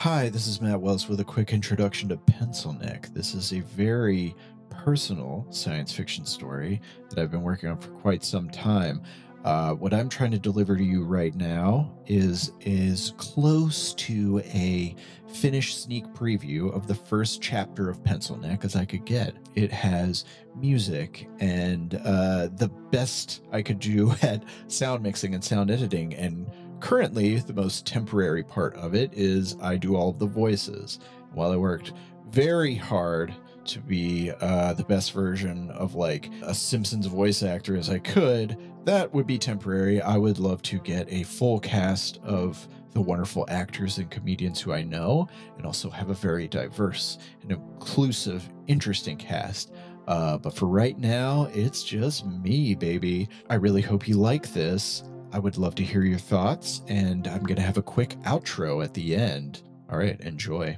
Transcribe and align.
Hi, 0.00 0.30
this 0.30 0.46
is 0.46 0.62
Matt 0.62 0.80
Wells 0.80 1.10
with 1.10 1.20
a 1.20 1.24
quick 1.24 1.52
introduction 1.52 2.08
to 2.08 2.16
Pencil 2.16 2.72
Neck. 2.72 3.10
This 3.12 3.34
is 3.34 3.52
a 3.52 3.60
very 3.60 4.34
personal 4.70 5.46
science 5.50 5.92
fiction 5.92 6.24
story 6.24 6.80
that 7.10 7.18
I've 7.18 7.30
been 7.30 7.42
working 7.42 7.68
on 7.68 7.78
for 7.78 7.90
quite 7.90 8.24
some 8.24 8.48
time. 8.48 9.02
Uh, 9.44 9.74
what 9.74 9.92
I'm 9.92 10.08
trying 10.08 10.30
to 10.30 10.38
deliver 10.38 10.74
to 10.74 10.82
you 10.82 11.04
right 11.04 11.34
now 11.34 11.94
is 12.06 12.52
is 12.60 13.12
close 13.18 13.92
to 13.96 14.40
a 14.46 14.96
finished 15.34 15.82
sneak 15.82 16.06
preview 16.14 16.74
of 16.74 16.86
the 16.86 16.94
first 16.94 17.42
chapter 17.42 17.90
of 17.90 18.02
Pencil 18.02 18.38
Neck 18.38 18.64
as 18.64 18.76
I 18.76 18.86
could 18.86 19.04
get. 19.04 19.34
It 19.54 19.70
has 19.70 20.24
music 20.56 21.28
and 21.40 22.00
uh, 22.06 22.48
the 22.56 22.70
best 22.90 23.42
I 23.52 23.60
could 23.60 23.78
do 23.78 24.14
at 24.22 24.44
sound 24.68 25.02
mixing 25.02 25.34
and 25.34 25.44
sound 25.44 25.70
editing. 25.70 26.14
And 26.14 26.50
currently, 26.80 27.36
the 27.36 27.52
most 27.52 27.86
temporary 27.86 28.42
part 28.42 28.74
of 28.76 28.94
it 28.94 29.12
is 29.12 29.56
I 29.62 29.76
do 29.76 29.96
all 29.96 30.10
of 30.10 30.18
the 30.18 30.26
voices. 30.26 30.98
While 31.32 31.52
I 31.52 31.56
worked 31.56 31.92
very 32.30 32.74
hard 32.74 33.34
to 33.66 33.80
be 33.80 34.32
uh, 34.40 34.72
the 34.72 34.84
best 34.84 35.12
version 35.12 35.70
of 35.70 35.94
like 35.94 36.30
a 36.42 36.54
Simpsons 36.54 37.06
voice 37.06 37.42
actor 37.42 37.76
as 37.76 37.90
I 37.90 37.98
could, 37.98 38.56
that 38.84 39.12
would 39.12 39.26
be 39.26 39.38
temporary. 39.38 40.00
I 40.00 40.16
would 40.16 40.38
love 40.38 40.62
to 40.62 40.78
get 40.78 41.12
a 41.12 41.22
full 41.22 41.60
cast 41.60 42.18
of 42.24 42.66
the 42.92 43.00
wonderful 43.00 43.46
actors 43.48 43.98
and 43.98 44.10
comedians 44.10 44.60
who 44.60 44.72
I 44.72 44.82
know, 44.82 45.28
and 45.56 45.66
also 45.66 45.90
have 45.90 46.10
a 46.10 46.14
very 46.14 46.48
diverse 46.48 47.18
and 47.42 47.52
inclusive, 47.52 48.48
interesting 48.66 49.16
cast. 49.16 49.72
Uh, 50.08 50.38
but 50.38 50.54
for 50.54 50.66
right 50.66 50.98
now, 50.98 51.48
it's 51.54 51.84
just 51.84 52.26
me, 52.26 52.74
baby. 52.74 53.28
I 53.48 53.54
really 53.54 53.82
hope 53.82 54.08
you 54.08 54.16
like 54.16 54.52
this. 54.52 55.04
I 55.32 55.38
would 55.38 55.56
love 55.56 55.76
to 55.76 55.84
hear 55.84 56.02
your 56.02 56.18
thoughts, 56.18 56.82
and 56.88 57.28
I'm 57.28 57.44
going 57.44 57.56
to 57.56 57.62
have 57.62 57.76
a 57.76 57.82
quick 57.82 58.10
outro 58.22 58.82
at 58.82 58.94
the 58.94 59.14
end. 59.14 59.62
All 59.88 59.96
right, 59.96 60.20
enjoy. 60.20 60.76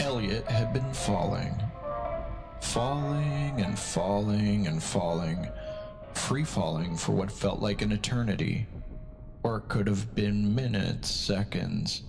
Elliot 0.00 0.48
had 0.48 0.72
been 0.72 0.92
falling. 0.92 1.61
Falling 2.72 3.60
and 3.60 3.78
falling 3.78 4.66
and 4.66 4.82
falling. 4.82 5.46
Free 6.14 6.42
falling 6.42 6.96
for 6.96 7.12
what 7.12 7.30
felt 7.30 7.60
like 7.60 7.82
an 7.82 7.92
eternity. 7.92 8.66
Or 9.42 9.58
it 9.58 9.68
could 9.68 9.86
have 9.86 10.14
been 10.14 10.54
minutes, 10.54 11.10
seconds. 11.10 12.04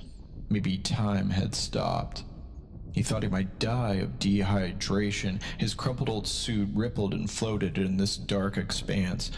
Maybe 0.48 0.78
time 0.78 1.32
had 1.32 1.54
stopped. 1.54 2.24
He 2.94 3.04
thought 3.04 3.24
he 3.24 3.30
might 3.30 3.60
die 3.60 3.96
of 3.96 4.20
dehydration. 4.20 5.42
His 5.58 5.74
crumpled 5.74 6.08
old 6.08 6.28
suit 6.28 6.70
rippled 6.74 7.14
and 7.14 7.30
floated 7.30 7.78
in 7.78 7.98
this 7.98 8.16
dark 8.16 8.56
expanse. 8.56 9.32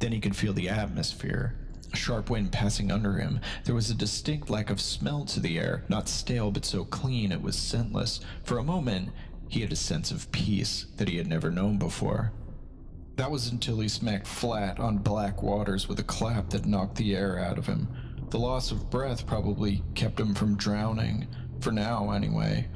Then 0.00 0.10
he 0.10 0.18
could 0.18 0.34
feel 0.34 0.52
the 0.52 0.68
atmosphere. 0.68 1.54
A 1.92 1.96
sharp 1.96 2.28
wind 2.28 2.50
passing 2.50 2.90
under 2.90 3.12
him. 3.12 3.38
There 3.62 3.74
was 3.76 3.88
a 3.90 3.94
distinct 3.94 4.50
lack 4.50 4.70
of 4.70 4.80
smell 4.80 5.26
to 5.26 5.38
the 5.38 5.60
air, 5.60 5.84
not 5.88 6.08
stale, 6.08 6.50
but 6.50 6.64
so 6.64 6.84
clean 6.84 7.30
it 7.30 7.40
was 7.40 7.54
scentless. 7.54 8.18
For 8.42 8.58
a 8.58 8.64
moment, 8.64 9.10
he 9.48 9.60
had 9.60 9.72
a 9.72 9.76
sense 9.76 10.10
of 10.10 10.30
peace 10.32 10.86
that 10.96 11.08
he 11.08 11.16
had 11.16 11.26
never 11.26 11.50
known 11.50 11.78
before. 11.78 12.32
That 13.16 13.30
was 13.30 13.50
until 13.50 13.80
he 13.80 13.88
smacked 13.88 14.26
flat 14.26 14.78
on 14.78 14.98
black 14.98 15.42
waters 15.42 15.88
with 15.88 15.98
a 16.00 16.04
clap 16.04 16.50
that 16.50 16.66
knocked 16.66 16.96
the 16.96 17.16
air 17.16 17.38
out 17.38 17.56
of 17.56 17.66
him. 17.66 17.88
The 18.30 18.38
loss 18.38 18.70
of 18.70 18.90
breath 18.90 19.26
probably 19.26 19.82
kept 19.94 20.20
him 20.20 20.34
from 20.34 20.56
drowning, 20.56 21.26
for 21.60 21.72
now 21.72 22.10
anyway. 22.10 22.68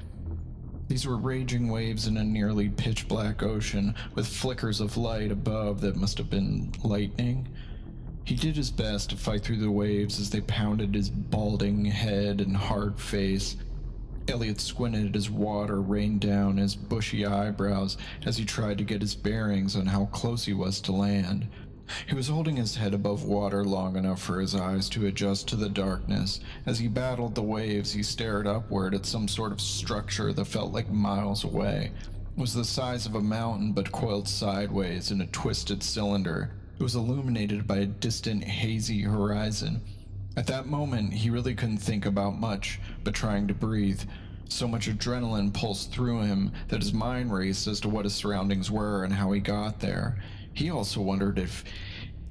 These 0.89 1.07
were 1.07 1.19
raging 1.19 1.69
waves 1.69 2.07
in 2.07 2.17
a 2.17 2.25
nearly 2.25 2.69
pitch 2.69 3.06
black 3.06 3.43
ocean, 3.43 3.94
with 4.15 4.27
flickers 4.27 4.81
of 4.81 4.97
light 4.97 5.31
above 5.31 5.81
that 5.83 5.97
must 5.97 6.19
have 6.19 6.31
been 6.31 6.73
lightning. 6.83 7.47
He 8.25 8.34
did 8.34 8.56
his 8.56 8.71
best 8.71 9.11
to 9.11 9.17
fight 9.17 9.43
through 9.43 9.59
the 9.59 9.71
waves 9.71 10.19
as 10.19 10.31
they 10.31 10.41
pounded 10.41 10.94
his 10.94 11.11
balding 11.11 11.84
head 11.84 12.41
and 12.41 12.56
hard 12.56 12.99
face. 12.99 13.56
Elliot 14.28 14.60
squinted 14.60 15.16
as 15.16 15.31
water 15.31 15.81
rained 15.81 16.20
down 16.20 16.56
his 16.56 16.76
bushy 16.76 17.26
eyebrows 17.26 17.97
as 18.25 18.36
he 18.36 18.44
tried 18.44 18.78
to 18.78 18.84
get 18.84 19.00
his 19.00 19.14
bearings 19.14 19.75
on 19.75 19.86
how 19.86 20.06
close 20.06 20.44
he 20.44 20.53
was 20.53 20.81
to 20.82 20.92
land. 20.92 21.48
He 22.06 22.14
was 22.14 22.28
holding 22.28 22.54
his 22.56 22.76
head 22.76 22.94
above 22.94 23.25
water 23.25 23.64
long 23.64 23.97
enough 23.97 24.22
for 24.22 24.41
his 24.41 24.54
eyes 24.54 24.88
to 24.91 25.06
adjust 25.06 25.48
to 25.48 25.56
the 25.56 25.69
darkness. 25.69 26.38
As 26.64 26.78
he 26.78 26.86
battled 26.86 27.34
the 27.34 27.42
waves, 27.42 27.92
he 27.92 28.03
stared 28.04 28.47
upward 28.47 28.94
at 28.94 29.06
some 29.06 29.26
sort 29.26 29.50
of 29.50 29.60
structure 29.60 30.32
that 30.32 30.44
felt 30.44 30.72
like 30.72 30.91
miles 30.91 31.42
away. 31.42 31.91
It 32.37 32.41
was 32.41 32.54
the 32.54 32.64
size 32.64 33.06
of 33.06 33.16
a 33.16 33.20
mountain 33.20 33.72
but 33.72 33.91
coiled 33.91 34.28
sideways 34.28 35.10
in 35.10 35.20
a 35.20 35.26
twisted 35.26 35.82
cylinder. 35.82 36.52
It 36.78 36.82
was 36.82 36.94
illuminated 36.94 37.66
by 37.66 37.78
a 37.78 37.87
distant, 37.87 38.44
hazy 38.44 39.02
horizon. 39.02 39.81
At 40.37 40.47
that 40.47 40.67
moment, 40.67 41.13
he 41.13 41.29
really 41.29 41.55
couldn't 41.55 41.79
think 41.79 42.07
about 42.07 42.39
much 42.39 42.81
but 43.03 43.15
trying 43.15 43.49
to 43.49 43.55
breathe. 43.55 44.03
So 44.49 44.69
much 44.69 44.89
adrenaline 44.89 45.53
pulsed 45.53 45.93
through 45.93 46.23
him 46.23 46.53
that 46.69 46.83
his 46.83 46.93
mind 46.93 47.33
raced 47.33 47.67
as 47.67 47.81
to 47.81 47.89
what 47.89 48.05
his 48.05 48.15
surroundings 48.15 48.71
were 48.71 49.05
and 49.05 49.13
how 49.13 49.33
he 49.33 49.41
got 49.41 49.81
there. 49.81 50.23
He 50.53 50.71
also 50.71 51.01
wondered 51.01 51.39
if 51.39 51.65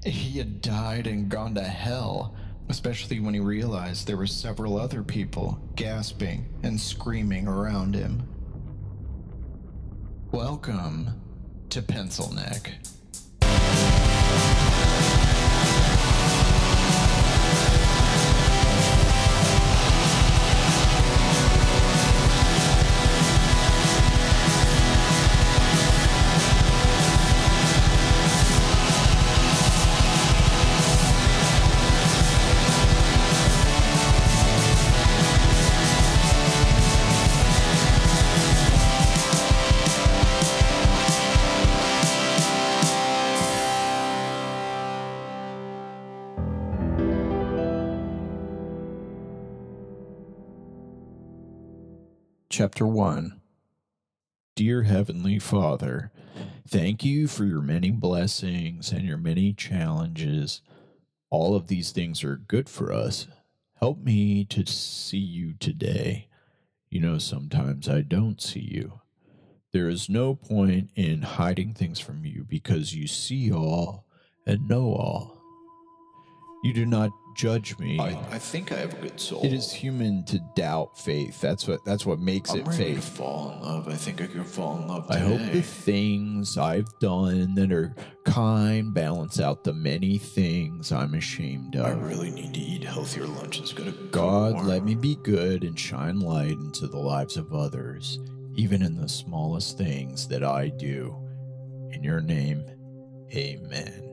he 0.05 0.37
had 0.37 0.61
died 0.61 1.07
and 1.07 1.29
gone 1.29 1.55
to 1.55 1.63
hell, 1.63 2.35
especially 2.69 3.19
when 3.19 3.33
he 3.33 3.39
realized 3.41 4.07
there 4.07 4.17
were 4.17 4.27
several 4.27 4.79
other 4.79 5.03
people 5.03 5.59
gasping 5.75 6.47
and 6.63 6.79
screaming 6.79 7.47
around 7.47 7.95
him. 7.95 8.23
Welcome 10.31 11.21
to 11.69 11.81
Pencil 11.81 12.33
Neck. 12.33 12.75
Chapter 52.59 52.85
1 52.85 53.39
Dear 54.57 54.83
Heavenly 54.83 55.39
Father, 55.39 56.11
thank 56.67 57.05
you 57.05 57.29
for 57.29 57.45
your 57.45 57.61
many 57.61 57.89
blessings 57.89 58.91
and 58.91 59.05
your 59.05 59.15
many 59.17 59.53
challenges. 59.53 60.61
All 61.29 61.55
of 61.55 61.67
these 61.67 61.93
things 61.93 62.21
are 62.21 62.35
good 62.35 62.67
for 62.67 62.91
us. 62.91 63.27
Help 63.79 63.99
me 63.99 64.43
to 64.43 64.65
see 64.65 65.19
you 65.19 65.53
today. 65.53 66.27
You 66.89 66.99
know, 66.99 67.17
sometimes 67.17 67.87
I 67.87 68.01
don't 68.01 68.41
see 68.41 68.67
you. 68.69 68.99
There 69.71 69.87
is 69.87 70.09
no 70.09 70.35
point 70.35 70.89
in 70.97 71.21
hiding 71.21 71.73
things 71.75 72.01
from 72.01 72.25
you 72.25 72.43
because 72.43 72.93
you 72.93 73.07
see 73.07 73.49
all 73.53 74.05
and 74.45 74.67
know 74.67 74.87
all. 74.87 75.38
You 76.61 76.73
do 76.73 76.85
not 76.85 77.11
judge 77.35 77.77
me. 77.79 77.97
I, 77.99 78.09
I 78.31 78.37
think 78.37 78.73
I 78.73 78.75
have 78.79 78.93
a 78.93 78.97
good 78.97 79.17
soul. 79.17 79.45
It 79.45 79.53
is 79.53 79.71
human 79.71 80.25
to 80.25 80.39
doubt 80.57 80.97
faith. 80.97 81.39
That's 81.39 81.65
what 81.67 81.85
that's 81.85 82.05
what 82.05 82.19
makes 82.19 82.49
I'm 82.51 82.59
it 82.59 82.67
ready 82.67 82.95
to 82.95 83.01
faith. 83.01 83.17
fall 83.17 83.51
in 83.53 83.61
love. 83.61 83.87
I 83.87 83.95
think 83.95 84.21
I 84.21 84.27
can 84.27 84.43
fall 84.43 84.77
in 84.77 84.87
love 84.89 85.05
I 85.09 85.19
today. 85.19 85.37
hope 85.37 85.51
the 85.53 85.61
things 85.61 86.57
I've 86.57 86.89
done 86.99 87.55
that 87.55 87.71
are 87.71 87.95
kind 88.25 88.93
balance 88.93 89.39
out 89.39 89.63
the 89.63 89.71
many 89.71 90.17
things 90.17 90.91
I'm 90.91 91.13
ashamed 91.13 91.77
of. 91.77 91.85
I 91.85 91.91
really 91.91 92.29
need 92.31 92.53
to 92.55 92.59
eat 92.59 92.83
healthier 92.83 93.25
lunches. 93.25 93.71
Gotta 93.71 93.91
God, 94.11 94.55
more. 94.55 94.63
let 94.63 94.83
me 94.83 94.95
be 94.95 95.15
good 95.15 95.63
and 95.63 95.79
shine 95.79 96.19
light 96.19 96.51
into 96.57 96.87
the 96.87 96.99
lives 96.99 97.37
of 97.37 97.53
others, 97.53 98.19
even 98.55 98.81
in 98.81 98.97
the 98.97 99.07
smallest 99.07 99.77
things 99.77 100.27
that 100.27 100.43
I 100.43 100.67
do. 100.67 101.15
In 101.93 102.03
your 102.03 102.19
name, 102.21 102.65
amen. 103.33 104.08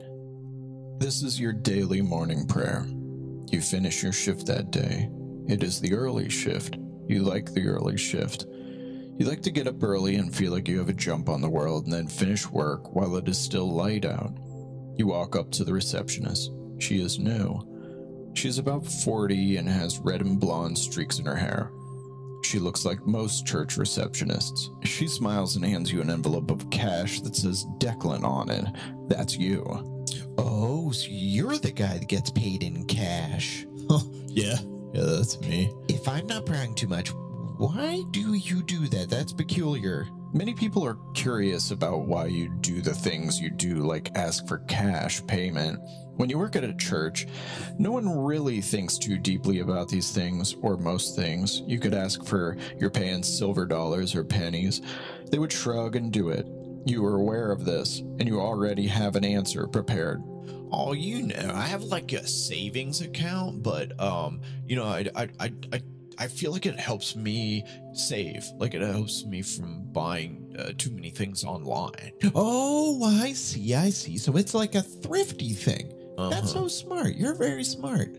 This 0.99 1.21
is 1.21 1.39
your 1.39 1.53
daily 1.53 2.01
morning 2.01 2.47
prayer. 2.47 2.83
You 3.51 3.61
finish 3.61 4.01
your 4.01 4.11
shift 4.11 4.47
that 4.47 4.71
day. 4.71 5.11
It 5.47 5.61
is 5.61 5.79
the 5.79 5.93
early 5.93 6.27
shift. 6.27 6.75
You 7.07 7.21
like 7.21 7.53
the 7.53 7.67
early 7.67 7.97
shift. 7.97 8.47
You 8.49 9.27
like 9.27 9.43
to 9.43 9.51
get 9.51 9.67
up 9.67 9.83
early 9.83 10.15
and 10.15 10.35
feel 10.35 10.51
like 10.51 10.67
you 10.67 10.79
have 10.79 10.89
a 10.89 10.93
jump 10.93 11.29
on 11.29 11.39
the 11.39 11.49
world 11.49 11.83
and 11.83 11.93
then 11.93 12.07
finish 12.07 12.49
work 12.49 12.95
while 12.95 13.15
it 13.15 13.29
is 13.29 13.37
still 13.37 13.71
light 13.71 14.05
out. 14.05 14.35
You 14.97 15.05
walk 15.05 15.35
up 15.35 15.51
to 15.51 15.63
the 15.63 15.71
receptionist. 15.71 16.51
She 16.79 16.99
is 16.99 17.19
new. 17.19 18.31
She 18.33 18.49
is 18.49 18.57
about 18.57 18.83
40 18.83 19.57
and 19.57 19.69
has 19.69 19.99
red 19.99 20.21
and 20.21 20.39
blonde 20.39 20.79
streaks 20.79 21.19
in 21.19 21.25
her 21.25 21.35
hair. 21.35 21.71
She 22.43 22.57
looks 22.57 22.85
like 22.85 23.05
most 23.05 23.45
church 23.45 23.77
receptionists. 23.77 24.83
She 24.83 25.07
smiles 25.07 25.57
and 25.57 25.63
hands 25.63 25.91
you 25.91 26.01
an 26.01 26.09
envelope 26.09 26.49
of 26.49 26.71
cash 26.71 27.21
that 27.21 27.35
says 27.35 27.67
Declan 27.77 28.23
on 28.23 28.49
it. 28.49 28.65
That's 29.07 29.37
you. 29.37 29.93
Oh, 30.37 30.91
so 30.91 31.07
you're 31.09 31.57
the 31.57 31.71
guy 31.71 31.97
that 31.97 32.07
gets 32.07 32.29
paid 32.31 32.63
in 32.63 32.85
cash. 32.85 33.65
Yeah, 34.27 34.57
yeah, 34.93 35.03
that's 35.03 35.39
me. 35.41 35.73
If 35.87 36.07
I'm 36.07 36.27
not 36.27 36.45
prying 36.45 36.75
too 36.75 36.87
much, 36.87 37.09
why 37.57 38.03
do 38.11 38.33
you 38.35 38.61
do 38.63 38.87
that? 38.89 39.09
That's 39.09 39.33
peculiar. 39.33 40.07
Many 40.33 40.53
people 40.53 40.85
are 40.85 40.99
curious 41.15 41.71
about 41.71 42.05
why 42.05 42.25
you 42.27 42.49
do 42.59 42.81
the 42.81 42.93
things 42.93 43.39
you 43.39 43.49
do, 43.49 43.77
like 43.77 44.15
ask 44.15 44.45
for 44.47 44.59
cash 44.59 45.25
payment. 45.25 45.79
When 46.17 46.29
you 46.29 46.37
work 46.37 46.55
at 46.55 46.63
a 46.63 46.73
church, 46.75 47.25
no 47.79 47.91
one 47.91 48.07
really 48.09 48.61
thinks 48.61 48.97
too 48.97 49.17
deeply 49.17 49.59
about 49.59 49.87
these 49.87 50.11
things, 50.11 50.55
or 50.61 50.77
most 50.77 51.15
things. 51.15 51.63
You 51.65 51.79
could 51.79 51.93
ask 51.93 52.23
for 52.25 52.57
your 52.77 52.89
pay 52.89 53.09
in 53.09 53.23
silver 53.23 53.65
dollars 53.65 54.15
or 54.15 54.23
pennies. 54.23 54.81
They 55.31 55.39
would 55.39 55.51
shrug 55.51 55.95
and 55.95 56.11
do 56.11 56.29
it. 56.29 56.45
You 56.87 57.05
are 57.05 57.15
aware 57.15 57.51
of 57.51 57.65
this, 57.65 57.99
and 57.99 58.27
you 58.27 58.39
already 58.39 58.87
have 58.87 59.15
an 59.15 59.25
answer 59.25 59.67
prepared. 59.67 60.23
Oh, 60.71 60.93
you 60.93 61.23
know, 61.27 61.51
I 61.53 61.63
have 61.63 61.83
like 61.83 62.13
a 62.13 62.25
savings 62.27 63.01
account, 63.01 63.61
but 63.61 63.99
um, 63.99 64.41
you 64.65 64.75
know, 64.75 64.85
I 64.85 65.05
I 65.15 65.29
I 65.39 65.51
I, 65.73 65.81
I 66.17 66.27
feel 66.27 66.51
like 66.51 66.65
it 66.65 66.79
helps 66.79 67.15
me 67.15 67.63
save. 67.93 68.45
Like 68.57 68.73
it 68.73 68.81
helps 68.81 69.25
me 69.25 69.41
from 69.41 69.83
buying 69.91 70.55
uh, 70.57 70.71
too 70.77 70.91
many 70.91 71.09
things 71.09 71.43
online. 71.43 72.11
Oh, 72.33 73.03
I 73.03 73.33
see, 73.33 73.75
I 73.75 73.89
see. 73.89 74.17
So 74.17 74.37
it's 74.37 74.53
like 74.53 74.75
a 74.75 74.81
thrifty 74.81 75.53
thing. 75.53 75.91
That's 76.17 76.53
Uh-huh. 76.55 76.63
so 76.63 76.67
smart. 76.67 77.15
You're 77.15 77.35
very 77.35 77.63
smart. 77.63 78.15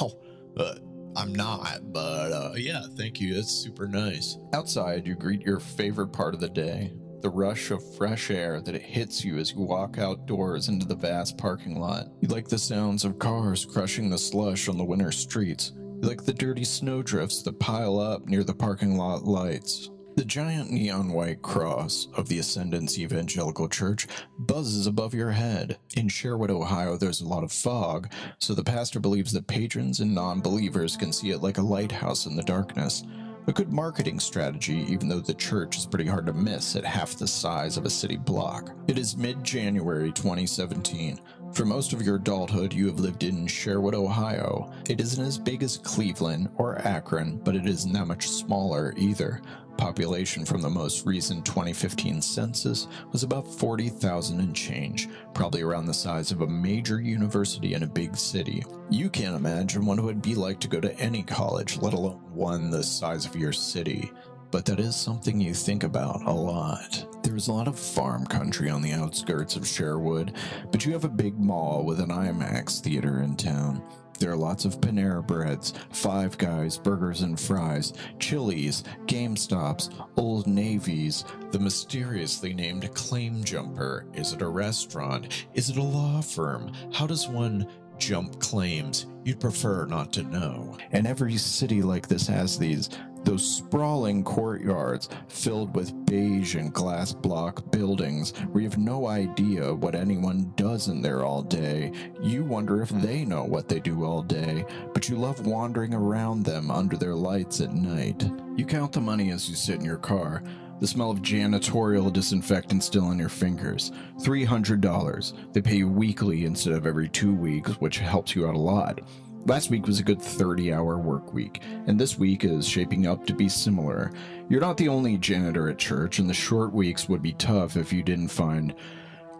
Oh, 0.00 0.18
uh, 0.56 0.74
I'm 1.16 1.34
not, 1.34 1.92
but 1.92 2.32
uh, 2.32 2.52
yeah, 2.56 2.82
thank 2.96 3.20
you. 3.20 3.34
That's 3.34 3.50
super 3.52 3.86
nice. 3.86 4.36
Outside, 4.52 5.06
you 5.06 5.14
greet 5.14 5.42
your 5.42 5.60
favorite 5.60 6.08
part 6.12 6.34
of 6.34 6.40
the 6.40 6.48
day 6.48 6.92
the 7.22 7.30
rush 7.30 7.70
of 7.70 7.96
fresh 7.96 8.30
air 8.30 8.60
that 8.60 8.74
it 8.74 8.82
hits 8.82 9.24
you 9.24 9.38
as 9.38 9.52
you 9.52 9.60
walk 9.60 9.98
outdoors 9.98 10.68
into 10.68 10.86
the 10.86 10.94
vast 10.94 11.38
parking 11.38 11.80
lot. 11.80 12.06
You 12.20 12.28
like 12.28 12.48
the 12.48 12.58
sounds 12.58 13.04
of 13.04 13.18
cars 13.18 13.64
crushing 13.64 14.10
the 14.10 14.18
slush 14.18 14.68
on 14.68 14.78
the 14.78 14.84
winter 14.84 15.12
streets. 15.12 15.72
You 16.02 16.08
like 16.08 16.24
the 16.24 16.32
dirty 16.32 16.64
snowdrifts 16.64 17.42
that 17.42 17.58
pile 17.58 17.98
up 17.98 18.26
near 18.26 18.44
the 18.44 18.54
parking 18.54 18.96
lot 18.96 19.24
lights. 19.24 19.90
The 20.16 20.24
giant 20.24 20.70
neon 20.70 21.12
white 21.12 21.42
cross 21.42 22.08
of 22.14 22.28
the 22.28 22.38
Ascendance 22.38 22.98
Evangelical 22.98 23.68
Church 23.68 24.06
buzzes 24.38 24.86
above 24.86 25.12
your 25.12 25.32
head. 25.32 25.76
In 25.94 26.08
Sherwood, 26.08 26.50
Ohio, 26.50 26.96
there's 26.96 27.20
a 27.20 27.28
lot 27.28 27.44
of 27.44 27.52
fog, 27.52 28.10
so 28.38 28.54
the 28.54 28.64
pastor 28.64 28.98
believes 28.98 29.32
that 29.32 29.46
patrons 29.46 30.00
and 30.00 30.14
non 30.14 30.40
believers 30.40 30.96
can 30.96 31.12
see 31.12 31.32
it 31.32 31.42
like 31.42 31.58
a 31.58 31.62
lighthouse 31.62 32.24
in 32.24 32.34
the 32.34 32.42
darkness. 32.42 33.02
A 33.48 33.52
good 33.52 33.72
marketing 33.72 34.18
strategy, 34.18 34.84
even 34.88 35.08
though 35.08 35.20
the 35.20 35.32
church 35.32 35.76
is 35.76 35.86
pretty 35.86 36.06
hard 36.06 36.26
to 36.26 36.32
miss 36.32 36.74
at 36.74 36.84
half 36.84 37.14
the 37.14 37.28
size 37.28 37.76
of 37.76 37.84
a 37.84 37.90
city 37.90 38.16
block. 38.16 38.74
It 38.88 38.98
is 38.98 39.16
mid 39.16 39.44
January 39.44 40.10
2017. 40.10 41.20
For 41.52 41.64
most 41.64 41.92
of 41.92 42.02
your 42.02 42.16
adulthood, 42.16 42.72
you 42.72 42.88
have 42.88 42.98
lived 42.98 43.22
in 43.22 43.46
Sherwood, 43.46 43.94
Ohio. 43.94 44.72
It 44.90 45.00
isn't 45.00 45.24
as 45.24 45.38
big 45.38 45.62
as 45.62 45.76
Cleveland 45.76 46.48
or 46.56 46.78
Akron, 46.84 47.36
but 47.36 47.54
it 47.54 47.66
isn't 47.66 47.92
that 47.92 48.08
much 48.08 48.28
smaller 48.28 48.92
either. 48.96 49.40
Population 49.76 50.44
from 50.44 50.62
the 50.62 50.70
most 50.70 51.04
recent 51.04 51.44
2015 51.44 52.22
census 52.22 52.88
was 53.12 53.22
about 53.22 53.46
40,000 53.46 54.40
and 54.40 54.56
change, 54.56 55.08
probably 55.34 55.62
around 55.62 55.84
the 55.84 55.94
size 55.94 56.32
of 56.32 56.40
a 56.40 56.46
major 56.46 57.00
university 57.00 57.74
in 57.74 57.82
a 57.82 57.86
big 57.86 58.16
city. 58.16 58.64
You 58.88 59.10
can't 59.10 59.36
imagine 59.36 59.84
what 59.84 59.98
it 59.98 60.02
would 60.02 60.22
be 60.22 60.34
like 60.34 60.60
to 60.60 60.68
go 60.68 60.80
to 60.80 60.98
any 60.98 61.22
college, 61.22 61.78
let 61.78 61.92
alone 61.92 62.22
one 62.32 62.70
the 62.70 62.82
size 62.82 63.26
of 63.26 63.36
your 63.36 63.52
city. 63.52 64.10
But 64.50 64.64
that 64.66 64.80
is 64.80 64.96
something 64.96 65.40
you 65.40 65.52
think 65.52 65.82
about 65.82 66.22
a 66.22 66.32
lot. 66.32 67.04
There's 67.22 67.48
a 67.48 67.52
lot 67.52 67.68
of 67.68 67.78
farm 67.78 68.24
country 68.26 68.70
on 68.70 68.80
the 68.80 68.92
outskirts 68.92 69.56
of 69.56 69.66
Sherwood, 69.66 70.34
but 70.70 70.86
you 70.86 70.92
have 70.92 71.04
a 71.04 71.08
big 71.08 71.38
mall 71.38 71.84
with 71.84 72.00
an 72.00 72.08
IMAX 72.08 72.80
theater 72.80 73.20
in 73.22 73.36
town. 73.36 73.82
There 74.18 74.30
are 74.30 74.36
lots 74.36 74.64
of 74.64 74.80
Panera 74.80 75.26
Breads, 75.26 75.74
Five 75.92 76.38
Guys, 76.38 76.78
Burgers 76.78 77.22
and 77.22 77.38
Fries, 77.38 77.92
Chili's, 78.18 78.82
GameStops, 79.06 79.92
Old 80.16 80.46
Navy's, 80.46 81.24
the 81.50 81.58
mysteriously 81.58 82.54
named 82.54 82.92
Claim 82.94 83.44
Jumper. 83.44 84.06
Is 84.14 84.32
it 84.32 84.42
a 84.42 84.48
restaurant? 84.48 85.46
Is 85.54 85.70
it 85.70 85.76
a 85.76 85.82
law 85.82 86.20
firm? 86.22 86.72
How 86.92 87.06
does 87.06 87.28
one 87.28 87.68
jump 87.98 88.40
claims? 88.40 89.06
You'd 89.24 89.40
prefer 89.40 89.86
not 89.86 90.12
to 90.14 90.22
know. 90.22 90.76
And 90.92 91.06
every 91.06 91.36
city 91.36 91.82
like 91.82 92.08
this 92.08 92.26
has 92.26 92.58
these. 92.58 92.90
Those 93.26 93.56
sprawling 93.56 94.22
courtyards 94.22 95.08
filled 95.26 95.74
with 95.74 96.06
beige 96.06 96.54
and 96.54 96.72
glass 96.72 97.12
block 97.12 97.72
buildings 97.72 98.30
where 98.52 98.62
you 98.62 98.70
have 98.70 98.78
no 98.78 99.08
idea 99.08 99.74
what 99.74 99.96
anyone 99.96 100.52
does 100.54 100.86
in 100.86 101.02
there 101.02 101.24
all 101.24 101.42
day. 101.42 101.90
You 102.22 102.44
wonder 102.44 102.82
if 102.82 102.90
hmm. 102.90 103.00
they 103.00 103.24
know 103.24 103.42
what 103.42 103.68
they 103.68 103.80
do 103.80 104.04
all 104.04 104.22
day, 104.22 104.64
but 104.94 105.08
you 105.08 105.16
love 105.16 105.44
wandering 105.44 105.92
around 105.92 106.44
them 106.44 106.70
under 106.70 106.96
their 106.96 107.16
lights 107.16 107.60
at 107.60 107.74
night. 107.74 108.30
You 108.54 108.64
count 108.64 108.92
the 108.92 109.00
money 109.00 109.32
as 109.32 109.50
you 109.50 109.56
sit 109.56 109.80
in 109.80 109.84
your 109.84 109.98
car. 109.98 110.44
The 110.78 110.86
smell 110.86 111.10
of 111.10 111.20
janitorial 111.20 112.12
disinfectant 112.12 112.84
still 112.84 113.06
on 113.06 113.18
your 113.18 113.28
fingers. 113.28 113.90
$300. 114.20 115.52
They 115.52 115.62
pay 115.62 115.76
you 115.76 115.88
weekly 115.88 116.44
instead 116.44 116.74
of 116.74 116.86
every 116.86 117.08
two 117.08 117.34
weeks, 117.34 117.72
which 117.80 117.98
helps 117.98 118.36
you 118.36 118.46
out 118.46 118.54
a 118.54 118.58
lot. 118.58 119.00
Last 119.46 119.70
week 119.70 119.86
was 119.86 120.00
a 120.00 120.02
good 120.02 120.20
30 120.20 120.72
hour 120.72 120.98
work 120.98 121.32
week, 121.32 121.62
and 121.86 122.00
this 122.00 122.18
week 122.18 122.44
is 122.44 122.66
shaping 122.66 123.06
up 123.06 123.24
to 123.26 123.32
be 123.32 123.48
similar. 123.48 124.10
You're 124.48 124.60
not 124.60 124.76
the 124.76 124.88
only 124.88 125.18
janitor 125.18 125.68
at 125.70 125.78
church, 125.78 126.18
and 126.18 126.28
the 126.28 126.34
short 126.34 126.72
weeks 126.72 127.08
would 127.08 127.22
be 127.22 127.32
tough 127.34 127.76
if 127.76 127.92
you 127.92 128.02
didn't 128.02 128.26
find 128.26 128.74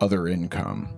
other 0.01 0.29
income. 0.29 0.89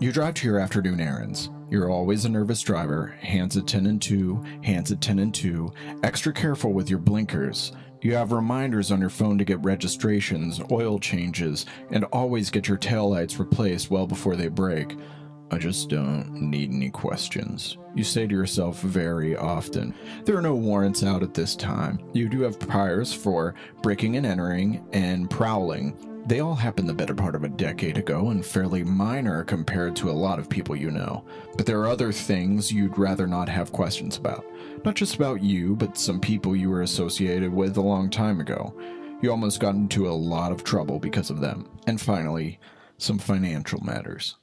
You 0.00 0.10
drive 0.10 0.32
to 0.34 0.46
your 0.46 0.58
afternoon 0.58 1.00
errands. 1.00 1.50
You're 1.68 1.90
always 1.90 2.24
a 2.24 2.30
nervous 2.30 2.62
driver, 2.62 3.08
hands 3.20 3.58
at 3.58 3.66
10 3.66 3.84
and 3.84 4.00
2, 4.00 4.42
hands 4.62 4.90
at 4.90 5.02
10 5.02 5.18
and 5.18 5.34
2, 5.34 5.70
extra 6.02 6.32
careful 6.32 6.72
with 6.72 6.88
your 6.88 6.98
blinkers. 6.98 7.72
You 8.00 8.14
have 8.14 8.32
reminders 8.32 8.90
on 8.90 9.00
your 9.00 9.10
phone 9.10 9.36
to 9.36 9.44
get 9.44 9.62
registrations, 9.64 10.62
oil 10.70 10.98
changes, 10.98 11.66
and 11.90 12.04
always 12.04 12.50
get 12.50 12.68
your 12.68 12.78
taillights 12.78 13.38
replaced 13.38 13.90
well 13.90 14.06
before 14.06 14.34
they 14.34 14.48
break. 14.48 14.96
I 15.50 15.58
just 15.58 15.88
don't 15.88 16.32
need 16.32 16.72
any 16.72 16.90
questions. 16.90 17.78
You 17.94 18.02
say 18.02 18.26
to 18.26 18.34
yourself 18.34 18.80
very 18.80 19.36
often. 19.36 19.94
There 20.24 20.36
are 20.36 20.42
no 20.42 20.56
warrants 20.56 21.04
out 21.04 21.22
at 21.22 21.34
this 21.34 21.54
time. 21.54 22.00
You 22.12 22.28
do 22.28 22.40
have 22.40 22.58
priors 22.58 23.12
for 23.12 23.54
breaking 23.80 24.16
and 24.16 24.26
entering 24.26 24.84
and 24.92 25.30
prowling. 25.30 25.96
They 26.26 26.40
all 26.40 26.56
happened 26.56 26.88
the 26.88 26.94
better 26.94 27.14
part 27.14 27.36
of 27.36 27.44
a 27.44 27.48
decade 27.48 27.96
ago 27.96 28.30
and 28.30 28.44
fairly 28.44 28.82
minor 28.82 29.44
compared 29.44 29.94
to 29.96 30.10
a 30.10 30.12
lot 30.12 30.40
of 30.40 30.50
people 30.50 30.74
you 30.74 30.90
know. 30.90 31.24
But 31.56 31.64
there 31.64 31.78
are 31.80 31.88
other 31.88 32.10
things 32.10 32.72
you'd 32.72 32.98
rather 32.98 33.28
not 33.28 33.48
have 33.48 33.70
questions 33.70 34.16
about. 34.16 34.44
Not 34.84 34.96
just 34.96 35.14
about 35.14 35.44
you, 35.44 35.76
but 35.76 35.96
some 35.96 36.18
people 36.18 36.56
you 36.56 36.70
were 36.70 36.82
associated 36.82 37.52
with 37.52 37.76
a 37.76 37.80
long 37.80 38.10
time 38.10 38.40
ago. 38.40 38.76
You 39.22 39.30
almost 39.30 39.60
got 39.60 39.76
into 39.76 40.08
a 40.08 40.10
lot 40.10 40.50
of 40.50 40.64
trouble 40.64 40.98
because 40.98 41.30
of 41.30 41.40
them. 41.40 41.70
And 41.86 42.00
finally, 42.00 42.58
some 42.98 43.18
financial 43.18 43.80
matters. 43.84 44.36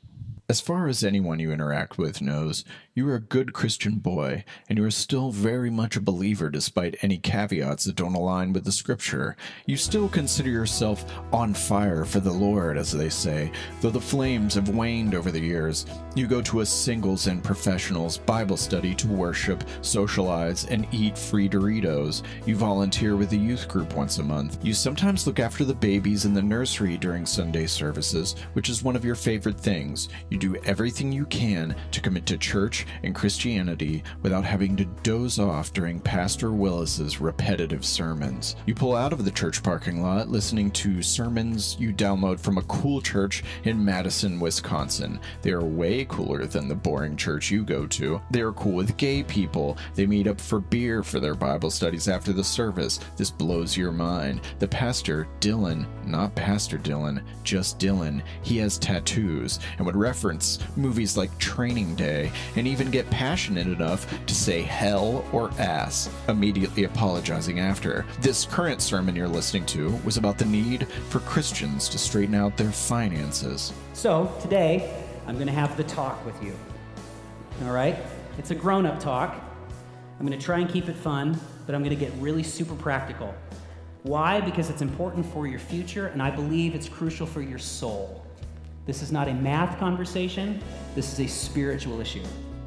As 0.54 0.62
far 0.62 0.88
as 0.88 1.04
anyone 1.04 1.40
you 1.40 1.52
interact 1.52 1.98
with 1.98 2.22
knows, 2.22 2.64
you 2.96 3.10
are 3.10 3.16
a 3.16 3.20
good 3.20 3.54
Christian 3.54 3.96
boy, 3.96 4.46
and 4.70 4.78
you 4.78 4.86
are 4.86 4.92
still 4.92 5.32
very 5.32 5.72
much 5.72 5.96
a 5.96 6.02
believer 6.02 6.52
despite 6.52 6.96
any 7.02 7.18
caveats 7.18 7.86
that 7.86 7.96
don't 7.96 8.14
align 8.14 8.54
with 8.54 8.66
the 8.66 8.72
scripture. 8.72 9.36
You 9.66 9.78
still 9.78 10.08
consider 10.08 10.52
yourself 10.52 11.04
on 11.32 11.56
fire 11.56 12.06
for 12.06 12.20
the 12.20 12.32
Lord, 12.32 12.78
as 12.78 12.92
they 12.92 13.10
say, 13.10 13.52
though 13.82 13.90
the 13.90 14.00
flames 14.00 14.54
have 14.54 14.70
waned 14.70 15.16
over 15.16 15.32
the 15.32 15.40
years. 15.40 15.88
You 16.14 16.28
go 16.28 16.40
to 16.44 16.60
a 16.60 16.66
singles 16.68 17.26
and 17.26 17.44
professionals 17.44 18.20
Bible 18.20 18.58
study 18.58 18.94
to 18.94 19.08
worship, 19.08 19.64
socialize, 19.82 20.66
and 20.66 20.88
eat 20.92 21.18
free 21.18 21.50
Doritos. 21.50 22.22
You 22.46 22.56
volunteer 22.56 23.16
with 23.16 23.32
a 23.32 23.38
youth 23.38 23.68
group 23.68 23.96
once 23.96 24.20
a 24.20 24.24
month. 24.24 24.64
You 24.64 24.76
sometimes 24.76 25.26
look 25.26 25.40
after 25.40 25.66
the 25.66 25.74
babies 25.74 26.26
in 26.26 26.34
the 26.36 26.44
nursery 26.44 26.98
during 26.98 27.26
Sunday 27.26 27.66
services, 27.66 28.36
which 28.54 28.70
is 28.70 28.84
one 28.84 28.96
of 28.96 29.04
your 29.04 29.16
favorite 29.16 29.60
things. 29.60 30.10
You 30.30 30.38
do 30.38 30.58
everything 30.58 31.12
you 31.12 31.26
can 31.26 31.76
to 31.90 32.00
commit 32.00 32.28
to 32.28 32.38
church 32.38 32.83
and 33.04 33.16
Christianity 33.16 34.04
without 34.22 34.46
having 34.46 34.76
to 34.78 34.86
doze 35.04 35.40
off 35.40 35.74
during 35.74 36.00
Pastor 36.00 36.52
Willis's 36.52 37.22
repetitive 37.22 37.86
sermons. 37.86 38.56
You 38.66 38.76
pull 38.76 38.96
out 38.96 39.14
of 39.14 39.26
the 39.26 39.32
church 39.32 39.64
parking 39.64 40.02
lot 40.02 40.30
listening 40.30 40.72
to 40.72 41.02
sermons 41.02 41.78
you 41.80 41.94
download 41.94 42.40
from 42.40 42.58
a 42.58 42.64
cool 42.64 43.02
church 43.02 43.44
in 43.64 43.84
Madison, 43.84 44.40
Wisconsin. 44.40 45.20
They 45.42 45.52
are 45.52 45.64
way 45.64 46.06
cooler 46.06 46.46
than 46.46 46.68
the 46.68 46.76
boring 46.76 47.16
church 47.16 47.52
you 47.52 47.64
go 47.64 47.86
to. 47.88 48.22
They 48.32 48.42
are 48.42 48.54
cool 48.54 48.74
with 48.74 48.98
gay 48.98 49.24
people. 49.24 49.78
They 49.96 50.06
meet 50.06 50.28
up 50.28 50.40
for 50.40 50.60
beer 50.60 51.04
for 51.04 51.20
their 51.20 51.36
Bible 51.36 51.72
studies 51.72 52.08
after 52.08 52.34
the 52.34 52.44
service. 52.44 53.00
This 53.18 53.32
blows 53.32 53.78
your 53.78 53.92
mind. 53.92 54.42
The 54.60 54.68
pastor, 54.68 55.28
Dylan, 55.40 55.86
not 56.06 56.36
Pastor 56.36 56.78
Dylan, 56.78 57.24
just 57.44 57.80
Dylan, 57.80 58.22
he 58.42 58.58
has 58.58 58.78
tattoos 58.78 59.60
and 59.78 59.86
would 59.86 59.96
reference 59.96 60.60
movies 60.76 61.18
like 61.18 61.38
Training 61.38 61.96
Day 61.96 62.32
and 62.56 62.68
even 62.74 62.90
get 62.90 63.08
passionate 63.12 63.68
enough 63.68 64.08
to 64.26 64.34
say 64.34 64.64
hell 64.64 65.24
or 65.32 65.52
ass, 65.60 66.10
immediately 66.28 66.86
apologizing 66.86 67.60
after. 67.60 68.04
This 68.20 68.46
current 68.46 68.82
sermon 68.82 69.16
you're 69.16 69.28
listening 69.28 69.68
to 69.68 69.92
was 70.04 70.18
about 70.18 70.40
the 70.40 70.46
need 70.46 70.88
for 71.10 71.20
Christians 71.20 71.88
to 71.90 72.00
straighten 72.00 72.34
out 72.34 72.58
their 72.58 72.72
finances. 72.72 73.74
So 73.94 74.36
today, 74.42 74.92
I'm 75.28 75.36
going 75.36 75.48
to 75.48 75.54
have 75.54 75.78
the 75.78 75.84
talk 75.84 76.26
with 76.26 76.44
you. 76.44 76.58
All 77.64 77.72
right? 77.72 77.96
It's 78.40 78.50
a 78.50 78.56
grown 78.56 78.88
up 78.88 79.00
talk. 79.00 79.40
I'm 80.20 80.26
going 80.26 80.38
to 80.38 80.44
try 80.44 80.58
and 80.58 80.68
keep 80.68 80.90
it 80.90 80.96
fun, 80.96 81.40
but 81.68 81.76
I'm 81.76 81.84
going 81.84 81.96
to 81.96 82.06
get 82.06 82.12
really 82.18 82.42
super 82.42 82.74
practical. 82.74 83.36
Why? 84.02 84.42
Because 84.42 84.72
it's 84.72 84.82
important 84.82 85.28
for 85.28 85.46
your 85.46 85.60
future, 85.60 86.08
and 86.08 86.24
I 86.24 86.32
believe 86.32 86.74
it's 86.74 86.90
crucial 86.90 87.28
for 87.28 87.42
your 87.44 87.60
soul. 87.60 88.26
This 88.88 89.04
is 89.04 89.12
not 89.12 89.28
a 89.28 89.34
math 89.34 89.78
conversation, 89.78 90.60
this 90.96 91.14
is 91.14 91.20
a 91.20 91.28
spiritual 91.28 92.02
issue. 92.02 92.24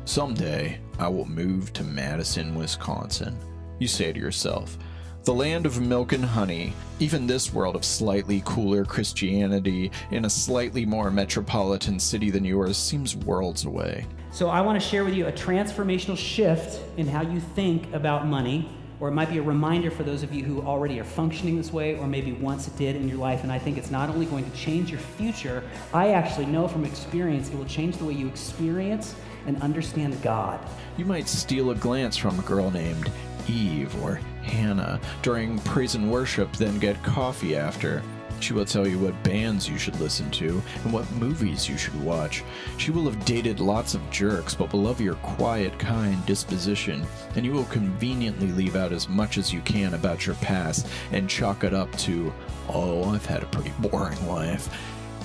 Someday, 0.06 0.78
I 1.00 1.08
will 1.08 1.24
move 1.24 1.72
to 1.72 1.82
Madison, 1.82 2.54
Wisconsin. 2.54 3.36
You 3.80 3.88
say 3.88 4.12
to 4.12 4.20
yourself, 4.20 4.78
the 5.24 5.34
land 5.34 5.66
of 5.66 5.80
milk 5.80 6.12
and 6.12 6.24
honey, 6.24 6.74
even 7.00 7.26
this 7.26 7.52
world 7.52 7.74
of 7.74 7.84
slightly 7.84 8.40
cooler 8.44 8.84
Christianity 8.84 9.90
in 10.12 10.24
a 10.24 10.30
slightly 10.30 10.86
more 10.86 11.10
metropolitan 11.10 11.98
city 11.98 12.30
than 12.30 12.44
yours 12.44 12.76
seems 12.76 13.16
worlds 13.16 13.64
away. 13.64 14.06
So, 14.30 14.48
I 14.48 14.60
want 14.60 14.80
to 14.80 14.88
share 14.88 15.04
with 15.04 15.14
you 15.14 15.26
a 15.26 15.32
transformational 15.32 16.16
shift 16.16 16.80
in 16.96 17.08
how 17.08 17.22
you 17.22 17.40
think 17.40 17.92
about 17.92 18.28
money, 18.28 18.70
or 19.00 19.08
it 19.08 19.12
might 19.12 19.28
be 19.28 19.38
a 19.38 19.42
reminder 19.42 19.90
for 19.90 20.04
those 20.04 20.22
of 20.22 20.32
you 20.32 20.44
who 20.44 20.62
already 20.62 21.00
are 21.00 21.04
functioning 21.04 21.56
this 21.56 21.72
way, 21.72 21.98
or 21.98 22.06
maybe 22.06 22.30
once 22.30 22.68
it 22.68 22.76
did 22.78 22.94
in 22.94 23.08
your 23.08 23.18
life. 23.18 23.42
And 23.42 23.50
I 23.50 23.58
think 23.58 23.76
it's 23.76 23.90
not 23.90 24.08
only 24.08 24.26
going 24.26 24.48
to 24.48 24.56
change 24.56 24.88
your 24.88 25.00
future, 25.00 25.64
I 25.92 26.12
actually 26.12 26.46
know 26.46 26.68
from 26.68 26.84
experience 26.84 27.48
it 27.48 27.58
will 27.58 27.64
change 27.64 27.96
the 27.96 28.04
way 28.04 28.14
you 28.14 28.28
experience 28.28 29.16
and 29.46 29.60
understand 29.62 30.20
God. 30.22 30.60
You 30.96 31.04
might 31.04 31.28
steal 31.28 31.70
a 31.70 31.74
glance 31.74 32.16
from 32.16 32.38
a 32.38 32.42
girl 32.42 32.70
named 32.70 33.10
Eve 33.48 33.94
or 34.02 34.20
Hannah 34.42 35.00
during 35.22 35.58
praise 35.60 35.94
and 35.94 36.10
worship, 36.10 36.52
then 36.56 36.78
get 36.78 37.02
coffee 37.02 37.56
after. 37.56 38.02
She 38.38 38.52
will 38.52 38.66
tell 38.66 38.86
you 38.86 38.98
what 38.98 39.22
bands 39.22 39.68
you 39.68 39.78
should 39.78 39.98
listen 39.98 40.30
to 40.32 40.62
and 40.84 40.92
what 40.92 41.10
movies 41.12 41.68
you 41.68 41.78
should 41.78 41.98
watch. 42.04 42.44
She 42.76 42.90
will 42.90 43.04
have 43.04 43.24
dated 43.24 43.60
lots 43.60 43.94
of 43.94 44.10
jerks, 44.10 44.54
but 44.54 44.72
will 44.72 44.82
love 44.82 45.00
your 45.00 45.14
quiet, 45.16 45.78
kind 45.78 46.24
disposition, 46.26 47.06
and 47.34 47.46
you 47.46 47.52
will 47.52 47.64
conveniently 47.64 48.48
leave 48.48 48.76
out 48.76 48.92
as 48.92 49.08
much 49.08 49.38
as 49.38 49.52
you 49.52 49.62
can 49.62 49.94
about 49.94 50.26
your 50.26 50.36
past 50.36 50.86
and 51.12 51.30
chalk 51.30 51.64
it 51.64 51.72
up 51.72 51.90
to, 51.98 52.32
oh, 52.68 53.04
I've 53.04 53.24
had 53.24 53.42
a 53.42 53.46
pretty 53.46 53.72
boring 53.78 54.26
life. 54.28 54.68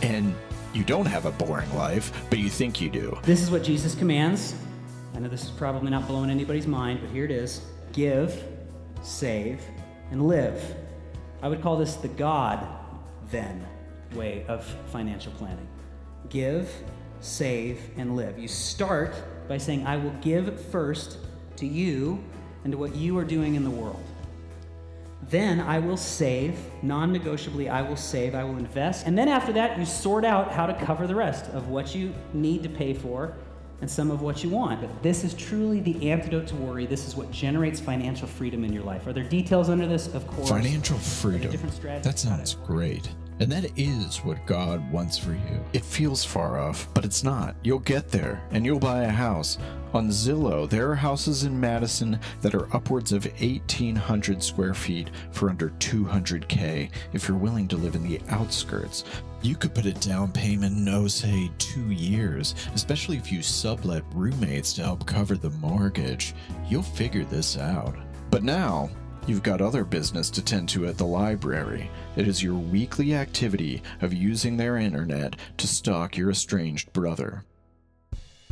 And 0.03 0.33
you 0.73 0.83
don't 0.83 1.05
have 1.05 1.25
a 1.25 1.31
boring 1.31 1.73
life, 1.75 2.25
but 2.29 2.39
you 2.39 2.49
think 2.49 2.79
you 2.79 2.89
do. 2.89 3.17
This 3.23 3.41
is 3.41 3.51
what 3.51 3.63
Jesus 3.63 3.95
commands. 3.95 4.55
I 5.13 5.19
know 5.19 5.27
this 5.27 5.43
is 5.43 5.49
probably 5.49 5.89
not 5.89 6.07
blowing 6.07 6.29
anybody's 6.29 6.67
mind, 6.67 6.99
but 7.01 7.09
here 7.09 7.25
it 7.25 7.31
is 7.31 7.61
give, 7.91 8.43
save, 9.01 9.61
and 10.11 10.27
live. 10.27 10.75
I 11.41 11.49
would 11.49 11.61
call 11.61 11.75
this 11.75 11.95
the 11.95 12.07
God 12.07 12.65
then 13.29 13.65
way 14.13 14.45
of 14.47 14.63
financial 14.91 15.31
planning. 15.33 15.67
Give, 16.29 16.71
save, 17.19 17.81
and 17.97 18.15
live. 18.15 18.39
You 18.39 18.47
start 18.47 19.13
by 19.49 19.57
saying, 19.57 19.85
I 19.85 19.97
will 19.97 20.13
give 20.21 20.63
first 20.67 21.17
to 21.57 21.67
you 21.67 22.23
and 22.63 22.71
to 22.71 22.77
what 22.77 22.95
you 22.95 23.17
are 23.17 23.25
doing 23.25 23.55
in 23.55 23.63
the 23.63 23.69
world. 23.69 24.03
Then 25.29 25.59
I 25.59 25.79
will 25.79 25.97
save, 25.97 26.57
non 26.81 27.13
negotiably, 27.13 27.69
I 27.69 27.81
will 27.81 27.95
save, 27.95 28.35
I 28.35 28.43
will 28.43 28.57
invest. 28.57 29.05
And 29.05 29.17
then 29.17 29.27
after 29.27 29.53
that, 29.53 29.77
you 29.77 29.85
sort 29.85 30.25
out 30.25 30.51
how 30.51 30.65
to 30.65 30.73
cover 30.73 31.07
the 31.07 31.15
rest 31.15 31.45
of 31.51 31.69
what 31.69 31.93
you 31.93 32.13
need 32.33 32.63
to 32.63 32.69
pay 32.69 32.93
for 32.93 33.35
and 33.81 33.89
some 33.89 34.11
of 34.11 34.21
what 34.21 34.43
you 34.43 34.49
want. 34.49 34.81
But 34.81 35.03
this 35.03 35.23
is 35.23 35.33
truly 35.33 35.79
the 35.79 36.11
antidote 36.11 36.47
to 36.47 36.55
worry. 36.55 36.85
This 36.85 37.07
is 37.07 37.15
what 37.15 37.31
generates 37.31 37.79
financial 37.79 38.27
freedom 38.27 38.63
in 38.63 38.71
your 38.73 38.83
life. 38.83 39.07
Are 39.07 39.13
there 39.13 39.23
details 39.23 39.69
under 39.69 39.87
this? 39.87 40.13
Of 40.13 40.27
course. 40.27 40.49
Financial 40.49 40.97
freedom. 40.97 41.51
That 42.03 42.19
sounds 42.19 42.55
great. 42.55 43.09
And 43.41 43.51
that 43.51 43.71
is 43.75 44.19
what 44.19 44.45
God 44.45 44.91
wants 44.91 45.17
for 45.17 45.31
you. 45.31 45.65
It 45.73 45.83
feels 45.83 46.23
far 46.23 46.59
off, 46.59 46.87
but 46.93 47.03
it's 47.03 47.23
not. 47.23 47.55
You'll 47.63 47.79
get 47.79 48.09
there, 48.09 48.39
and 48.51 48.63
you'll 48.63 48.77
buy 48.77 49.01
a 49.05 49.09
house. 49.09 49.57
On 49.95 50.09
Zillow, 50.09 50.69
there 50.69 50.91
are 50.91 50.95
houses 50.95 51.43
in 51.43 51.59
Madison 51.59 52.19
that 52.41 52.53
are 52.53 52.73
upwards 52.75 53.11
of 53.11 53.25
1,800 53.41 54.43
square 54.43 54.75
feet 54.75 55.09
for 55.31 55.49
under 55.49 55.71
200K 55.79 56.91
if 57.13 57.27
you're 57.27 57.35
willing 57.35 57.67
to 57.69 57.77
live 57.77 57.95
in 57.95 58.07
the 58.07 58.21
outskirts. 58.29 59.05
You 59.41 59.55
could 59.55 59.73
put 59.73 59.87
a 59.87 59.93
down 59.93 60.31
payment 60.31 60.77
in, 60.77 60.87
oh, 60.87 61.07
say, 61.07 61.49
two 61.57 61.89
years, 61.89 62.53
especially 62.75 63.17
if 63.17 63.31
you 63.31 63.41
sublet 63.41 64.03
roommates 64.13 64.71
to 64.73 64.83
help 64.83 65.07
cover 65.07 65.35
the 65.35 65.49
mortgage. 65.49 66.35
You'll 66.69 66.83
figure 66.83 67.25
this 67.25 67.57
out. 67.57 67.95
But 68.29 68.43
now, 68.43 68.91
You've 69.27 69.43
got 69.43 69.61
other 69.61 69.83
business 69.83 70.31
to 70.31 70.41
tend 70.41 70.67
to 70.69 70.87
at 70.87 70.97
the 70.97 71.05
library. 71.05 71.91
It 72.17 72.27
is 72.27 72.43
your 72.43 72.55
weekly 72.55 73.15
activity 73.15 73.81
of 74.01 74.13
using 74.13 74.57
their 74.57 74.75
internet 74.75 75.37
to 75.55 75.65
stalk 75.65 76.17
your 76.17 76.29
estranged 76.29 76.91
brother. 76.91 77.45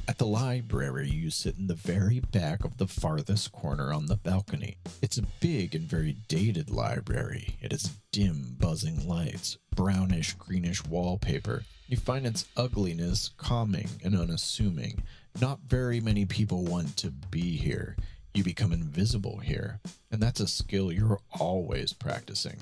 At 0.08 0.18
the 0.18 0.26
library, 0.26 1.10
you 1.10 1.30
sit 1.30 1.58
in 1.58 1.68
the 1.68 1.76
very 1.76 2.22
back 2.22 2.64
of 2.64 2.78
the 2.78 2.88
farthest 2.88 3.52
corner 3.52 3.92
on 3.92 4.06
the 4.06 4.16
balcony. 4.16 4.78
It's 5.02 5.18
a 5.18 5.28
big 5.42 5.76
and 5.76 5.84
very 5.84 6.16
dated 6.30 6.70
library. 6.70 7.58
It 7.62 7.74
has 7.74 7.98
dim, 8.14 8.56
buzzing 8.58 9.06
lights, 9.06 9.58
brownish, 9.76 10.36
greenish 10.36 10.86
wallpaper. 10.86 11.64
You 11.90 11.98
find 11.98 12.26
its 12.26 12.46
ugliness 12.56 13.32
calming 13.36 13.90
and 14.06 14.16
unassuming. 14.16 15.04
Not 15.42 15.60
very 15.68 16.00
many 16.00 16.26
people 16.26 16.64
want 16.64 16.96
to 16.98 17.12
be 17.12 17.58
here. 17.58 17.98
You 18.34 18.46
become 18.46 18.72
invisible 18.72 19.40
here, 19.40 19.82
and 20.12 20.22
that's 20.22 20.40
a 20.40 20.48
skill 20.48 20.94
you're 20.94 21.20
always 21.38 21.92
practicing. 21.92 22.56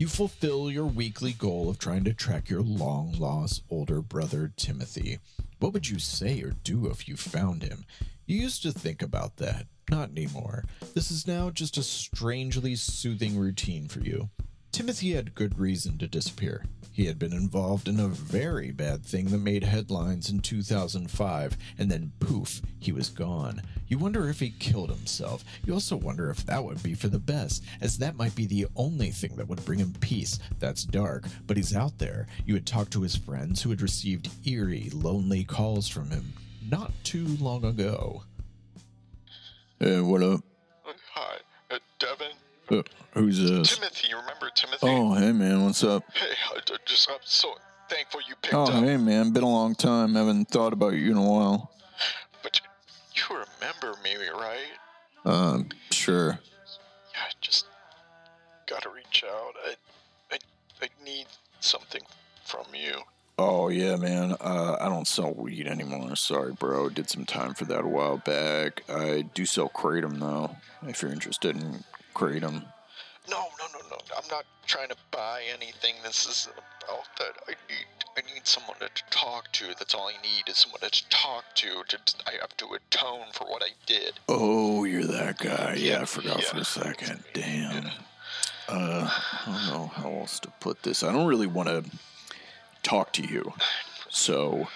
You 0.00 0.08
fulfill 0.08 0.70
your 0.70 0.86
weekly 0.86 1.34
goal 1.34 1.68
of 1.68 1.78
trying 1.78 2.04
to 2.04 2.14
track 2.14 2.48
your 2.48 2.62
long 2.62 3.12
lost 3.18 3.64
older 3.68 4.00
brother, 4.00 4.50
Timothy. 4.56 5.18
What 5.58 5.74
would 5.74 5.90
you 5.90 5.98
say 5.98 6.40
or 6.40 6.52
do 6.64 6.86
if 6.86 7.06
you 7.06 7.16
found 7.16 7.62
him? 7.62 7.84
You 8.24 8.40
used 8.40 8.62
to 8.62 8.72
think 8.72 9.02
about 9.02 9.36
that. 9.36 9.66
Not 9.90 10.08
anymore. 10.08 10.64
This 10.94 11.10
is 11.10 11.26
now 11.26 11.50
just 11.50 11.76
a 11.76 11.82
strangely 11.82 12.76
soothing 12.76 13.36
routine 13.36 13.88
for 13.88 14.00
you. 14.00 14.30
Timothy 14.72 15.12
had 15.12 15.34
good 15.34 15.58
reason 15.58 15.98
to 15.98 16.06
disappear. 16.06 16.64
He 16.92 17.06
had 17.06 17.18
been 17.18 17.32
involved 17.32 17.88
in 17.88 17.98
a 17.98 18.08
very 18.08 18.70
bad 18.70 19.04
thing 19.04 19.26
that 19.26 19.38
made 19.38 19.64
headlines 19.64 20.30
in 20.30 20.40
2005, 20.40 21.56
and 21.78 21.90
then 21.90 22.12
poof, 22.20 22.60
he 22.78 22.92
was 22.92 23.08
gone. 23.08 23.62
You 23.88 23.98
wonder 23.98 24.28
if 24.28 24.40
he 24.40 24.50
killed 24.50 24.90
himself. 24.90 25.44
You 25.64 25.72
also 25.72 25.96
wonder 25.96 26.30
if 26.30 26.44
that 26.46 26.62
would 26.62 26.82
be 26.82 26.94
for 26.94 27.08
the 27.08 27.18
best, 27.18 27.64
as 27.80 27.98
that 27.98 28.16
might 28.16 28.34
be 28.34 28.46
the 28.46 28.66
only 28.76 29.10
thing 29.10 29.34
that 29.36 29.48
would 29.48 29.64
bring 29.64 29.78
him 29.78 29.94
peace. 30.00 30.38
That's 30.58 30.84
dark, 30.84 31.24
but 31.46 31.56
he's 31.56 31.74
out 31.74 31.98
there. 31.98 32.26
You 32.44 32.54
had 32.54 32.66
talked 32.66 32.92
to 32.92 33.02
his 33.02 33.16
friends 33.16 33.62
who 33.62 33.70
had 33.70 33.82
received 33.82 34.30
eerie, 34.46 34.90
lonely 34.92 35.44
calls 35.44 35.88
from 35.88 36.10
him 36.10 36.32
not 36.68 36.92
too 37.02 37.26
long 37.40 37.64
ago. 37.64 38.22
Hey, 39.78 40.00
what 40.00 40.22
up? 40.22 40.40
Hi, 41.14 41.36
uh, 41.70 41.78
Devin. 41.98 42.32
Uh, 42.70 42.82
who's 43.14 43.38
this? 43.38 43.76
Timothy, 43.76 44.08
you 44.08 44.16
remember 44.16 44.48
Timothy? 44.54 44.78
Oh, 44.86 45.14
hey 45.14 45.32
man, 45.32 45.64
what's 45.64 45.82
up? 45.82 46.04
Hey, 46.14 46.32
I 46.54 46.60
just 46.84 47.10
I'm 47.10 47.16
so 47.24 47.54
thankful 47.88 48.20
you 48.28 48.34
picked 48.40 48.54
Oh, 48.54 48.64
up. 48.64 48.74
Oh, 48.74 48.80
hey 48.82 48.96
man, 48.96 49.32
been 49.32 49.42
a 49.42 49.48
long 49.48 49.74
time. 49.74 50.14
Haven't 50.14 50.46
thought 50.50 50.72
about 50.72 50.94
you 50.94 51.10
in 51.10 51.16
a 51.16 51.22
while. 51.22 51.70
But 52.42 52.60
you, 52.60 53.26
you 53.28 53.36
remember 53.60 53.98
me, 54.04 54.16
right? 54.28 54.70
Um, 55.24 55.68
sure. 55.90 56.38
Yeah, 57.12 57.20
I 57.26 57.30
just 57.40 57.66
gotta 58.66 58.88
reach 58.90 59.24
out. 59.28 59.54
I, 59.66 59.74
I, 60.32 60.38
I 60.82 60.88
need 61.04 61.26
something 61.58 62.02
from 62.44 62.66
you. 62.72 63.00
Oh 63.36 63.68
yeah, 63.68 63.96
man. 63.96 64.36
Uh, 64.40 64.76
I 64.80 64.88
don't 64.88 65.08
sell 65.08 65.32
weed 65.32 65.66
anymore. 65.66 66.14
Sorry, 66.14 66.52
bro. 66.52 66.88
Did 66.88 67.10
some 67.10 67.24
time 67.24 67.54
for 67.54 67.64
that 67.64 67.84
a 67.84 67.88
while 67.88 68.18
back. 68.18 68.82
I 68.88 69.22
do 69.34 69.44
sell 69.44 69.70
kratom 69.70 70.20
though. 70.20 70.56
If 70.86 71.02
you're 71.02 71.12
interested 71.12 71.56
in 71.56 71.82
kratom. 72.14 72.64
No, 73.28 73.46
no, 73.58 73.66
no, 73.72 73.78
no. 73.90 73.96
I'm 74.16 74.28
not 74.30 74.44
trying 74.66 74.88
to 74.88 74.96
buy 75.10 75.42
anything. 75.52 75.94
This 76.02 76.26
isn't 76.26 76.56
about 76.82 77.04
that. 77.18 77.32
I 77.46 77.50
need, 77.68 77.86
I 78.16 78.34
need 78.34 78.46
someone 78.46 78.76
to 78.80 78.88
talk 79.10 79.52
to. 79.52 79.66
That's 79.78 79.94
all 79.94 80.08
I 80.08 80.20
need 80.22 80.48
is 80.48 80.56
someone 80.58 80.80
to 80.80 81.08
talk 81.10 81.44
to. 81.56 81.82
To 81.88 81.98
I 82.26 82.32
have 82.40 82.56
to 82.56 82.66
atone 82.74 83.26
for 83.32 83.44
what 83.44 83.62
I 83.62 83.68
did. 83.86 84.14
Oh, 84.28 84.84
you're 84.84 85.04
that 85.04 85.38
guy. 85.38 85.74
Yeah, 85.78 85.92
Yeah, 85.92 86.02
I 86.02 86.04
forgot 86.06 86.42
for 86.42 86.58
a 86.58 86.64
second. 86.64 87.22
Damn. 87.34 87.86
Uh, 88.68 89.10
I 89.10 89.44
don't 89.46 89.66
know 89.78 89.86
how 89.88 90.10
else 90.10 90.40
to 90.40 90.48
put 90.60 90.82
this. 90.82 91.02
I 91.02 91.12
don't 91.12 91.26
really 91.28 91.46
want 91.46 91.68
to 91.68 91.84
talk 92.82 93.12
to 93.14 93.22
you. 93.22 93.52
So, 94.08 94.68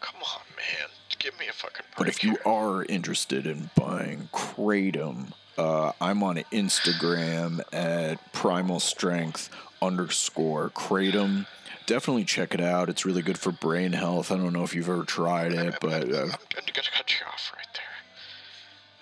Come 0.00 0.20
on, 0.22 0.40
man. 0.56 0.88
Give 1.18 1.38
me 1.38 1.48
a 1.48 1.52
fucking 1.52 1.84
break. 1.86 1.96
But 1.98 2.08
if 2.08 2.22
you 2.22 2.30
here. 2.30 2.40
are 2.46 2.84
interested 2.84 3.46
in 3.46 3.70
buying 3.76 4.28
kratom, 4.32 5.32
uh, 5.58 5.92
I'm 6.00 6.22
on 6.22 6.36
Instagram 6.52 7.60
at 7.72 8.32
primal 8.32 8.80
strength 8.80 9.50
underscore 9.82 10.70
kratom. 10.70 11.46
Definitely 11.86 12.24
check 12.24 12.52
it 12.54 12.60
out. 12.60 12.88
It's 12.88 13.06
really 13.06 13.22
good 13.22 13.38
for 13.38 13.52
brain 13.52 13.92
health. 13.92 14.32
I 14.32 14.36
don't 14.36 14.52
know 14.52 14.64
if 14.64 14.74
you've 14.74 14.88
ever 14.88 15.04
tried 15.04 15.52
it, 15.52 15.76
but 15.80 16.02
uh, 16.12 16.22
I'm, 16.22 16.30
I'm 16.30 16.66
gonna 16.72 16.88
cut 16.94 17.12
you 17.12 17.26
off 17.26 17.52
right 17.54 17.66
there. 17.74 17.84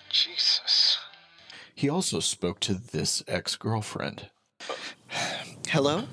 Jesus. 0.09 0.99
He 1.73 1.89
also 1.89 2.19
spoke 2.19 2.59
to 2.61 2.73
this 2.75 3.23
ex 3.27 3.55
girlfriend. 3.55 4.29
Hello? 5.67 6.03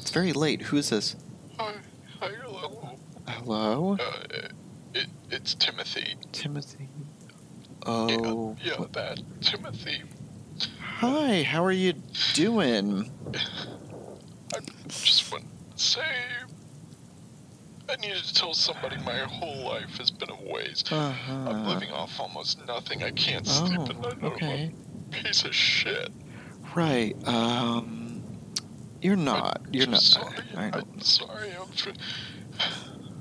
It's 0.00 0.10
very 0.10 0.32
late. 0.32 0.62
Who 0.62 0.76
is 0.76 0.90
this? 0.90 1.16
Hi, 1.58 1.74
hi, 2.20 2.30
hello. 2.42 2.98
Hello? 3.26 3.96
Uh, 3.98 4.48
it, 4.92 5.06
it's 5.30 5.54
Timothy. 5.54 6.16
Timothy. 6.32 6.88
Yeah, 7.86 7.92
Oh. 7.92 8.56
yeah, 8.62 8.74
what- 8.76 8.92
that 8.92 9.20
Timothy. 9.40 10.02
Hi, 10.98 11.42
how 11.42 11.64
are 11.64 11.72
you 11.72 11.94
doing? 12.34 13.10
I 14.54 14.58
just 14.88 15.30
want 15.32 15.44
to 15.76 15.82
say. 15.82 16.02
I 17.88 17.96
needed 17.96 18.22
to 18.22 18.34
tell 18.34 18.54
somebody 18.54 18.96
my 18.98 19.18
whole 19.20 19.64
life 19.64 19.96
has 19.98 20.10
been 20.10 20.30
a 20.30 20.52
waste. 20.52 20.92
I'm 20.92 20.98
Uh-huh. 21.48 21.68
living 21.72 21.90
off 21.90 22.20
almost 22.20 22.64
nothing. 22.66 23.02
I 23.02 23.10
can't 23.10 23.46
sleep 23.46 23.80
Oh, 23.80 23.86
at 23.86 24.00
night. 24.00 24.22
okay. 24.22 24.64
I'm 24.66 25.04
a 25.08 25.22
piece 25.22 25.44
of 25.44 25.54
shit. 25.54 26.10
Right, 26.74 27.16
um. 27.26 28.22
You're 29.02 29.16
not. 29.16 29.62
You're 29.72 29.84
I'm 29.86 29.92
not. 29.92 30.02
Sorry. 30.02 30.36
I 30.54 30.70
know. 30.70 30.78
I'm 30.92 31.00
sorry. 31.00 31.52
I'm 31.58 31.72
tr- 31.72 31.90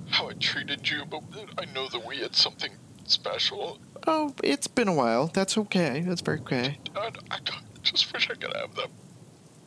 how 0.10 0.28
I 0.30 0.34
treated 0.34 0.88
you, 0.90 1.06
but 1.06 1.24
I 1.58 1.64
know 1.74 1.88
that 1.88 2.06
we 2.06 2.18
had 2.18 2.36
something 2.36 2.72
special. 3.06 3.80
Oh, 4.12 4.34
it's 4.44 4.66
been 4.68 4.88
a 4.88 4.94
while. 4.94 5.28
That's 5.28 5.56
okay. 5.58 6.02
That's 6.06 6.22
very 6.22 6.40
okay. 6.40 6.80
I, 6.96 7.12
I 7.30 7.38
just 7.84 8.12
wish 8.12 8.28
I 8.30 8.34
could 8.34 8.56
have 8.56 8.74
that 8.76 8.90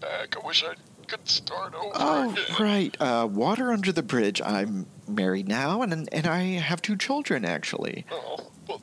back. 0.01 0.37
I 0.37 0.45
wish 0.45 0.65
I 0.65 0.75
could 1.07 1.29
start 1.29 1.75
over 1.75 1.93
Oh, 1.95 2.31
again. 2.33 2.45
right. 2.59 2.97
Uh, 3.01 3.29
water 3.31 3.71
under 3.71 3.93
the 3.93 4.03
bridge. 4.03 4.43
I'm 4.43 4.87
married 5.07 5.47
now, 5.47 5.83
and 5.83 6.09
and 6.13 6.27
I 6.27 6.43
have 6.59 6.83
two 6.83 6.97
children 6.97 7.45
actually. 7.45 8.05
Oh, 8.11 8.51
well, 8.69 8.81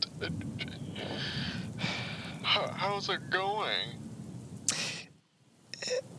how's 2.44 3.10
it 3.10 3.30
going? 3.30 3.98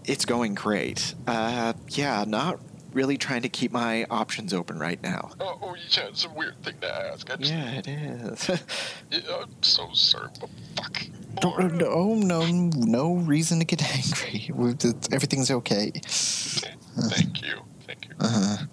It's 0.05 0.25
going 0.25 0.55
great. 0.55 1.15
Uh, 1.27 1.73
yeah, 1.89 2.25
not 2.27 2.61
really 2.93 3.17
trying 3.17 3.43
to 3.43 3.49
keep 3.49 3.73
my 3.73 4.05
options 4.11 4.53
open 4.53 4.79
right 4.79 5.03
now. 5.03 5.31
Oh, 5.41 5.59
oh, 5.63 5.77
yeah, 5.91 6.09
it's 6.09 6.25
a 6.25 6.31
weird 6.31 6.63
thing 6.63 6.75
to 6.81 6.93
ask. 6.93 7.27
Just, 7.39 7.51
Yeah, 7.53 7.71
it 7.73 7.89
is. 7.89 8.49
yeah, 9.11 9.21
I'm 9.43 9.63
so 9.63 9.89
sorry, 9.93 10.29
but 10.41 10.51
fuck. 10.77 11.03
Don't, 11.41 11.75
no, 11.77 12.15
no, 12.15 12.47
no 12.47 13.15
reason 13.15 13.59
to 13.61 13.65
get 13.65 13.83
angry. 13.95 14.51
It's- 14.75 15.09
Everything's 15.13 15.51
okay. 15.51 15.93
Thank 16.05 17.43
you, 17.43 17.61
thank 17.87 18.07
you. 18.09 18.15
Uh-huh. 18.19 18.65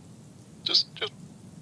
Just, 0.64 0.94
just, 0.96 1.14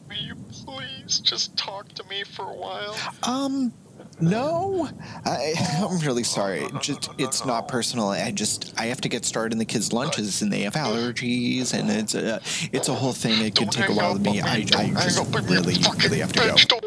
will 0.07 0.15
you 0.15 0.35
please 0.51 1.19
just 1.19 1.55
talk 1.57 1.89
to 1.93 2.03
me 2.05 2.23
for 2.23 2.49
a 2.49 2.55
while? 2.55 2.95
Um, 3.23 3.73
no. 4.19 4.89
I, 5.25 5.53
I'm 5.89 5.99
really 5.99 6.23
sorry. 6.23 6.67
Just, 6.81 7.09
it's 7.17 7.45
not 7.45 7.67
personal. 7.67 8.09
I 8.09 8.31
just, 8.31 8.73
I 8.77 8.85
have 8.85 9.01
to 9.01 9.09
get 9.09 9.25
started 9.25 9.53
in 9.53 9.59
the 9.59 9.65
kids' 9.65 9.91
lunches, 9.93 10.41
and 10.41 10.51
they 10.51 10.61
have 10.61 10.73
allergies, 10.73 11.73
and 11.73 11.89
it's 11.89 12.15
a, 12.15 12.41
it's 12.71 12.89
a 12.89 12.93
whole 12.93 13.13
thing. 13.13 13.45
It 13.45 13.55
could 13.55 13.71
take 13.71 13.89
a 13.89 13.93
while 13.93 14.13
to 14.15 14.19
me. 14.19 14.41
I, 14.41 14.65
I 14.75 14.89
just 14.91 15.33
really, 15.49 15.75
really 16.03 16.19
have 16.19 16.33
to 16.33 16.39
go. 16.69 16.79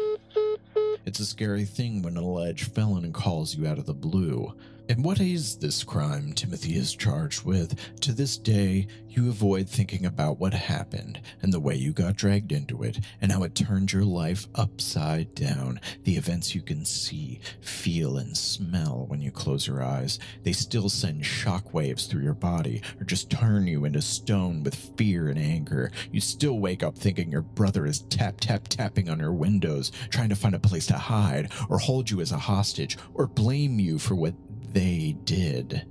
It's 1.05 1.19
a 1.19 1.25
scary 1.25 1.65
thing 1.65 2.01
when 2.01 2.17
an 2.17 2.23
alleged 2.23 2.71
felon 2.71 3.11
calls 3.13 3.55
you 3.55 3.65
out 3.65 3.77
of 3.79 3.85
the 3.85 3.93
blue. 3.93 4.53
And 4.89 5.05
what 5.05 5.19
is 5.19 5.55
this 5.55 5.83
crime 5.83 6.33
Timothy 6.33 6.75
is 6.75 6.95
charged 6.95 7.45
with? 7.45 7.75
To 7.99 8.11
this 8.11 8.39
day, 8.39 8.87
you 9.07 9.29
avoid 9.29 9.69
thinking 9.69 10.03
about 10.03 10.39
what 10.39 10.55
happened 10.55 11.21
and 11.43 11.53
the 11.53 11.59
way 11.59 11.75
you 11.75 11.93
got 11.93 12.15
dragged 12.15 12.51
into 12.51 12.81
it 12.81 12.99
and 13.21 13.31
how 13.31 13.43
it 13.43 13.53
turned 13.53 13.93
your 13.93 14.03
life 14.03 14.47
upside 14.55 15.35
down. 15.35 15.79
The 16.05 16.17
events 16.17 16.55
you 16.55 16.63
can 16.63 16.85
see, 16.85 17.39
feel, 17.61 18.17
and 18.17 18.35
smell 18.35 19.05
when 19.07 19.21
you 19.21 19.29
close 19.29 19.67
your 19.67 19.83
eyes, 19.83 20.17
they 20.41 20.53
still 20.53 20.89
send 20.89 21.21
shockwaves 21.21 22.09
through 22.09 22.23
your 22.23 22.33
body 22.33 22.81
or 22.99 23.03
just 23.03 23.29
turn 23.29 23.67
you 23.67 23.85
into 23.85 24.01
stone 24.01 24.63
with 24.63 24.73
fear 24.73 25.29
and 25.29 25.37
anger. 25.37 25.91
You 26.11 26.19
still 26.19 26.57
wake 26.57 26.81
up 26.81 26.97
thinking 26.97 27.31
your 27.31 27.43
brother 27.43 27.85
is 27.85 28.01
tap, 28.09 28.39
tap, 28.39 28.67
tapping 28.67 29.07
on 29.07 29.19
your 29.19 29.33
windows, 29.33 29.91
trying 30.09 30.29
to 30.29 30.35
find 30.35 30.55
a 30.55 30.59
place 30.59 30.87
to 30.87 30.97
hide 30.97 31.51
or 31.69 31.77
hold 31.77 32.09
you 32.09 32.21
as 32.21 32.31
a 32.31 32.39
hostage 32.39 32.97
or 33.13 33.27
blame 33.27 33.79
you 33.79 33.99
for 33.99 34.15
what 34.15 34.33
they 34.73 35.15
did. 35.23 35.85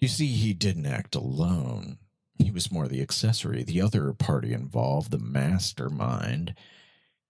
You 0.00 0.08
see, 0.08 0.26
he 0.26 0.52
didn't 0.52 0.86
act 0.86 1.14
alone. 1.14 1.98
He 2.38 2.50
was 2.50 2.72
more 2.72 2.88
the 2.88 3.02
accessory, 3.02 3.62
the 3.62 3.80
other 3.80 4.12
party 4.12 4.52
involved, 4.52 5.10
the 5.10 5.18
mastermind. 5.18 6.54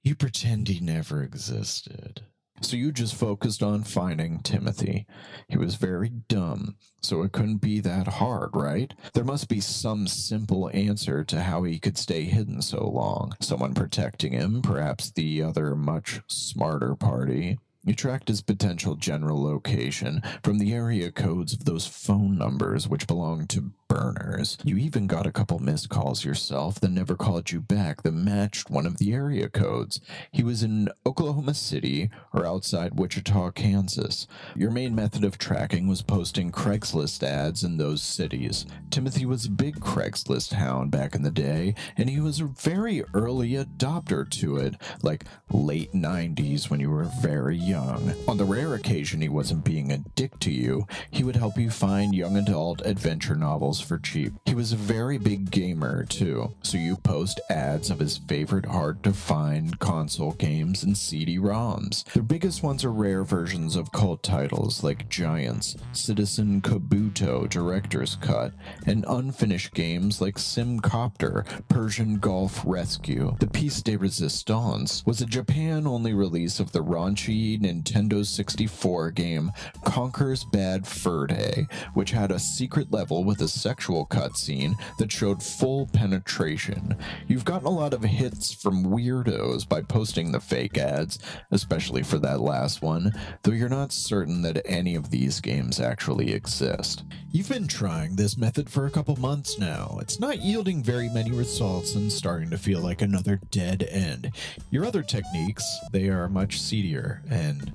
You 0.02 0.14
pretend 0.14 0.68
he 0.68 0.80
never 0.80 1.22
existed. 1.22 2.22
So 2.62 2.76
you 2.76 2.92
just 2.92 3.14
focused 3.14 3.62
on 3.62 3.82
finding 3.82 4.38
Timothy. 4.40 5.06
He 5.48 5.58
was 5.58 5.74
very 5.74 6.08
dumb, 6.08 6.76
so 7.00 7.22
it 7.22 7.32
couldn't 7.32 7.56
be 7.56 7.80
that 7.80 8.06
hard, 8.06 8.50
right? 8.54 8.94
There 9.14 9.24
must 9.24 9.48
be 9.48 9.60
some 9.60 10.06
simple 10.06 10.70
answer 10.72 11.24
to 11.24 11.42
how 11.42 11.64
he 11.64 11.80
could 11.80 11.98
stay 11.98 12.24
hidden 12.24 12.62
so 12.62 12.88
long. 12.88 13.34
Someone 13.40 13.74
protecting 13.74 14.32
him, 14.32 14.62
perhaps 14.62 15.10
the 15.10 15.42
other 15.42 15.74
much 15.74 16.20
smarter 16.28 16.94
party. 16.94 17.58
You 17.84 17.94
tracked 17.94 18.28
his 18.28 18.42
potential 18.42 18.94
general 18.94 19.42
location 19.42 20.22
from 20.44 20.58
the 20.58 20.72
area 20.72 21.10
codes 21.10 21.52
of 21.52 21.64
those 21.64 21.84
phone 21.84 22.38
numbers 22.38 22.86
which 22.88 23.08
belong 23.08 23.48
to 23.48 23.72
burners. 23.92 24.56
You 24.64 24.78
even 24.78 25.06
got 25.06 25.26
a 25.26 25.32
couple 25.32 25.58
missed 25.58 25.90
calls 25.90 26.24
yourself 26.24 26.80
that 26.80 26.90
never 26.90 27.14
called 27.14 27.50
you 27.50 27.60
back 27.60 28.02
that 28.02 28.12
matched 28.12 28.70
one 28.70 28.86
of 28.86 28.96
the 28.96 29.12
area 29.12 29.50
codes. 29.50 30.00
He 30.30 30.42
was 30.42 30.62
in 30.62 30.88
Oklahoma 31.04 31.52
City 31.52 32.08
or 32.32 32.46
outside 32.46 32.98
Wichita, 32.98 33.50
Kansas. 33.50 34.26
Your 34.56 34.70
main 34.70 34.94
method 34.94 35.24
of 35.24 35.36
tracking 35.36 35.88
was 35.88 36.00
posting 36.00 36.50
Craigslist 36.50 37.22
ads 37.22 37.64
in 37.64 37.76
those 37.76 38.00
cities. 38.02 38.64
Timothy 38.90 39.26
was 39.26 39.44
a 39.44 39.50
big 39.50 39.78
Craigslist 39.80 40.54
hound 40.54 40.90
back 40.90 41.14
in 41.14 41.22
the 41.22 41.30
day, 41.30 41.74
and 41.98 42.08
he 42.08 42.20
was 42.20 42.40
a 42.40 42.46
very 42.46 43.04
early 43.12 43.50
adopter 43.50 44.28
to 44.30 44.56
it, 44.56 44.74
like 45.02 45.24
late 45.50 45.92
90s 45.92 46.70
when 46.70 46.80
you 46.80 46.90
were 46.90 47.10
very 47.20 47.58
young. 47.58 48.14
On 48.26 48.38
the 48.38 48.44
rare 48.44 48.74
occasion 48.74 49.20
he 49.20 49.28
wasn't 49.28 49.64
being 49.64 49.92
a 49.92 49.98
dick 49.98 50.38
to 50.40 50.50
you, 50.50 50.86
he 51.10 51.24
would 51.24 51.36
help 51.36 51.58
you 51.58 51.68
find 51.68 52.14
young 52.14 52.38
adult 52.38 52.80
adventure 52.86 53.36
novels 53.36 53.81
for 53.82 53.98
cheap. 53.98 54.32
He 54.46 54.54
was 54.54 54.72
a 54.72 54.76
very 54.76 55.18
big 55.18 55.50
gamer 55.50 56.04
too, 56.04 56.54
so 56.62 56.78
you 56.78 56.96
post 56.96 57.40
ads 57.50 57.90
of 57.90 57.98
his 57.98 58.18
favorite 58.18 58.66
hard 58.66 59.02
to 59.04 59.12
find 59.12 59.78
console 59.78 60.32
games 60.32 60.82
and 60.82 60.96
CD-ROMs. 60.96 62.04
The 62.12 62.22
biggest 62.22 62.62
ones 62.62 62.84
are 62.84 62.92
rare 62.92 63.24
versions 63.24 63.76
of 63.76 63.92
cult 63.92 64.22
titles 64.22 64.82
like 64.82 65.08
Giants, 65.08 65.76
Citizen 65.92 66.60
Kabuto 66.60 67.48
Director's 67.48 68.16
Cut, 68.16 68.52
and 68.86 69.04
unfinished 69.08 69.74
games 69.74 70.20
like 70.20 70.36
Simcopter, 70.36 71.44
Persian 71.68 72.18
Golf 72.18 72.62
Rescue. 72.66 73.36
The 73.40 73.46
Piece 73.46 73.82
de 73.82 73.96
Resistance 73.96 75.04
was 75.06 75.20
a 75.20 75.26
Japan-only 75.26 76.14
release 76.14 76.60
of 76.60 76.72
the 76.72 76.82
raunchy 76.82 77.60
Nintendo 77.60 78.24
64 78.24 79.10
game 79.12 79.52
Conker's 79.84 80.44
Bad 80.44 80.86
Fur 80.86 81.26
Day, 81.26 81.66
which 81.94 82.10
had 82.10 82.30
a 82.30 82.38
secret 82.38 82.90
level 82.92 83.24
with 83.24 83.40
a 83.40 83.48
sexual 83.72 84.04
cutscene 84.04 84.78
that 84.98 85.10
showed 85.10 85.42
full 85.42 85.86
penetration. 85.94 86.94
You've 87.26 87.46
gotten 87.46 87.66
a 87.66 87.70
lot 87.70 87.94
of 87.94 88.04
hits 88.04 88.52
from 88.52 88.84
weirdos 88.84 89.66
by 89.66 89.80
posting 89.80 90.30
the 90.30 90.40
fake 90.40 90.76
ads, 90.76 91.18
especially 91.52 92.02
for 92.02 92.18
that 92.18 92.42
last 92.42 92.82
one, 92.82 93.12
though 93.42 93.52
you're 93.52 93.70
not 93.70 93.90
certain 93.90 94.42
that 94.42 94.60
any 94.66 94.94
of 94.94 95.08
these 95.08 95.40
games 95.40 95.80
actually 95.80 96.34
exist. 96.34 97.04
You've 97.30 97.48
been 97.48 97.66
trying 97.66 98.14
this 98.14 98.36
method 98.36 98.68
for 98.68 98.84
a 98.84 98.90
couple 98.90 99.16
months 99.16 99.58
now. 99.58 99.96
It's 100.02 100.20
not 100.20 100.40
yielding 100.40 100.82
very 100.82 101.08
many 101.08 101.30
results 101.30 101.94
and 101.94 102.12
starting 102.12 102.50
to 102.50 102.58
feel 102.58 102.80
like 102.80 103.00
another 103.00 103.40
dead 103.50 103.84
end. 103.84 104.32
Your 104.70 104.84
other 104.84 105.02
techniques, 105.02 105.64
they 105.92 106.10
are 106.10 106.28
much 106.28 106.60
seedier 106.60 107.22
and 107.30 107.72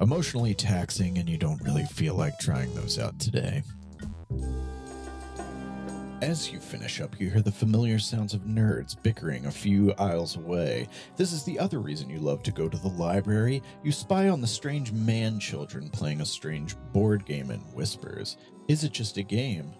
emotionally 0.00 0.54
taxing, 0.54 1.18
and 1.18 1.28
you 1.28 1.36
don't 1.36 1.62
really 1.64 1.84
feel 1.84 2.14
like 2.14 2.38
trying 2.38 2.74
those 2.74 2.98
out 2.98 3.20
today. 3.20 3.62
As 6.20 6.50
you 6.50 6.58
finish 6.58 7.00
up, 7.00 7.20
you 7.20 7.30
hear 7.30 7.42
the 7.42 7.52
familiar 7.52 8.00
sounds 8.00 8.34
of 8.34 8.40
nerds 8.40 9.00
bickering 9.00 9.46
a 9.46 9.52
few 9.52 9.92
aisles 10.00 10.34
away. 10.34 10.88
This 11.16 11.32
is 11.32 11.44
the 11.44 11.60
other 11.60 11.78
reason 11.78 12.10
you 12.10 12.18
love 12.18 12.42
to 12.42 12.50
go 12.50 12.68
to 12.68 12.76
the 12.76 12.88
library. 12.88 13.62
You 13.84 13.92
spy 13.92 14.28
on 14.28 14.40
the 14.40 14.46
strange 14.48 14.90
man 14.90 15.38
children 15.38 15.88
playing 15.88 16.20
a 16.20 16.26
strange 16.26 16.74
board 16.92 17.24
game 17.24 17.52
in 17.52 17.60
whispers. 17.72 18.36
Is 18.66 18.82
it 18.82 18.90
just 18.90 19.16
a 19.16 19.22
game? 19.22 19.72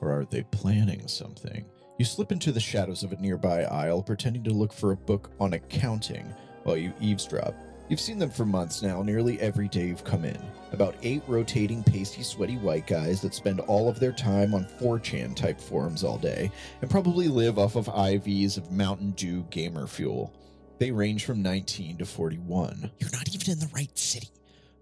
Or 0.00 0.10
are 0.10 0.24
they 0.24 0.42
planning 0.42 1.06
something? 1.06 1.64
You 2.00 2.04
slip 2.04 2.32
into 2.32 2.50
the 2.50 2.58
shadows 2.58 3.04
of 3.04 3.12
a 3.12 3.20
nearby 3.20 3.62
aisle, 3.62 4.02
pretending 4.02 4.42
to 4.44 4.50
look 4.50 4.72
for 4.72 4.90
a 4.90 4.96
book 4.96 5.30
on 5.38 5.52
accounting 5.52 6.26
while 6.64 6.76
you 6.76 6.92
eavesdrop. 7.00 7.54
You've 7.88 8.00
seen 8.00 8.18
them 8.18 8.30
for 8.30 8.46
months 8.46 8.82
now, 8.82 9.02
nearly 9.02 9.38
every 9.40 9.68
day 9.68 9.88
you've 9.88 10.04
come 10.04 10.24
in. 10.24 10.38
About 10.72 10.96
eight 11.02 11.22
rotating, 11.26 11.82
pasty, 11.82 12.22
sweaty 12.22 12.56
white 12.56 12.86
guys 12.86 13.20
that 13.20 13.34
spend 13.34 13.60
all 13.60 13.90
of 13.90 14.00
their 14.00 14.12
time 14.12 14.54
on 14.54 14.64
4chan 14.64 15.36
type 15.36 15.60
forums 15.60 16.02
all 16.02 16.16
day 16.16 16.50
and 16.80 16.90
probably 16.90 17.28
live 17.28 17.58
off 17.58 17.76
of 17.76 17.86
IVs 17.86 18.56
of 18.56 18.72
Mountain 18.72 19.10
Dew 19.12 19.46
gamer 19.50 19.86
fuel. 19.86 20.32
They 20.78 20.90
range 20.90 21.26
from 21.26 21.42
19 21.42 21.98
to 21.98 22.06
41. 22.06 22.90
You're 22.98 23.10
not 23.10 23.28
even 23.34 23.52
in 23.52 23.58
the 23.58 23.70
right 23.74 23.96
city. 23.98 24.30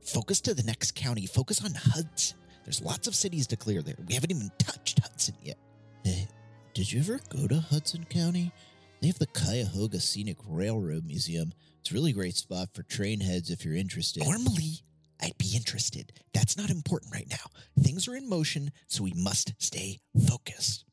Focus 0.00 0.40
to 0.42 0.54
the 0.54 0.62
next 0.62 0.94
county. 0.94 1.26
Focus 1.26 1.64
on 1.64 1.74
Hudson. 1.74 2.38
There's 2.64 2.80
lots 2.80 3.08
of 3.08 3.16
cities 3.16 3.48
to 3.48 3.56
clear 3.56 3.82
there. 3.82 3.96
We 4.06 4.14
haven't 4.14 4.30
even 4.30 4.50
touched 4.58 5.00
Hudson 5.00 5.34
yet. 5.42 5.58
Hey, 6.04 6.28
did 6.72 6.90
you 6.92 7.00
ever 7.00 7.20
go 7.28 7.48
to 7.48 7.58
Hudson 7.58 8.04
County? 8.04 8.52
They 9.00 9.08
have 9.08 9.18
the 9.18 9.26
Cuyahoga 9.26 9.98
Scenic 9.98 10.36
Railroad 10.48 11.04
Museum. 11.04 11.52
It's 11.82 11.90
a 11.90 11.94
really 11.94 12.12
great 12.12 12.36
spot 12.36 12.68
for 12.72 12.84
train 12.84 13.18
heads 13.18 13.50
if 13.50 13.64
you're 13.64 13.74
interested. 13.74 14.22
Normally, 14.22 14.84
I'd 15.20 15.36
be 15.36 15.56
interested. 15.56 16.12
That's 16.32 16.56
not 16.56 16.70
important 16.70 17.12
right 17.12 17.26
now. 17.28 17.50
Things 17.82 18.06
are 18.06 18.14
in 18.14 18.28
motion, 18.28 18.70
so 18.86 19.02
we 19.02 19.12
must 19.16 19.54
stay 19.58 19.98
focused. 20.28 20.84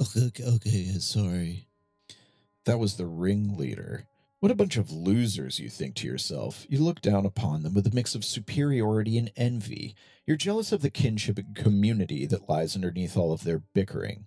Okay, 0.00 0.44
okay, 0.44 0.84
sorry. 1.00 1.66
That 2.66 2.78
was 2.78 2.94
the 2.94 3.06
ringleader. 3.06 4.04
What 4.38 4.52
a 4.52 4.54
bunch 4.54 4.76
of 4.76 4.92
losers, 4.92 5.58
you 5.58 5.68
think 5.68 5.96
to 5.96 6.06
yourself. 6.06 6.64
You 6.68 6.84
look 6.84 7.00
down 7.00 7.26
upon 7.26 7.64
them 7.64 7.74
with 7.74 7.88
a 7.88 7.94
mix 7.94 8.14
of 8.14 8.24
superiority 8.24 9.18
and 9.18 9.32
envy. 9.34 9.96
You're 10.24 10.36
jealous 10.36 10.70
of 10.70 10.82
the 10.82 10.90
kinship 10.90 11.38
and 11.38 11.56
community 11.56 12.26
that 12.26 12.48
lies 12.48 12.76
underneath 12.76 13.16
all 13.16 13.32
of 13.32 13.42
their 13.42 13.58
bickering. 13.74 14.26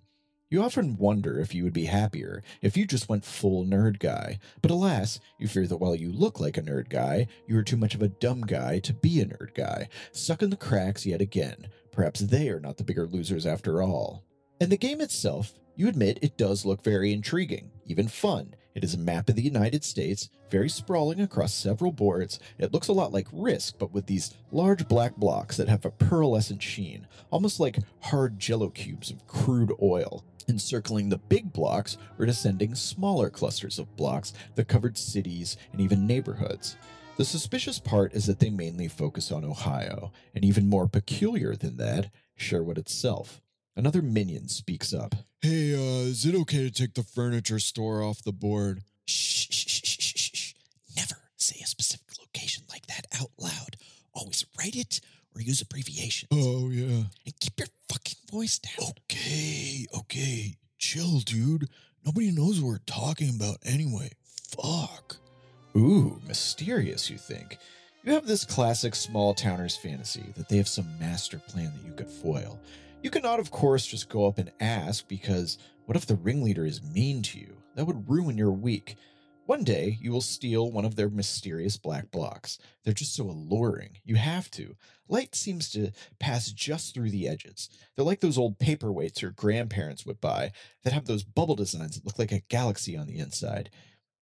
You 0.52 0.62
often 0.62 0.98
wonder 0.98 1.40
if 1.40 1.54
you 1.54 1.64
would 1.64 1.72
be 1.72 1.86
happier 1.86 2.42
if 2.60 2.76
you 2.76 2.84
just 2.84 3.08
went 3.08 3.24
full 3.24 3.64
nerd 3.64 3.98
guy. 3.98 4.38
But 4.60 4.70
alas, 4.70 5.18
you 5.38 5.48
fear 5.48 5.66
that 5.66 5.78
while 5.78 5.94
you 5.94 6.12
look 6.12 6.40
like 6.40 6.58
a 6.58 6.60
nerd 6.60 6.90
guy, 6.90 7.28
you 7.46 7.56
are 7.56 7.62
too 7.62 7.78
much 7.78 7.94
of 7.94 8.02
a 8.02 8.08
dumb 8.08 8.42
guy 8.42 8.78
to 8.80 8.92
be 8.92 9.22
a 9.22 9.24
nerd 9.24 9.54
guy, 9.54 9.88
stuck 10.10 10.42
in 10.42 10.50
the 10.50 10.58
cracks 10.58 11.06
yet 11.06 11.22
again. 11.22 11.68
Perhaps 11.90 12.20
they 12.20 12.50
are 12.50 12.60
not 12.60 12.76
the 12.76 12.84
bigger 12.84 13.06
losers 13.06 13.46
after 13.46 13.82
all. 13.82 14.24
And 14.60 14.70
the 14.70 14.76
game 14.76 15.00
itself, 15.00 15.58
you 15.74 15.88
admit 15.88 16.18
it 16.20 16.36
does 16.36 16.66
look 16.66 16.84
very 16.84 17.14
intriguing, 17.14 17.70
even 17.86 18.06
fun. 18.06 18.54
It 18.74 18.84
is 18.84 18.94
a 18.94 18.98
map 18.98 19.28
of 19.28 19.36
the 19.36 19.42
United 19.42 19.84
States, 19.84 20.30
very 20.50 20.68
sprawling 20.68 21.20
across 21.20 21.52
several 21.52 21.92
boards. 21.92 22.40
It 22.58 22.72
looks 22.72 22.88
a 22.88 22.92
lot 22.92 23.12
like 23.12 23.28
Risk, 23.30 23.74
but 23.78 23.92
with 23.92 24.06
these 24.06 24.34
large 24.50 24.88
black 24.88 25.16
blocks 25.16 25.58
that 25.58 25.68
have 25.68 25.84
a 25.84 25.90
pearlescent 25.90 26.62
sheen, 26.62 27.06
almost 27.30 27.60
like 27.60 27.78
hard 28.00 28.38
jello 28.38 28.70
cubes 28.70 29.10
of 29.10 29.26
crude 29.26 29.72
oil. 29.82 30.24
Encircling 30.48 31.08
the 31.08 31.18
big 31.18 31.52
blocks 31.52 31.98
or 32.18 32.26
descending 32.26 32.74
smaller 32.74 33.30
clusters 33.30 33.78
of 33.78 33.94
blocks 33.96 34.32
that 34.54 34.68
covered 34.68 34.98
cities 34.98 35.56
and 35.72 35.80
even 35.80 36.06
neighborhoods. 36.06 36.76
The 37.16 37.24
suspicious 37.24 37.78
part 37.78 38.14
is 38.14 38.26
that 38.26 38.38
they 38.38 38.50
mainly 38.50 38.88
focus 38.88 39.30
on 39.30 39.44
Ohio, 39.44 40.12
and 40.34 40.44
even 40.44 40.68
more 40.68 40.88
peculiar 40.88 41.54
than 41.54 41.76
that, 41.76 42.10
Sherwood 42.36 42.78
itself. 42.78 43.42
Another 43.74 44.02
minion 44.02 44.48
speaks 44.48 44.92
up. 44.92 45.14
Hey, 45.40 45.74
uh, 45.74 46.06
is 46.08 46.26
it 46.26 46.34
okay 46.34 46.64
to 46.64 46.70
take 46.70 46.94
the 46.94 47.02
furniture 47.02 47.58
store 47.58 48.02
off 48.02 48.22
the 48.22 48.32
board? 48.32 48.82
Shh, 49.06 49.46
shh, 49.50 49.66
shh, 49.66 49.80
shh, 49.84 50.14
shh, 50.14 50.30
shh. 50.34 50.54
Never 50.94 51.16
say 51.36 51.60
a 51.62 51.66
specific 51.66 52.06
location 52.20 52.64
like 52.68 52.86
that 52.86 53.06
out 53.18 53.30
loud. 53.38 53.76
Always 54.14 54.44
write 54.58 54.76
it 54.76 55.00
or 55.34 55.40
use 55.40 55.62
abbreviations. 55.62 56.28
Oh, 56.30 56.68
yeah. 56.68 57.04
And 57.24 57.40
keep 57.40 57.58
your 57.58 57.68
fucking 57.88 58.18
voice 58.30 58.58
down. 58.58 58.90
Okay, 59.10 59.86
okay. 59.96 60.56
Chill, 60.78 61.20
dude. 61.20 61.68
Nobody 62.04 62.30
knows 62.30 62.60
what 62.60 62.68
we're 62.68 62.78
talking 62.86 63.34
about 63.34 63.56
anyway. 63.64 64.10
Fuck. 64.50 65.16
Ooh, 65.74 66.20
mysterious, 66.28 67.08
you 67.08 67.16
think. 67.16 67.56
You 68.04 68.12
have 68.12 68.26
this 68.26 68.44
classic 68.44 68.94
small 68.94 69.32
towners 69.32 69.76
fantasy 69.76 70.24
that 70.36 70.48
they 70.48 70.58
have 70.58 70.68
some 70.68 70.98
master 70.98 71.38
plan 71.38 71.72
that 71.74 71.86
you 71.86 71.94
could 71.94 72.10
foil. 72.10 72.58
You 73.02 73.10
cannot, 73.10 73.40
of 73.40 73.50
course, 73.50 73.84
just 73.84 74.08
go 74.08 74.26
up 74.26 74.38
and 74.38 74.52
ask 74.60 75.08
because 75.08 75.58
what 75.86 75.96
if 75.96 76.06
the 76.06 76.14
ringleader 76.14 76.64
is 76.64 76.84
mean 76.84 77.22
to 77.22 77.40
you? 77.40 77.56
That 77.74 77.86
would 77.86 78.08
ruin 78.08 78.38
your 78.38 78.52
week. 78.52 78.94
One 79.46 79.64
day, 79.64 79.98
you 80.00 80.12
will 80.12 80.20
steal 80.20 80.70
one 80.70 80.84
of 80.84 80.94
their 80.94 81.10
mysterious 81.10 81.76
black 81.76 82.12
blocks. 82.12 82.58
They're 82.84 82.94
just 82.94 83.16
so 83.16 83.24
alluring. 83.24 83.98
You 84.04 84.14
have 84.14 84.52
to. 84.52 84.76
Light 85.08 85.34
seems 85.34 85.68
to 85.70 85.90
pass 86.20 86.52
just 86.52 86.94
through 86.94 87.10
the 87.10 87.26
edges. 87.26 87.68
They're 87.96 88.04
like 88.04 88.20
those 88.20 88.38
old 88.38 88.60
paperweights 88.60 89.20
your 89.20 89.32
grandparents 89.32 90.06
would 90.06 90.20
buy 90.20 90.52
that 90.84 90.92
have 90.92 91.06
those 91.06 91.24
bubble 91.24 91.56
designs 91.56 91.96
that 91.96 92.06
look 92.06 92.20
like 92.20 92.30
a 92.30 92.44
galaxy 92.48 92.96
on 92.96 93.08
the 93.08 93.18
inside. 93.18 93.70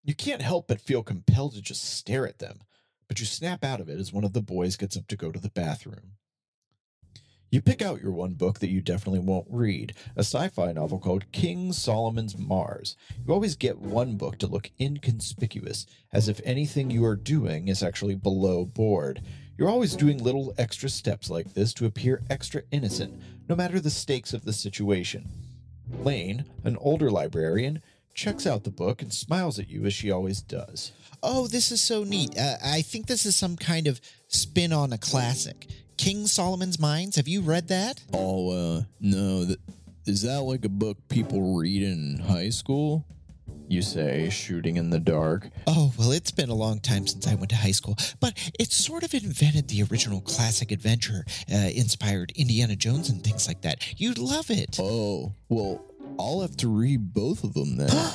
You 0.03 0.15
can't 0.15 0.41
help 0.41 0.67
but 0.67 0.81
feel 0.81 1.03
compelled 1.03 1.53
to 1.53 1.61
just 1.61 1.83
stare 1.83 2.27
at 2.27 2.39
them, 2.39 2.61
but 3.07 3.19
you 3.19 3.27
snap 3.27 3.63
out 3.63 3.79
of 3.79 3.89
it 3.89 3.99
as 3.99 4.11
one 4.11 4.23
of 4.23 4.33
the 4.33 4.41
boys 4.41 4.75
gets 4.75 4.97
up 4.97 5.05
to 5.05 5.15
go 5.15 5.31
to 5.31 5.39
the 5.39 5.51
bathroom. 5.51 6.13
You 7.51 7.61
pick 7.61 7.81
out 7.81 8.01
your 8.01 8.13
one 8.13 8.35
book 8.35 8.59
that 8.59 8.69
you 8.69 8.79
definitely 8.79 9.19
won't 9.19 9.45
read, 9.49 9.93
a 10.15 10.21
sci 10.21 10.47
fi 10.47 10.71
novel 10.71 10.99
called 10.99 11.29
King 11.33 11.73
Solomon's 11.73 12.37
Mars. 12.37 12.95
You 13.27 13.33
always 13.33 13.57
get 13.57 13.77
one 13.77 14.15
book 14.15 14.37
to 14.37 14.47
look 14.47 14.71
inconspicuous, 14.79 15.85
as 16.13 16.29
if 16.29 16.39
anything 16.45 16.89
you 16.89 17.03
are 17.03 17.17
doing 17.17 17.67
is 17.67 17.83
actually 17.83 18.15
below 18.15 18.63
board. 18.63 19.21
You're 19.57 19.67
always 19.67 19.97
doing 19.97 20.23
little 20.23 20.53
extra 20.57 20.87
steps 20.87 21.29
like 21.29 21.53
this 21.53 21.73
to 21.73 21.85
appear 21.85 22.23
extra 22.29 22.61
innocent, 22.71 23.21
no 23.49 23.55
matter 23.57 23.81
the 23.81 23.89
stakes 23.89 24.31
of 24.33 24.45
the 24.45 24.53
situation. 24.53 25.27
Lane, 25.89 26.45
an 26.63 26.77
older 26.77 27.11
librarian, 27.11 27.81
checks 28.13 28.47
out 28.47 28.63
the 28.63 28.69
book 28.69 29.01
and 29.01 29.13
smiles 29.13 29.59
at 29.59 29.67
you 29.67 29.85
as 29.85 29.93
she 29.93 30.09
always 30.09 30.41
does. 30.41 30.93
Oh, 31.21 31.47
this 31.47 31.69
is 31.69 31.81
so 31.81 32.05
neat. 32.05 32.37
Uh, 32.39 32.55
I 32.63 32.81
think 32.81 33.07
this 33.07 33.25
is 33.25 33.35
some 33.35 33.57
kind 33.57 33.87
of 33.87 33.99
spin 34.29 34.71
on 34.71 34.93
a 34.93 34.97
classic. 34.97 35.67
King 36.01 36.25
Solomon's 36.25 36.79
Mines. 36.79 37.15
Have 37.17 37.27
you 37.27 37.41
read 37.41 37.67
that? 37.67 38.01
Oh, 38.11 38.49
uh, 38.49 38.81
no. 38.99 39.45
Th- 39.45 39.59
is 40.07 40.23
that 40.23 40.41
like 40.41 40.65
a 40.65 40.69
book 40.69 40.97
people 41.09 41.55
read 41.55 41.83
in 41.83 42.17
high 42.27 42.49
school? 42.49 43.05
You 43.67 43.83
say, 43.83 44.27
shooting 44.31 44.77
in 44.77 44.89
the 44.89 44.99
dark. 44.99 45.49
Oh, 45.67 45.93
well, 45.99 46.11
it's 46.11 46.31
been 46.31 46.49
a 46.49 46.55
long 46.55 46.79
time 46.79 47.05
since 47.05 47.27
I 47.27 47.35
went 47.35 47.51
to 47.51 47.55
high 47.55 47.71
school, 47.71 47.97
but 48.19 48.33
it 48.59 48.71
sort 48.71 49.03
of 49.03 49.13
invented 49.13 49.67
the 49.67 49.83
original 49.83 50.21
classic 50.21 50.71
adventure, 50.71 51.23
uh, 51.53 51.69
inspired 51.75 52.31
Indiana 52.35 52.75
Jones 52.75 53.07
and 53.11 53.23
things 53.23 53.47
like 53.47 53.61
that. 53.61 54.01
You'd 54.01 54.17
love 54.17 54.49
it. 54.49 54.79
Oh, 54.81 55.35
well, 55.49 55.85
I'll 56.19 56.41
have 56.41 56.57
to 56.57 56.67
read 56.67 57.13
both 57.13 57.43
of 57.43 57.53
them 57.53 57.77
then. 57.77 57.91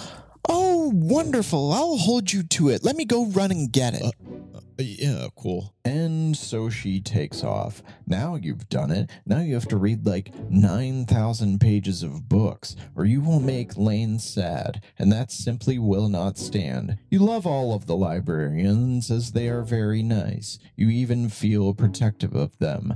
Oh, 0.48 0.92
wonderful. 0.94 1.72
I'll 1.72 1.96
hold 1.96 2.32
you 2.32 2.44
to 2.44 2.68
it. 2.68 2.84
Let 2.84 2.94
me 2.94 3.04
go 3.04 3.26
run 3.26 3.50
and 3.50 3.72
get 3.72 3.94
it. 3.94 4.02
Uh, 4.02 4.35
Uh, 4.56 4.60
yeah, 4.78 5.28
cool. 5.36 5.74
And 5.84 6.36
so 6.36 6.70
she 6.70 7.00
takes 7.00 7.44
off. 7.44 7.82
Now 8.06 8.36
you've 8.36 8.68
done 8.68 8.90
it. 8.90 9.10
Now 9.26 9.40
you 9.40 9.54
have 9.54 9.68
to 9.68 9.76
read 9.76 10.06
like 10.06 10.32
9,000 10.50 11.60
pages 11.60 12.02
of 12.02 12.28
books, 12.28 12.76
or 12.94 13.04
you 13.04 13.20
will 13.20 13.40
make 13.40 13.76
Lane 13.76 14.18
sad, 14.18 14.82
and 14.98 15.12
that 15.12 15.30
simply 15.30 15.78
will 15.78 16.08
not 16.08 16.38
stand. 16.38 16.98
You 17.10 17.20
love 17.20 17.46
all 17.46 17.74
of 17.74 17.86
the 17.86 17.96
librarians 17.96 19.10
as 19.10 19.32
they 19.32 19.48
are 19.48 19.62
very 19.62 20.02
nice. 20.02 20.58
You 20.76 20.88
even 20.88 21.28
feel 21.28 21.74
protective 21.74 22.34
of 22.34 22.58
them. 22.58 22.94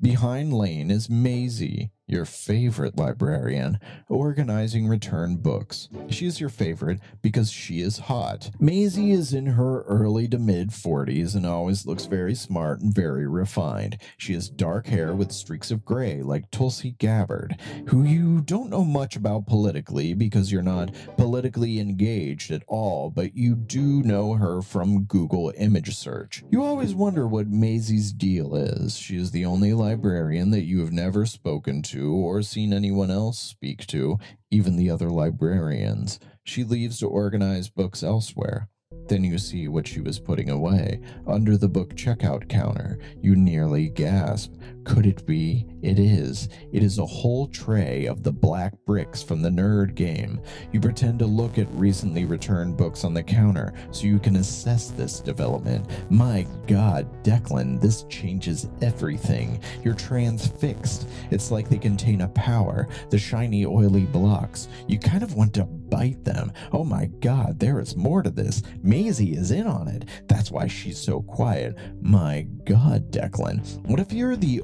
Behind 0.00 0.52
Lane 0.52 0.90
is 0.90 1.10
Maisie, 1.10 1.90
your 2.10 2.24
favorite 2.24 2.96
librarian, 2.98 3.78
organizing 4.08 4.88
return 4.88 5.36
books. 5.36 5.88
She 6.08 6.26
is 6.26 6.40
your 6.40 6.48
favorite 6.48 7.00
because 7.22 7.50
she 7.50 7.80
is 7.80 7.98
hot. 7.98 8.50
Maisie 8.58 9.12
is 9.12 9.32
in 9.32 9.46
her 9.46 9.82
early 9.82 10.26
to 10.28 10.38
mid 10.38 10.70
40s 10.70 11.34
and 11.34 11.46
always 11.46 11.86
looks 11.86 12.06
very 12.06 12.34
smart 12.34 12.80
and 12.80 12.94
very 12.94 13.26
refined. 13.26 13.98
She 14.16 14.34
has 14.34 14.48
dark 14.48 14.86
hair 14.86 15.14
with 15.14 15.32
streaks 15.32 15.70
of 15.70 15.84
gray 15.84 16.22
like 16.22 16.50
Tulsi 16.50 16.92
Gabbard, 16.98 17.56
who 17.88 18.02
you 18.02 18.40
don't 18.40 18.70
know 18.70 18.84
much 18.84 19.16
about 19.16 19.46
politically 19.46 20.14
because 20.14 20.50
you're 20.50 20.62
not 20.62 20.90
politically 21.16 21.78
engaged 21.78 22.50
at 22.50 22.62
all, 22.66 23.10
but 23.10 23.36
you 23.36 23.54
do 23.54 24.02
know 24.02 24.34
her 24.34 24.62
from 24.62 25.04
Google 25.04 25.52
image 25.56 25.94
search. 25.96 26.42
You 26.50 26.62
always 26.62 26.94
wonder 26.94 27.26
what 27.26 27.48
Maisie's 27.48 28.12
deal 28.12 28.54
is. 28.54 28.96
She 28.96 29.16
is 29.16 29.30
the 29.30 29.44
only 29.44 29.72
librarian 29.72 30.50
that 30.50 30.64
you 30.64 30.80
have 30.80 30.92
never 30.92 31.26
spoken 31.26 31.82
to 31.82 31.99
or 32.08 32.42
seen 32.42 32.72
anyone 32.72 33.10
else 33.10 33.38
speak 33.38 33.86
to, 33.88 34.18
even 34.50 34.76
the 34.76 34.90
other 34.90 35.10
librarians. 35.10 36.18
She 36.44 36.64
leaves 36.64 36.98
to 37.00 37.06
organize 37.06 37.68
books 37.68 38.02
elsewhere. 38.02 38.68
Then 39.08 39.24
you 39.24 39.38
see 39.38 39.68
what 39.68 39.86
she 39.86 40.00
was 40.00 40.18
putting 40.18 40.50
away 40.50 41.00
under 41.26 41.56
the 41.56 41.68
book 41.68 41.94
checkout 41.94 42.48
counter. 42.48 42.98
You 43.20 43.36
nearly 43.36 43.88
gasp. 43.88 44.52
Could 44.90 45.06
it 45.06 45.24
be? 45.24 45.66
It 45.82 46.00
is. 46.00 46.48
It 46.72 46.82
is 46.82 46.98
a 46.98 47.06
whole 47.06 47.46
tray 47.46 48.06
of 48.06 48.24
the 48.24 48.32
black 48.32 48.74
bricks 48.86 49.22
from 49.22 49.40
the 49.40 49.48
nerd 49.48 49.94
game. 49.94 50.40
You 50.72 50.80
pretend 50.80 51.20
to 51.20 51.26
look 51.26 51.58
at 51.58 51.70
recently 51.70 52.24
returned 52.24 52.76
books 52.76 53.04
on 53.04 53.14
the 53.14 53.22
counter 53.22 53.72
so 53.92 54.06
you 54.06 54.18
can 54.18 54.34
assess 54.34 54.90
this 54.90 55.20
development. 55.20 55.86
My 56.10 56.44
god, 56.66 57.06
Declan, 57.22 57.80
this 57.80 58.02
changes 58.10 58.68
everything. 58.82 59.60
You're 59.84 59.94
transfixed. 59.94 61.06
It's 61.30 61.52
like 61.52 61.68
they 61.68 61.78
contain 61.78 62.22
a 62.22 62.28
power. 62.28 62.88
The 63.10 63.18
shiny, 63.18 63.64
oily 63.64 64.06
blocks. 64.06 64.66
You 64.88 64.98
kind 64.98 65.22
of 65.22 65.34
want 65.34 65.54
to 65.54 65.64
bite 65.64 66.24
them. 66.24 66.52
Oh 66.72 66.84
my 66.84 67.06
god, 67.20 67.58
there 67.58 67.80
is 67.80 67.96
more 67.96 68.22
to 68.22 68.30
this. 68.30 68.62
Maisie 68.82 69.36
is 69.36 69.50
in 69.50 69.66
on 69.66 69.88
it. 69.88 70.06
That's 70.28 70.50
why 70.50 70.66
she's 70.66 70.98
so 70.98 71.22
quiet. 71.22 71.76
My 72.00 72.46
god, 72.64 73.10
Declan. 73.10 73.86
What 73.86 74.00
if 74.00 74.12
you're 74.12 74.36
the 74.36 74.62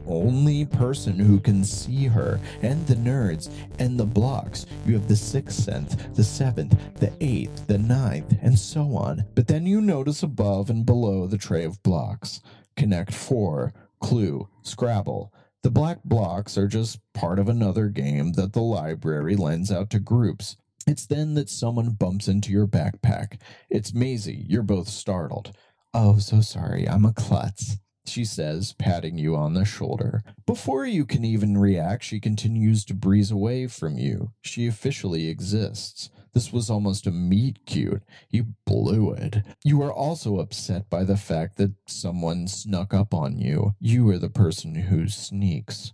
person 0.67 1.19
who 1.19 1.41
can 1.41 1.65
see 1.65 2.07
her 2.07 2.41
and 2.63 2.87
the 2.87 2.95
nerds 2.95 3.51
and 3.79 3.99
the 3.99 4.07
blocks? 4.07 4.67
You 4.87 4.95
have 4.95 5.09
the 5.09 5.17
sixth 5.17 5.63
sense, 5.63 5.97
the 6.15 6.25
seventh, 6.25 6.79
the 6.95 7.13
eighth, 7.21 7.67
the 7.67 7.79
ninth, 7.79 8.35
and 8.43 8.59
so 8.59 8.97
on. 8.97 9.25
But 9.35 9.49
then 9.49 9.67
you 9.67 9.81
notice 9.81 10.23
above 10.23 10.71
and 10.71 10.87
below 10.87 11.27
the 11.27 11.39
tray 11.39 11.65
of 11.65 11.83
blocks 11.83 12.41
Connect 12.77 13.15
4, 13.15 13.73
Clue, 14.01 14.49
Scrabble. 14.63 15.33
The 15.63 15.71
black 15.71 16.05
blocks 16.05 16.57
are 16.59 16.69
just 16.69 17.01
part 17.15 17.39
of 17.39 17.49
another 17.49 17.89
game 17.89 18.33
that 18.33 18.53
the 18.53 18.61
library 18.61 19.35
lends 19.35 19.73
out 19.73 19.91
to 19.91 19.99
groups. 19.99 20.57
It's 20.87 21.07
then 21.07 21.35
that 21.35 21.51
someone 21.51 21.91
bumps 21.91 22.29
into 22.29 22.53
your 22.53 22.69
backpack. 22.69 23.41
It's 23.71 23.95
Maisie. 23.95 24.45
You're 24.49 24.63
both 24.63 24.89
startled. 24.89 25.53
Oh, 25.93 26.19
so 26.19 26.41
sorry. 26.41 26.89
I'm 26.89 27.05
a 27.05 27.13
klutz. 27.13 27.79
She 28.09 28.25
says, 28.25 28.73
patting 28.73 29.19
you 29.19 29.37
on 29.37 29.55
the 29.55 29.65
shoulder. 29.65 30.23
Before 30.47 30.87
you 30.87 31.05
can 31.05 31.25
even 31.25 31.59
react, 31.59 32.05
she 32.05 32.21
continues 32.21 32.85
to 32.87 32.95
breeze 32.95 33.31
away 33.31 33.67
from 33.67 33.99
you. 33.99 34.33
She 34.43 34.67
officially 34.67 35.29
exists. 35.29 36.11
This 36.33 36.53
was 36.53 36.69
almost 36.71 37.07
a 37.07 37.11
meet 37.11 37.65
cute. 37.67 38.03
You 38.31 38.49
blew 38.67 39.13
it. 39.13 39.39
You 39.65 39.83
are 39.83 39.93
also 39.93 40.39
upset 40.39 40.89
by 40.91 41.03
the 41.03 41.17
fact 41.17 41.57
that 41.57 41.73
someone 41.87 42.47
snuck 42.47 42.93
up 42.93 43.15
on 43.15 43.39
you. 43.39 43.75
You 43.81 44.09
are 44.11 44.19
the 44.19 44.29
person 44.29 44.75
who 44.75 45.09
sneaks. 45.09 45.93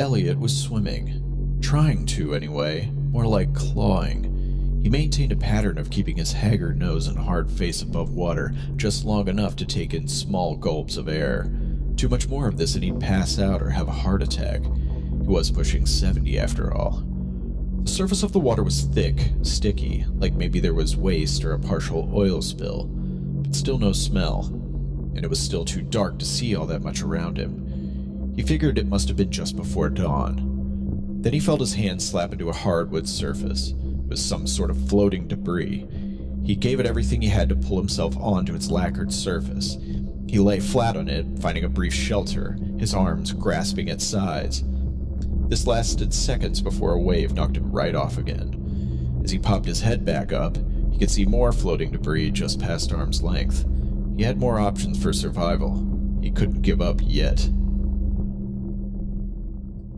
Elliot 0.00 0.38
was 0.38 0.60
swimming. 0.60 1.58
Trying 1.60 2.06
to, 2.06 2.34
anyway. 2.34 2.90
More 3.10 3.26
like 3.26 3.54
clawing. 3.54 4.33
He 4.84 4.90
maintained 4.90 5.32
a 5.32 5.36
pattern 5.36 5.78
of 5.78 5.88
keeping 5.88 6.18
his 6.18 6.32
haggard 6.32 6.78
nose 6.78 7.06
and 7.06 7.16
hard 7.16 7.50
face 7.50 7.80
above 7.80 8.14
water 8.14 8.52
just 8.76 9.06
long 9.06 9.28
enough 9.28 9.56
to 9.56 9.64
take 9.64 9.94
in 9.94 10.06
small 10.06 10.56
gulps 10.56 10.98
of 10.98 11.08
air. 11.08 11.50
Too 11.96 12.10
much 12.10 12.28
more 12.28 12.48
of 12.48 12.58
this 12.58 12.74
and 12.74 12.84
he'd 12.84 13.00
pass 13.00 13.38
out 13.38 13.62
or 13.62 13.70
have 13.70 13.88
a 13.88 13.92
heart 13.92 14.22
attack. 14.22 14.62
He 14.62 15.26
was 15.26 15.50
pushing 15.50 15.86
70 15.86 16.38
after 16.38 16.74
all. 16.74 17.02
The 17.82 17.90
surface 17.90 18.22
of 18.22 18.32
the 18.32 18.40
water 18.40 18.62
was 18.62 18.82
thick, 18.82 19.30
sticky, 19.40 20.04
like 20.16 20.34
maybe 20.34 20.60
there 20.60 20.74
was 20.74 20.98
waste 20.98 21.46
or 21.46 21.54
a 21.54 21.58
partial 21.58 22.10
oil 22.14 22.42
spill, 22.42 22.84
but 22.84 23.54
still 23.54 23.78
no 23.78 23.92
smell, 23.92 24.48
and 25.14 25.24
it 25.24 25.30
was 25.30 25.40
still 25.40 25.64
too 25.64 25.80
dark 25.80 26.18
to 26.18 26.26
see 26.26 26.54
all 26.54 26.66
that 26.66 26.82
much 26.82 27.00
around 27.00 27.38
him. 27.38 28.34
He 28.36 28.42
figured 28.42 28.76
it 28.76 28.86
must 28.86 29.08
have 29.08 29.16
been 29.16 29.30
just 29.30 29.56
before 29.56 29.88
dawn. 29.88 31.22
Then 31.22 31.32
he 31.32 31.40
felt 31.40 31.60
his 31.60 31.72
hand 31.72 32.02
slap 32.02 32.32
into 32.32 32.50
a 32.50 32.54
hardwood 32.54 33.08
surface. 33.08 33.72
Was 34.08 34.24
some 34.24 34.46
sort 34.46 34.70
of 34.70 34.88
floating 34.88 35.26
debris. 35.26 35.86
He 36.44 36.54
gave 36.54 36.78
it 36.78 36.86
everything 36.86 37.22
he 37.22 37.28
had 37.28 37.48
to 37.48 37.56
pull 37.56 37.78
himself 37.78 38.16
onto 38.18 38.54
its 38.54 38.70
lacquered 38.70 39.12
surface. 39.12 39.78
He 40.28 40.38
lay 40.38 40.60
flat 40.60 40.96
on 40.96 41.08
it, 41.08 41.26
finding 41.40 41.64
a 41.64 41.68
brief 41.68 41.94
shelter, 41.94 42.58
his 42.78 42.94
arms 42.94 43.32
grasping 43.32 43.88
at 43.88 44.00
sides. 44.00 44.62
This 45.48 45.66
lasted 45.66 46.12
seconds 46.12 46.60
before 46.60 46.92
a 46.92 47.00
wave 47.00 47.32
knocked 47.34 47.56
him 47.56 47.70
right 47.70 47.94
off 47.94 48.18
again. 48.18 49.20
As 49.24 49.30
he 49.30 49.38
popped 49.38 49.66
his 49.66 49.80
head 49.80 50.04
back 50.04 50.32
up, 50.32 50.58
he 50.90 50.98
could 50.98 51.10
see 51.10 51.24
more 51.24 51.52
floating 51.52 51.90
debris 51.90 52.30
just 52.30 52.60
past 52.60 52.92
arm's 52.92 53.22
length. 53.22 53.64
He 54.16 54.22
had 54.22 54.38
more 54.38 54.60
options 54.60 55.02
for 55.02 55.12
survival. 55.12 55.86
He 56.22 56.30
couldn't 56.30 56.62
give 56.62 56.80
up 56.80 57.00
yet. 57.02 57.48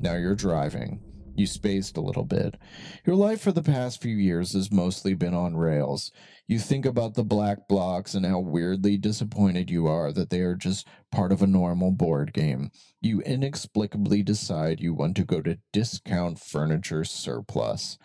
Now 0.00 0.14
you're 0.14 0.34
driving. 0.34 1.00
You 1.36 1.46
spaced 1.46 1.98
a 1.98 2.00
little 2.00 2.24
bit. 2.24 2.56
Your 3.04 3.14
life 3.14 3.42
for 3.42 3.52
the 3.52 3.62
past 3.62 4.00
few 4.00 4.16
years 4.16 4.54
has 4.54 4.72
mostly 4.72 5.12
been 5.12 5.34
on 5.34 5.54
rails. 5.54 6.10
You 6.46 6.58
think 6.58 6.86
about 6.86 7.12
the 7.12 7.24
black 7.24 7.68
blocks 7.68 8.14
and 8.14 8.24
how 8.24 8.38
weirdly 8.38 8.96
disappointed 8.96 9.68
you 9.68 9.86
are 9.86 10.12
that 10.12 10.30
they 10.30 10.40
are 10.40 10.54
just 10.54 10.88
part 11.12 11.32
of 11.32 11.42
a 11.42 11.46
normal 11.46 11.90
board 11.90 12.32
game. 12.32 12.70
You 13.02 13.20
inexplicably 13.20 14.22
decide 14.22 14.80
you 14.80 14.94
want 14.94 15.14
to 15.16 15.24
go 15.24 15.42
to 15.42 15.58
Discount 15.74 16.38
Furniture 16.38 17.04
Surplus. 17.04 17.98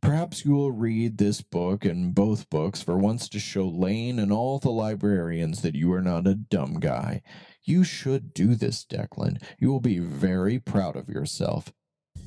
Perhaps 0.00 0.44
you 0.44 0.52
will 0.52 0.72
read 0.72 1.18
this 1.18 1.40
book 1.42 1.84
and 1.84 2.14
both 2.14 2.50
books 2.50 2.82
for 2.82 2.96
once 2.96 3.28
to 3.28 3.38
show 3.38 3.66
Lane 3.66 4.18
and 4.18 4.32
all 4.32 4.58
the 4.58 4.70
librarians 4.70 5.62
that 5.62 5.74
you 5.74 5.92
are 5.92 6.02
not 6.02 6.26
a 6.26 6.34
dumb 6.34 6.80
guy. 6.80 7.22
You 7.62 7.84
should 7.84 8.34
do 8.34 8.54
this, 8.54 8.84
Declan. 8.84 9.42
You 9.58 9.70
will 9.70 9.80
be 9.80 9.98
very 9.98 10.58
proud 10.58 10.96
of 10.96 11.08
yourself. 11.08 11.72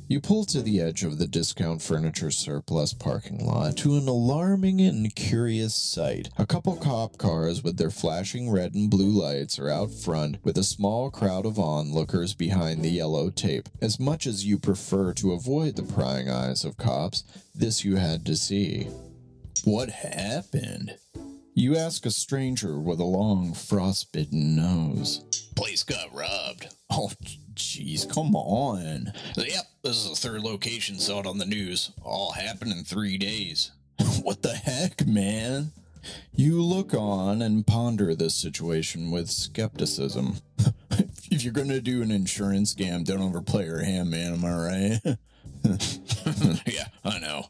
You 0.09 0.21
pull 0.21 0.45
to 0.45 0.61
the 0.61 0.79
edge 0.79 1.03
of 1.03 1.17
the 1.17 1.27
discount 1.27 1.81
furniture 1.81 2.31
surplus 2.31 2.93
parking 2.93 3.45
lot 3.45 3.75
to 3.77 3.97
an 3.97 4.07
alarming 4.07 4.79
and 4.79 5.13
curious 5.13 5.75
sight. 5.75 6.29
A 6.37 6.45
couple 6.45 6.77
cop 6.77 7.17
cars 7.17 7.61
with 7.61 7.75
their 7.75 7.89
flashing 7.89 8.49
red 8.49 8.73
and 8.73 8.89
blue 8.89 9.09
lights 9.09 9.59
are 9.59 9.69
out 9.69 9.91
front 9.91 10.37
with 10.45 10.57
a 10.57 10.63
small 10.63 11.11
crowd 11.11 11.45
of 11.45 11.59
onlookers 11.59 12.33
behind 12.33 12.83
the 12.83 12.89
yellow 12.89 13.29
tape. 13.29 13.67
As 13.81 13.99
much 13.99 14.25
as 14.25 14.45
you 14.45 14.57
prefer 14.57 15.11
to 15.15 15.33
avoid 15.33 15.75
the 15.75 15.83
prying 15.83 16.29
eyes 16.29 16.63
of 16.63 16.77
cops, 16.77 17.25
this 17.53 17.83
you 17.83 17.97
had 17.97 18.25
to 18.27 18.37
see. 18.37 18.87
What 19.65 19.89
happened? 19.89 20.95
You 21.53 21.75
ask 21.75 22.05
a 22.05 22.11
stranger 22.11 22.79
with 22.79 23.01
a 23.01 23.03
long, 23.03 23.53
frostbitten 23.53 24.55
nose. 24.55 25.25
Place 25.57 25.83
got 25.83 26.13
robbed. 26.13 26.73
Oh, 26.89 27.11
jeez, 27.57 28.11
come 28.11 28.35
on. 28.35 29.11
Yep, 29.35 29.65
this 29.83 29.97
is 29.97 30.09
the 30.09 30.15
third 30.15 30.41
location 30.41 30.99
saw 30.99 31.19
it 31.19 31.27
on 31.27 31.37
the 31.37 31.45
news. 31.45 31.91
All 32.03 32.31
happened 32.31 32.71
in 32.71 32.83
three 32.83 33.17
days. 33.17 33.71
What 34.21 34.41
the 34.41 34.53
heck, 34.53 35.07
man? 35.07 35.71
You 36.35 36.61
look 36.61 36.93
on 36.93 37.41
and 37.41 37.65
ponder 37.65 38.13
this 38.13 38.35
situation 38.35 39.09
with 39.09 39.29
skepticism. 39.29 40.37
if 41.31 41.43
you're 41.43 41.53
gonna 41.53 41.81
do 41.81 42.01
an 42.01 42.11
insurance 42.11 42.73
scam, 42.73 43.05
don't 43.05 43.21
overplay 43.21 43.65
your 43.65 43.83
hand, 43.83 44.11
man, 44.11 44.33
am 44.33 44.45
I 44.45 44.53
right? 44.53 45.17
yeah, 46.65 46.87
I 47.03 47.19
know. 47.19 47.45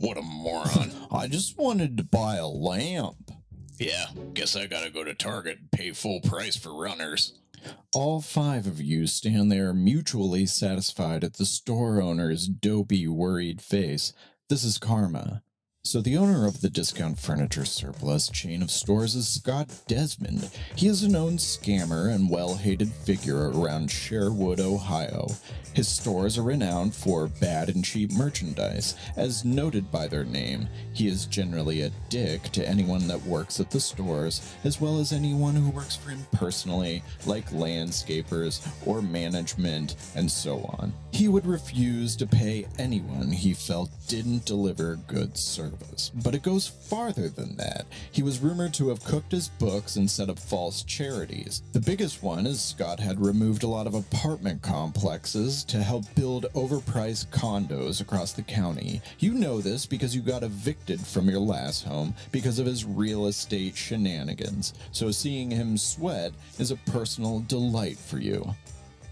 What 0.00 0.16
a 0.16 0.22
moron. 0.22 0.92
I 1.12 1.28
just 1.28 1.58
wanted 1.58 1.96
to 1.98 2.04
buy 2.04 2.36
a 2.36 2.46
lamp. 2.46 3.30
Yeah, 3.78 4.06
guess 4.32 4.56
I 4.56 4.66
gotta 4.66 4.90
go 4.90 5.04
to 5.04 5.14
Target 5.14 5.58
and 5.58 5.70
pay 5.70 5.92
full 5.92 6.20
price 6.20 6.56
for 6.56 6.74
runners. 6.74 7.34
All 7.94 8.20
five 8.20 8.66
of 8.66 8.80
you 8.80 9.06
stand 9.06 9.52
there 9.52 9.72
mutually 9.72 10.46
satisfied 10.46 11.22
at 11.22 11.34
the 11.34 11.46
store 11.46 12.02
owner's 12.02 12.48
dopey, 12.48 13.06
worried 13.06 13.62
face. 13.62 14.12
This 14.48 14.64
is 14.64 14.78
karma. 14.78 15.43
So, 15.86 16.00
the 16.00 16.16
owner 16.16 16.46
of 16.46 16.62
the 16.62 16.70
discount 16.70 17.18
furniture 17.18 17.66
surplus 17.66 18.30
chain 18.30 18.62
of 18.62 18.70
stores 18.70 19.14
is 19.14 19.28
Scott 19.28 19.68
Desmond. 19.86 20.50
He 20.74 20.88
is 20.88 21.02
a 21.02 21.10
known 21.10 21.36
scammer 21.36 22.10
and 22.10 22.30
well 22.30 22.54
hated 22.54 22.90
figure 22.90 23.50
around 23.50 23.90
Sherwood, 23.90 24.60
Ohio. 24.60 25.28
His 25.74 25.86
stores 25.86 26.38
are 26.38 26.42
renowned 26.42 26.94
for 26.94 27.26
bad 27.26 27.68
and 27.68 27.84
cheap 27.84 28.12
merchandise. 28.12 28.94
As 29.16 29.44
noted 29.44 29.90
by 29.90 30.08
their 30.08 30.24
name, 30.24 30.68
he 30.94 31.06
is 31.06 31.26
generally 31.26 31.82
a 31.82 31.92
dick 32.08 32.44
to 32.52 32.66
anyone 32.66 33.06
that 33.08 33.26
works 33.26 33.60
at 33.60 33.70
the 33.70 33.80
stores, 33.80 34.54
as 34.64 34.80
well 34.80 34.98
as 34.98 35.12
anyone 35.12 35.54
who 35.54 35.68
works 35.68 35.96
for 35.96 36.10
him 36.10 36.24
personally, 36.32 37.02
like 37.26 37.50
landscapers 37.50 38.66
or 38.86 39.02
management, 39.02 39.96
and 40.14 40.30
so 40.30 40.60
on. 40.78 40.94
He 41.10 41.28
would 41.28 41.46
refuse 41.46 42.16
to 42.16 42.26
pay 42.26 42.66
anyone 42.78 43.30
he 43.30 43.52
felt 43.52 43.90
didn't 44.08 44.46
deliver 44.46 44.96
good 45.06 45.36
service. 45.36 45.73
But 46.22 46.34
it 46.34 46.42
goes 46.42 46.66
farther 46.66 47.28
than 47.28 47.56
that. 47.56 47.86
He 48.12 48.22
was 48.22 48.40
rumored 48.40 48.74
to 48.74 48.88
have 48.88 49.04
cooked 49.04 49.32
his 49.32 49.48
books 49.48 49.96
and 49.96 50.10
set 50.10 50.28
up 50.28 50.38
false 50.38 50.82
charities. 50.82 51.62
The 51.72 51.80
biggest 51.80 52.22
one 52.22 52.46
is 52.46 52.60
Scott 52.60 53.00
had 53.00 53.24
removed 53.24 53.62
a 53.62 53.68
lot 53.68 53.86
of 53.86 53.94
apartment 53.94 54.62
complexes 54.62 55.64
to 55.64 55.82
help 55.82 56.04
build 56.14 56.46
overpriced 56.54 57.28
condos 57.28 58.00
across 58.00 58.32
the 58.32 58.42
county. 58.42 59.00
You 59.18 59.34
know 59.34 59.60
this 59.60 59.86
because 59.86 60.14
you 60.14 60.22
got 60.22 60.42
evicted 60.42 61.00
from 61.00 61.28
your 61.28 61.40
last 61.40 61.84
home 61.84 62.14
because 62.32 62.58
of 62.58 62.66
his 62.66 62.84
real 62.84 63.26
estate 63.26 63.76
shenanigans. 63.76 64.74
So 64.92 65.10
seeing 65.10 65.50
him 65.50 65.76
sweat 65.76 66.32
is 66.58 66.70
a 66.70 66.76
personal 66.76 67.40
delight 67.40 67.98
for 67.98 68.18
you. 68.18 68.54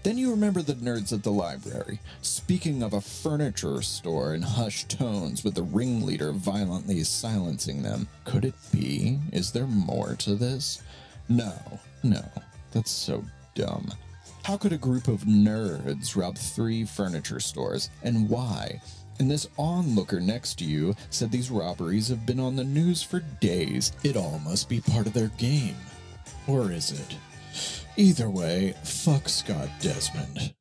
Then 0.03 0.17
you 0.17 0.31
remember 0.31 0.61
the 0.61 0.73
nerds 0.73 1.13
at 1.13 1.23
the 1.23 1.31
library, 1.31 1.99
speaking 2.21 2.83
of 2.83 2.91
a 2.91 2.99
furniture 2.99 3.81
store 3.81 4.33
in 4.33 4.41
hushed 4.41 4.89
tones 4.89 5.45
with 5.45 5.55
the 5.55 5.63
ringleader 5.63 6.33
violently 6.33 7.01
silencing 7.05 7.83
them. 7.83 8.09
Could 8.25 8.43
it 8.43 8.53
be? 8.73 9.19
Is 9.31 9.51
there 9.51 9.65
more 9.65 10.15
to 10.15 10.35
this? 10.35 10.83
No, 11.29 11.53
no, 12.03 12.21
that's 12.71 12.91
so 12.91 13.23
dumb. 13.55 13.93
How 14.43 14.57
could 14.57 14.73
a 14.73 14.77
group 14.77 15.07
of 15.07 15.21
nerds 15.21 16.17
rob 16.17 16.37
three 16.37 16.83
furniture 16.83 17.39
stores, 17.39 17.89
and 18.03 18.27
why? 18.27 18.81
And 19.19 19.31
this 19.31 19.47
onlooker 19.57 20.19
next 20.19 20.59
to 20.59 20.65
you 20.65 20.95
said 21.11 21.31
these 21.31 21.49
robberies 21.49 22.09
have 22.09 22.25
been 22.25 22.41
on 22.41 22.57
the 22.57 22.65
news 22.65 23.01
for 23.01 23.21
days. 23.39 23.93
It 24.03 24.17
all 24.17 24.41
must 24.43 24.67
be 24.67 24.81
part 24.81 25.07
of 25.07 25.13
their 25.13 25.29
game. 25.37 25.77
Or 26.45 26.73
is 26.73 26.91
it? 26.91 27.15
Either 27.95 28.27
way, 28.27 28.73
fuck 28.83 29.29
Scott 29.29 29.69
Desmond. 29.79 30.55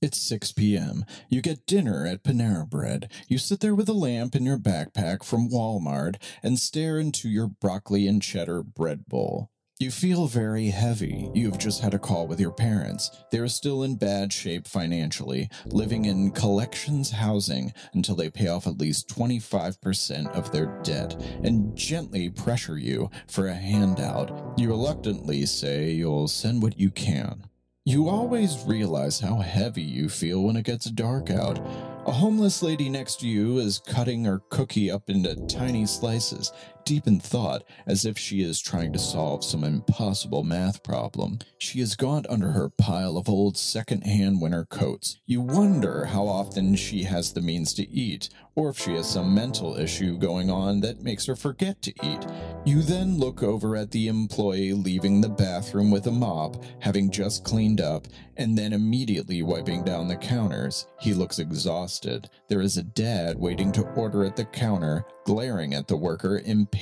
It's 0.00 0.18
6 0.22 0.52
p.m. 0.52 1.04
You 1.28 1.42
get 1.42 1.66
dinner 1.66 2.06
at 2.06 2.24
Panera 2.24 2.68
Bread. 2.68 3.10
You 3.28 3.36
sit 3.36 3.60
there 3.60 3.74
with 3.74 3.88
a 3.88 3.92
lamp 3.94 4.34
in 4.34 4.44
your 4.44 4.58
backpack 4.58 5.22
from 5.22 5.50
Walmart 5.50 6.16
and 6.42 6.58
stare 6.58 6.98
into 6.98 7.28
your 7.28 7.48
broccoli 7.48 8.06
and 8.06 8.22
cheddar 8.22 8.62
bread 8.62 9.06
bowl. 9.06 9.50
You 9.80 9.90
feel 9.90 10.28
very 10.28 10.68
heavy. 10.68 11.28
You've 11.34 11.58
just 11.58 11.82
had 11.82 11.94
a 11.94 11.98
call 11.98 12.28
with 12.28 12.38
your 12.38 12.52
parents. 12.52 13.10
They're 13.32 13.48
still 13.48 13.82
in 13.82 13.96
bad 13.96 14.32
shape 14.32 14.68
financially, 14.68 15.50
living 15.66 16.04
in 16.04 16.30
collections 16.30 17.10
housing 17.10 17.72
until 17.92 18.14
they 18.14 18.30
pay 18.30 18.46
off 18.46 18.68
at 18.68 18.78
least 18.78 19.08
25% 19.08 20.28
of 20.28 20.52
their 20.52 20.80
debt, 20.84 21.20
and 21.42 21.74
gently 21.76 22.30
pressure 22.30 22.78
you 22.78 23.10
for 23.26 23.48
a 23.48 23.54
handout. 23.54 24.54
You 24.56 24.68
reluctantly 24.68 25.44
say 25.44 25.90
you'll 25.90 26.28
send 26.28 26.62
what 26.62 26.78
you 26.78 26.92
can. 26.92 27.42
You 27.84 28.08
always 28.08 28.64
realize 28.64 29.18
how 29.18 29.40
heavy 29.40 29.82
you 29.82 30.08
feel 30.08 30.44
when 30.44 30.56
it 30.56 30.64
gets 30.64 30.86
dark 30.86 31.30
out. 31.30 31.58
A 32.06 32.12
homeless 32.12 32.62
lady 32.62 32.88
next 32.88 33.20
to 33.20 33.28
you 33.28 33.58
is 33.58 33.78
cutting 33.78 34.24
her 34.24 34.38
cookie 34.50 34.90
up 34.90 35.10
into 35.10 35.34
tiny 35.46 35.84
slices, 35.84 36.52
deep 36.84 37.06
in 37.06 37.20
thought, 37.20 37.64
as 37.86 38.04
if 38.04 38.18
she 38.18 38.42
is 38.42 38.60
trying 38.60 38.92
to 38.92 38.98
solve 38.98 39.44
some 39.44 39.64
impossible 39.64 40.44
math 40.44 40.82
problem. 40.82 41.38
She 41.58 41.80
is 41.80 41.96
gaunt 41.96 42.26
under 42.28 42.50
her 42.52 42.68
pile 42.68 43.16
of 43.16 43.28
old 43.28 43.56
second-hand 43.56 44.40
winter 44.40 44.64
coats. 44.64 45.18
You 45.26 45.40
wonder 45.40 46.06
how 46.06 46.26
often 46.26 46.76
she 46.76 47.04
has 47.04 47.32
the 47.32 47.40
means 47.40 47.74
to 47.74 47.88
eat, 47.88 48.28
or 48.54 48.70
if 48.70 48.78
she 48.78 48.92
has 48.92 49.08
some 49.08 49.34
mental 49.34 49.76
issue 49.76 50.18
going 50.18 50.50
on 50.50 50.80
that 50.80 51.02
makes 51.02 51.26
her 51.26 51.36
forget 51.36 51.82
to 51.82 51.92
eat. 52.02 52.26
You 52.64 52.82
then 52.82 53.18
look 53.18 53.42
over 53.42 53.76
at 53.76 53.90
the 53.90 54.08
employee 54.08 54.72
leaving 54.72 55.20
the 55.20 55.28
bathroom 55.28 55.90
with 55.90 56.06
a 56.06 56.12
mop, 56.12 56.62
having 56.80 57.10
just 57.10 57.44
cleaned 57.44 57.80
up, 57.80 58.06
and 58.36 58.56
then 58.58 58.72
immediately 58.72 59.42
wiping 59.42 59.84
down 59.84 60.08
the 60.08 60.16
counters. 60.16 60.86
He 61.00 61.14
looks 61.14 61.38
exhausted. 61.38 62.28
There 62.48 62.60
is 62.60 62.76
a 62.76 62.82
dad 62.82 63.38
waiting 63.38 63.72
to 63.72 63.82
order 63.94 64.24
at 64.24 64.36
the 64.36 64.44
counter, 64.44 65.04
glaring 65.24 65.74
at 65.74 65.88
the 65.88 65.96
worker 65.96 66.40
impatiently. 66.44 66.73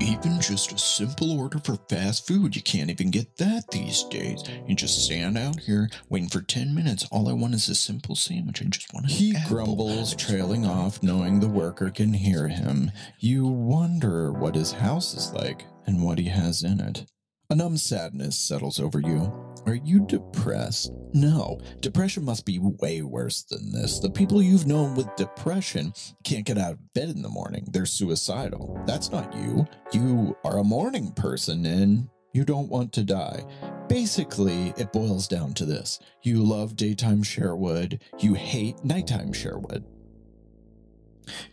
Even 0.00 0.40
just 0.40 0.72
a 0.72 0.78
simple 0.78 1.38
order 1.38 1.58
for 1.58 1.76
fast 1.88 2.26
food, 2.26 2.54
you 2.54 2.62
can't 2.62 2.90
even 2.90 3.10
get 3.10 3.36
that 3.38 3.70
these 3.70 4.04
days. 4.04 4.42
You 4.66 4.74
just 4.74 5.04
stand 5.04 5.36
out 5.38 5.60
here 5.60 5.88
waiting 6.08 6.28
for 6.28 6.40
10 6.42 6.74
minutes. 6.74 7.06
All 7.10 7.28
I 7.28 7.32
want 7.32 7.54
is 7.54 7.68
a 7.68 7.74
simple 7.74 8.14
sandwich. 8.14 8.62
I 8.62 8.66
just 8.66 8.92
want 8.92 9.06
an 9.06 9.12
He 9.12 9.34
apple. 9.36 9.48
grumbles, 9.56 10.14
trailing 10.14 10.66
off, 10.66 11.02
knowing 11.02 11.40
the 11.40 11.48
worker 11.48 11.90
can 11.90 12.12
hear 12.12 12.48
him. 12.48 12.90
You 13.18 13.46
wonder 13.46 14.32
what 14.32 14.54
his 14.54 14.72
house 14.72 15.14
is 15.14 15.32
like 15.32 15.64
and 15.86 16.02
what 16.02 16.18
he 16.18 16.26
has 16.26 16.62
in 16.62 16.80
it. 16.80 17.04
A 17.50 17.54
numb 17.54 17.76
sadness 17.76 18.38
settles 18.38 18.78
over 18.80 19.00
you. 19.00 19.51
Are 19.66 19.74
you 19.74 20.04
depressed? 20.06 20.92
No. 21.14 21.60
Depression 21.80 22.24
must 22.24 22.44
be 22.44 22.58
way 22.58 23.02
worse 23.02 23.42
than 23.42 23.72
this. 23.72 24.00
The 24.00 24.10
people 24.10 24.42
you've 24.42 24.66
known 24.66 24.94
with 24.94 25.14
depression 25.16 25.92
can't 26.24 26.44
get 26.44 26.58
out 26.58 26.72
of 26.72 26.94
bed 26.94 27.10
in 27.10 27.22
the 27.22 27.28
morning. 27.28 27.66
They're 27.70 27.86
suicidal. 27.86 28.82
That's 28.86 29.10
not 29.12 29.34
you. 29.34 29.66
You 29.92 30.36
are 30.44 30.58
a 30.58 30.64
morning 30.64 31.12
person 31.12 31.64
and 31.64 32.08
you 32.32 32.44
don't 32.44 32.68
want 32.68 32.92
to 32.94 33.04
die. 33.04 33.44
Basically, 33.88 34.72
it 34.76 34.92
boils 34.92 35.28
down 35.28 35.54
to 35.54 35.64
this 35.64 36.00
you 36.22 36.42
love 36.42 36.76
daytime 36.76 37.22
Sherwood, 37.22 38.02
you 38.18 38.34
hate 38.34 38.84
nighttime 38.84 39.32
Sherwood. 39.32 39.84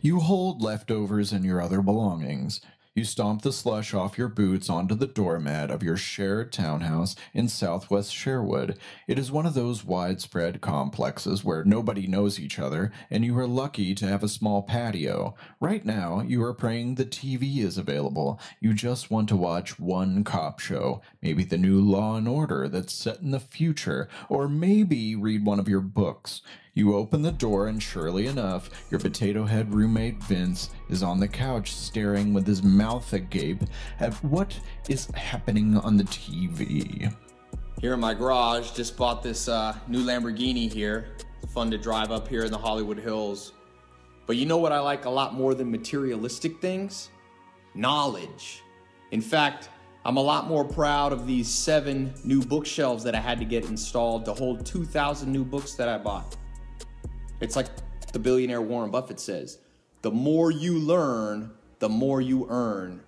You 0.00 0.18
hold 0.20 0.62
leftovers 0.62 1.32
and 1.32 1.44
your 1.44 1.60
other 1.60 1.80
belongings. 1.80 2.60
You 2.92 3.04
stomp 3.04 3.42
the 3.42 3.52
slush 3.52 3.94
off 3.94 4.18
your 4.18 4.26
boots 4.26 4.68
onto 4.68 4.96
the 4.96 5.06
doormat 5.06 5.70
of 5.70 5.80
your 5.80 5.96
shared 5.96 6.52
townhouse 6.52 7.14
in 7.32 7.46
southwest 7.46 8.12
Sherwood. 8.12 8.76
It 9.06 9.16
is 9.16 9.30
one 9.30 9.46
of 9.46 9.54
those 9.54 9.84
widespread 9.84 10.60
complexes 10.60 11.44
where 11.44 11.62
nobody 11.62 12.08
knows 12.08 12.40
each 12.40 12.58
other, 12.58 12.90
and 13.08 13.24
you 13.24 13.38
are 13.38 13.46
lucky 13.46 13.94
to 13.94 14.08
have 14.08 14.24
a 14.24 14.28
small 14.28 14.64
patio. 14.64 15.36
Right 15.60 15.84
now, 15.84 16.22
you 16.22 16.42
are 16.42 16.52
praying 16.52 16.96
the 16.96 17.04
TV 17.04 17.58
is 17.58 17.78
available. 17.78 18.40
You 18.60 18.74
just 18.74 19.08
want 19.08 19.28
to 19.28 19.36
watch 19.36 19.78
one 19.78 20.24
cop 20.24 20.58
show, 20.58 21.00
maybe 21.22 21.44
the 21.44 21.58
new 21.58 21.80
Law 21.80 22.16
and 22.16 22.26
Order 22.26 22.68
that's 22.68 22.92
set 22.92 23.20
in 23.20 23.30
the 23.30 23.38
future, 23.38 24.08
or 24.28 24.48
maybe 24.48 25.14
read 25.14 25.44
one 25.44 25.60
of 25.60 25.68
your 25.68 25.80
books. 25.80 26.42
You 26.74 26.94
open 26.94 27.22
the 27.22 27.32
door, 27.32 27.66
and 27.66 27.82
surely 27.82 28.28
enough, 28.28 28.70
your 28.92 29.00
potato 29.00 29.44
head 29.44 29.74
roommate 29.74 30.22
Vince 30.22 30.70
is 30.88 31.02
on 31.02 31.18
the 31.18 31.26
couch 31.26 31.72
staring 31.72 32.32
with 32.32 32.46
his 32.46 32.62
mouth 32.62 33.12
agape 33.12 33.62
at 33.98 34.14
what 34.22 34.56
is 34.88 35.06
happening 35.16 35.76
on 35.78 35.96
the 35.96 36.04
TV. 36.04 37.12
Here 37.80 37.94
in 37.94 38.00
my 38.00 38.14
garage, 38.14 38.70
just 38.70 38.96
bought 38.96 39.20
this 39.20 39.48
uh, 39.48 39.76
new 39.88 40.04
Lamborghini 40.04 40.72
here. 40.72 41.16
Fun 41.48 41.72
to 41.72 41.78
drive 41.78 42.12
up 42.12 42.28
here 42.28 42.44
in 42.44 42.52
the 42.52 42.58
Hollywood 42.58 42.98
Hills. 42.98 43.52
But 44.26 44.36
you 44.36 44.46
know 44.46 44.58
what 44.58 44.70
I 44.70 44.78
like 44.78 45.06
a 45.06 45.10
lot 45.10 45.34
more 45.34 45.54
than 45.54 45.68
materialistic 45.72 46.60
things? 46.60 47.10
Knowledge. 47.74 48.62
In 49.10 49.20
fact, 49.20 49.70
I'm 50.04 50.18
a 50.18 50.22
lot 50.22 50.46
more 50.46 50.64
proud 50.64 51.12
of 51.12 51.26
these 51.26 51.48
seven 51.48 52.14
new 52.22 52.42
bookshelves 52.42 53.02
that 53.02 53.16
I 53.16 53.20
had 53.20 53.40
to 53.40 53.44
get 53.44 53.64
installed 53.64 54.24
to 54.26 54.34
hold 54.34 54.64
2,000 54.64 55.32
new 55.32 55.44
books 55.44 55.74
that 55.74 55.88
I 55.88 55.98
bought. 55.98 56.36
It's 57.40 57.56
like 57.56 57.66
the 58.12 58.18
billionaire 58.18 58.62
Warren 58.62 58.90
Buffett 58.90 59.20
says 59.20 59.58
the 60.02 60.10
more 60.10 60.50
you 60.50 60.78
learn, 60.78 61.50
the 61.78 61.88
more 61.88 62.20
you 62.20 62.46
earn. 62.48 63.02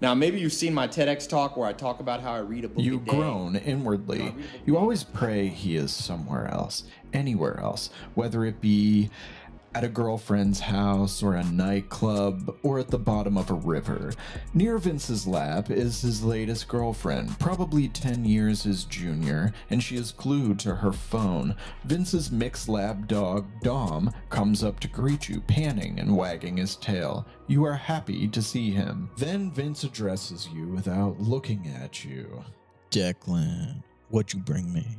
Now, 0.00 0.14
maybe 0.14 0.38
you've 0.38 0.52
seen 0.52 0.72
my 0.72 0.86
TEDx 0.86 1.28
talk 1.28 1.56
where 1.56 1.66
I 1.66 1.72
talk 1.72 1.98
about 1.98 2.20
how 2.20 2.32
I 2.32 2.38
read 2.38 2.64
a 2.64 2.68
book 2.68 2.84
You 2.84 3.00
groan 3.00 3.56
inwardly. 3.56 4.32
You 4.64 4.76
always 4.76 5.02
pray 5.02 5.48
he 5.48 5.74
is 5.74 5.90
somewhere 5.90 6.46
else, 6.46 6.84
anywhere 7.12 7.58
else, 7.58 7.90
whether 8.14 8.44
it 8.44 8.60
be 8.60 9.10
at 9.74 9.84
a 9.84 9.88
girlfriend's 9.88 10.60
house 10.60 11.22
or 11.22 11.34
a 11.34 11.44
nightclub 11.44 12.56
or 12.62 12.78
at 12.78 12.88
the 12.88 12.98
bottom 12.98 13.36
of 13.36 13.50
a 13.50 13.54
river. 13.54 14.12
Near 14.54 14.78
Vince's 14.78 15.26
lap 15.26 15.70
is 15.70 16.02
his 16.02 16.24
latest 16.24 16.68
girlfriend, 16.68 17.38
probably 17.38 17.88
10 17.88 18.24
years 18.24 18.62
his 18.62 18.84
junior, 18.84 19.52
and 19.70 19.82
she 19.82 19.96
is 19.96 20.12
glued 20.12 20.58
to 20.60 20.76
her 20.76 20.92
phone. 20.92 21.56
Vince's 21.84 22.30
mixed 22.30 22.68
lab 22.68 23.08
dog, 23.08 23.46
Dom, 23.62 24.12
comes 24.30 24.64
up 24.64 24.80
to 24.80 24.88
greet 24.88 25.28
you, 25.28 25.40
panting 25.40 25.98
and 25.98 26.16
wagging 26.16 26.56
his 26.56 26.76
tail. 26.76 27.26
You 27.46 27.64
are 27.64 27.74
happy 27.74 28.28
to 28.28 28.42
see 28.42 28.70
him. 28.70 29.10
Then 29.16 29.50
Vince 29.50 29.84
addresses 29.84 30.48
you 30.52 30.68
without 30.68 31.20
looking 31.20 31.68
at 31.68 32.04
you. 32.04 32.44
Declan, 32.90 33.82
what'd 34.08 34.32
you 34.32 34.40
bring 34.40 34.72
me? 34.72 34.98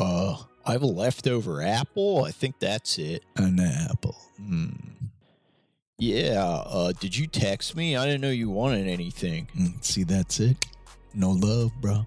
Uh, 0.00 0.36
I 0.64 0.72
have 0.72 0.82
a 0.82 0.86
leftover 0.86 1.62
apple. 1.62 2.24
I 2.24 2.30
think 2.30 2.58
that's 2.58 2.98
it. 2.98 3.22
An 3.36 3.60
apple. 3.60 4.16
Hmm. 4.38 4.70
Yeah, 5.98 6.42
uh, 6.42 6.92
did 6.98 7.14
you 7.14 7.26
text 7.26 7.76
me? 7.76 7.94
I 7.96 8.06
didn't 8.06 8.22
know 8.22 8.30
you 8.30 8.48
wanted 8.48 8.86
anything. 8.88 9.48
Mm, 9.54 9.84
see, 9.84 10.04
that's 10.04 10.40
it. 10.40 10.56
No 11.12 11.32
love, 11.32 11.72
bro. 11.82 12.06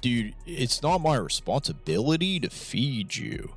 Dude, 0.00 0.34
it's 0.46 0.82
not 0.82 1.00
my 1.00 1.16
responsibility 1.16 2.38
to 2.38 2.48
feed 2.48 3.16
you. 3.16 3.50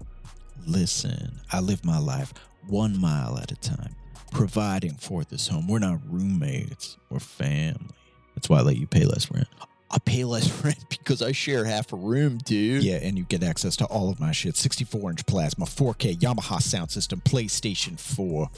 Listen, 0.66 1.40
I 1.52 1.60
live 1.60 1.86
my 1.86 2.00
life 2.00 2.34
one 2.68 3.00
mile 3.00 3.38
at 3.38 3.52
a 3.52 3.56
time, 3.58 3.96
providing 4.32 4.96
for 4.96 5.24
this 5.24 5.48
home. 5.48 5.68
We're 5.68 5.80
not 5.80 6.00
roommates, 6.10 6.98
we're 7.12 7.20
family. 7.20 7.94
That's 8.34 8.50
why 8.50 8.60
I 8.60 8.62
let 8.62 8.78
you 8.78 8.88
pay 8.88 9.06
less 9.06 9.30
rent. 9.30 9.48
I 9.94 10.00
pay 10.00 10.24
less 10.26 10.52
rent 10.64 10.84
because 10.90 11.22
I 11.22 11.32
share 11.34 11.66
half 11.66 11.94
a 11.94 11.96
room, 11.96 12.40
dude. 12.40 12.84
Yeah, 12.84 12.96
and 13.02 13.16
you 13.18 13.26
get 13.26 13.44
access 13.44 13.76
to 13.78 13.86
all 13.86 14.10
of 14.10 14.20
my 14.20 14.32
shit 14.32 14.56
64 14.58 15.12
inch 15.12 15.26
plasma, 15.28 15.66
4K 15.66 16.18
Yamaha 16.18 16.60
sound 16.62 16.90
system, 16.90 17.22
PlayStation 17.22 18.00
4 18.00 18.50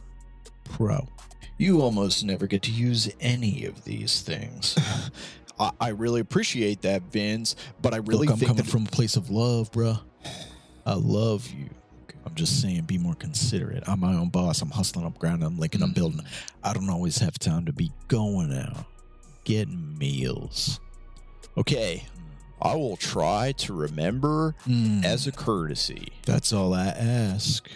Pro. 0.64 1.08
You 1.58 1.82
almost 1.82 2.24
never 2.24 2.48
get 2.48 2.62
to 2.64 2.72
use 2.72 3.10
any 3.20 3.66
of 3.66 3.84
these 3.84 4.22
things. 4.22 4.78
I, 5.60 5.72
I 5.80 5.90
really 5.90 6.22
appreciate 6.22 6.82
that, 6.84 7.04
Vince, 7.04 7.56
but 7.82 7.94
I 7.94 7.98
really 7.98 8.28
Look, 8.28 8.42
I'm 8.42 8.48
coming 8.48 8.64
from 8.64 8.84
a 8.84 8.90
place 8.90 9.16
of 9.18 9.30
love, 9.30 9.72
bruh. 9.72 10.00
I 10.86 10.94
love 10.94 11.50
you. 11.52 11.70
I'm 12.26 12.34
just 12.36 12.62
saying, 12.62 12.84
be 12.84 12.98
more 12.98 13.14
considerate. 13.16 13.84
I'm 13.88 14.00
my 14.00 14.16
own 14.16 14.30
boss. 14.30 14.62
I'm 14.62 14.72
hustling 14.72 15.06
up 15.06 15.18
ground. 15.20 15.44
I'm 15.44 15.60
linking 15.60 15.82
Mm. 15.82 15.90
up 15.90 15.96
building. 15.96 16.22
I 16.64 16.74
don't 16.74 16.90
always 16.90 17.18
have 17.20 17.38
time 17.40 17.66
to 17.66 17.74
be 17.74 17.92
going 18.08 18.52
out, 18.58 18.86
getting 19.44 19.98
meals. 19.98 20.80
Okay, 21.58 22.06
I 22.62 22.76
will 22.76 22.98
try 22.98 23.54
to 23.54 23.74
remember 23.74 24.56
Mm, 24.68 25.04
as 25.06 25.28
a 25.28 25.32
courtesy. 25.32 26.10
that's 26.26 26.52
all 26.52 26.74
I 26.74 26.88
ask. 26.88 27.70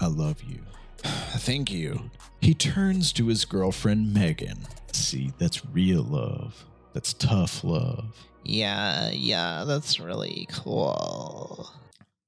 I 0.00 0.06
love 0.06 0.42
you. 0.42 0.60
Thank 1.02 1.70
you. 1.70 2.10
He 2.40 2.54
turns 2.54 3.12
to 3.14 3.26
his 3.26 3.44
girlfriend 3.44 4.12
Megan. 4.14 4.66
See, 4.92 5.32
that's 5.38 5.64
real 5.66 6.02
love. 6.02 6.64
That's 6.94 7.12
tough 7.12 7.62
love. 7.62 8.26
Yeah, 8.44 9.10
yeah, 9.10 9.64
that's 9.66 10.00
really 10.00 10.46
cool. 10.50 11.70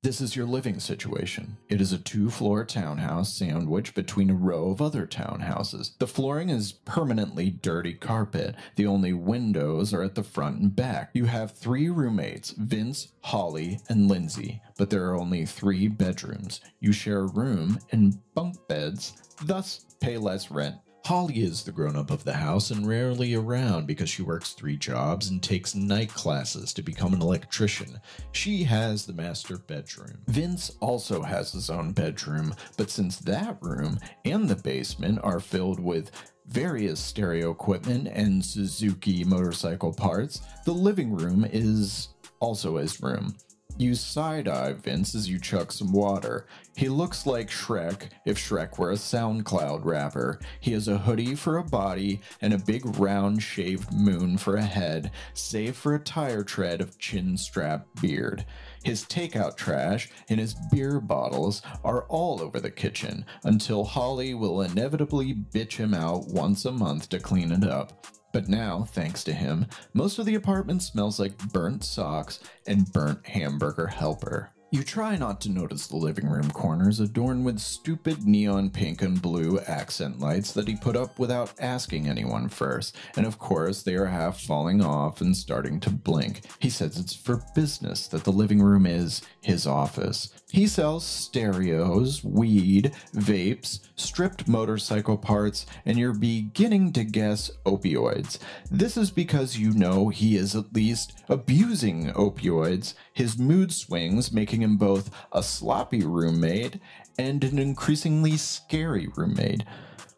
This 0.03 0.20
is 0.20 0.34
your 0.34 0.46
living 0.46 0.80
situation. 0.80 1.59
It 1.68 1.80
is 1.80 1.92
a 1.92 1.98
two 1.98 2.28
floor 2.28 2.64
townhouse 2.64 3.32
sandwiched 3.32 3.94
between 3.94 4.30
a 4.30 4.34
row 4.34 4.70
of 4.70 4.82
other 4.82 5.07
townhouses. 5.07 5.96
The 5.96 6.09
flooring 6.09 6.50
is 6.50 6.72
permanently 6.72 7.50
dirty 7.50 7.94
carpet. 7.94 8.57
The 8.74 8.88
only 8.88 9.12
windows 9.12 9.94
are 9.94 10.03
at 10.03 10.16
the 10.16 10.24
front 10.24 10.59
and 10.59 10.74
back. 10.74 11.11
You 11.14 11.26
have 11.26 11.53
three 11.53 11.88
roommates 11.88 12.50
Vince, 12.50 13.12
Holly, 13.20 13.78
and 13.88 14.09
Lindsay, 14.09 14.61
but 14.76 14.90
there 14.90 15.05
are 15.05 15.16
only 15.16 15.46
three 15.46 15.86
bedrooms. 15.86 16.61
You 16.80 16.90
share 16.90 17.20
a 17.20 17.32
room 17.32 17.78
and 17.92 18.18
bunk 18.34 18.57
beds, 18.66 19.12
thus 19.44 19.86
pay 20.00 20.18
less 20.18 20.50
rent. 20.50 20.78
Holly 21.05 21.40
is 21.40 21.64
the 21.64 21.72
grown 21.72 21.96
up 21.96 22.12
of 22.12 22.22
the 22.22 22.32
house 22.32 22.70
and 22.70 22.86
rarely 22.86 23.34
around 23.34 23.88
because 23.88 24.09
she 24.09 24.22
works 24.22 24.53
three 24.53 24.76
jobs 24.76 25.30
and 25.30 25.42
takes 25.42 25.74
night 25.74 26.11
classes 26.11 26.72
to 26.74 26.82
become 26.82 27.12
an 27.12 27.20
electrician. 27.20 28.00
She 28.30 28.62
has 28.64 29.05
the 29.05 29.12
master 29.12 29.59
bedroom. 29.59 30.18
Vince 30.28 30.70
also 30.78 31.22
has 31.22 31.53
his 31.53 31.70
own 31.70 31.90
bedroom, 31.90 32.55
but 32.76 32.88
since 32.88 33.16
that 33.18 33.59
room 33.61 33.98
and 34.24 34.48
the 34.48 34.55
basement 34.55 35.18
are 35.24 35.40
filled 35.40 35.80
with 35.80 36.12
various 36.46 37.00
stereo 37.00 37.50
equipment 37.50 38.07
and 38.07 38.44
Suzuki 38.44 39.24
motorcycle 39.24 39.92
parts, 39.92 40.40
the 40.64 40.72
living 40.72 41.12
room 41.12 41.44
is 41.50 42.11
also 42.38 42.76
his 42.76 43.03
room. 43.03 43.34
You 43.78 43.94
side 43.94 44.48
eye 44.48 44.74
Vince 44.74 45.14
as 45.14 45.28
you 45.28 45.40
chuck 45.40 45.72
some 45.72 45.92
water. 45.92 46.46
He 46.76 46.88
looks 46.88 47.26
like 47.26 47.48
Shrek 47.48 48.10
if 48.24 48.38
Shrek 48.38 48.78
were 48.78 48.92
a 48.92 48.96
SoundCloud 48.96 49.84
rapper. 49.84 50.38
He 50.60 50.72
has 50.72 50.88
a 50.88 50.98
hoodie 50.98 51.34
for 51.34 51.56
a 51.56 51.64
body 51.64 52.20
and 52.40 52.52
a 52.52 52.58
big 52.58 52.84
round 52.98 53.42
shaved 53.42 53.92
moon 53.92 54.36
for 54.36 54.56
a 54.56 54.62
head, 54.62 55.10
save 55.34 55.74
for 55.74 55.94
a 55.94 55.98
tire 55.98 56.44
tread 56.44 56.80
of 56.80 56.98
chin 56.98 57.36
strap 57.36 57.86
beard. 58.00 58.44
His 58.84 59.04
takeout 59.04 59.56
trash 59.56 60.10
and 60.28 60.38
his 60.38 60.54
beer 60.70 61.00
bottles 61.00 61.62
are 61.82 62.04
all 62.04 62.40
over 62.40 62.60
the 62.60 62.70
kitchen 62.70 63.24
until 63.42 63.84
Holly 63.84 64.34
will 64.34 64.62
inevitably 64.62 65.34
bitch 65.34 65.76
him 65.76 65.94
out 65.94 66.28
once 66.28 66.64
a 66.64 66.72
month 66.72 67.08
to 67.08 67.18
clean 67.18 67.50
it 67.50 67.64
up. 67.64 68.06
But 68.32 68.48
now, 68.48 68.84
thanks 68.84 69.22
to 69.24 69.32
him, 69.32 69.66
most 69.92 70.18
of 70.18 70.26
the 70.26 70.34
apartment 70.34 70.82
smells 70.82 71.20
like 71.20 71.36
burnt 71.52 71.84
socks 71.84 72.40
and 72.66 72.90
burnt 72.92 73.26
hamburger 73.26 73.86
helper. 73.86 74.50
You 74.74 74.82
try 74.82 75.16
not 75.16 75.38
to 75.42 75.50
notice 75.50 75.86
the 75.86 75.96
living 75.98 76.26
room 76.30 76.50
corners 76.50 76.98
adorned 76.98 77.44
with 77.44 77.58
stupid 77.58 78.26
neon 78.26 78.70
pink 78.70 79.02
and 79.02 79.20
blue 79.20 79.58
accent 79.60 80.18
lights 80.18 80.52
that 80.52 80.66
he 80.66 80.76
put 80.76 80.96
up 80.96 81.18
without 81.18 81.52
asking 81.60 82.08
anyone 82.08 82.48
first, 82.48 82.96
and 83.14 83.26
of 83.26 83.38
course 83.38 83.82
they 83.82 83.96
are 83.96 84.06
half 84.06 84.40
falling 84.40 84.80
off 84.80 85.20
and 85.20 85.36
starting 85.36 85.78
to 85.80 85.90
blink. 85.90 86.46
He 86.58 86.70
says 86.70 86.98
it's 86.98 87.14
for 87.14 87.42
business 87.54 88.08
that 88.08 88.24
the 88.24 88.32
living 88.32 88.62
room 88.62 88.86
is 88.86 89.20
his 89.42 89.66
office. 89.66 90.32
He 90.53 90.66
sells 90.66 91.07
stereos, 91.07 92.22
weed, 92.22 92.92
vapes, 93.14 93.80
stripped 93.96 94.46
motorcycle 94.46 95.16
parts, 95.16 95.64
and 95.86 95.98
you're 95.98 96.12
beginning 96.12 96.92
to 96.92 97.05
guess 97.05 97.50
opioids. 97.64 98.38
This 98.70 98.98
is 98.98 99.11
because 99.11 99.57
you 99.57 99.72
know 99.72 100.11
he 100.11 100.36
is 100.36 100.55
at 100.55 100.74
least 100.74 101.14
abusing 101.30 102.09
opioids, 102.12 102.92
his 103.14 103.38
mood 103.38 103.72
swings 103.72 104.30
making 104.30 104.61
him 104.61 104.76
both 104.76 105.11
a 105.32 105.42
sloppy 105.42 106.05
roommate 106.05 106.78
and 107.16 107.42
an 107.44 107.59
increasingly 107.59 108.36
scary 108.36 109.09
roommate. 109.16 109.64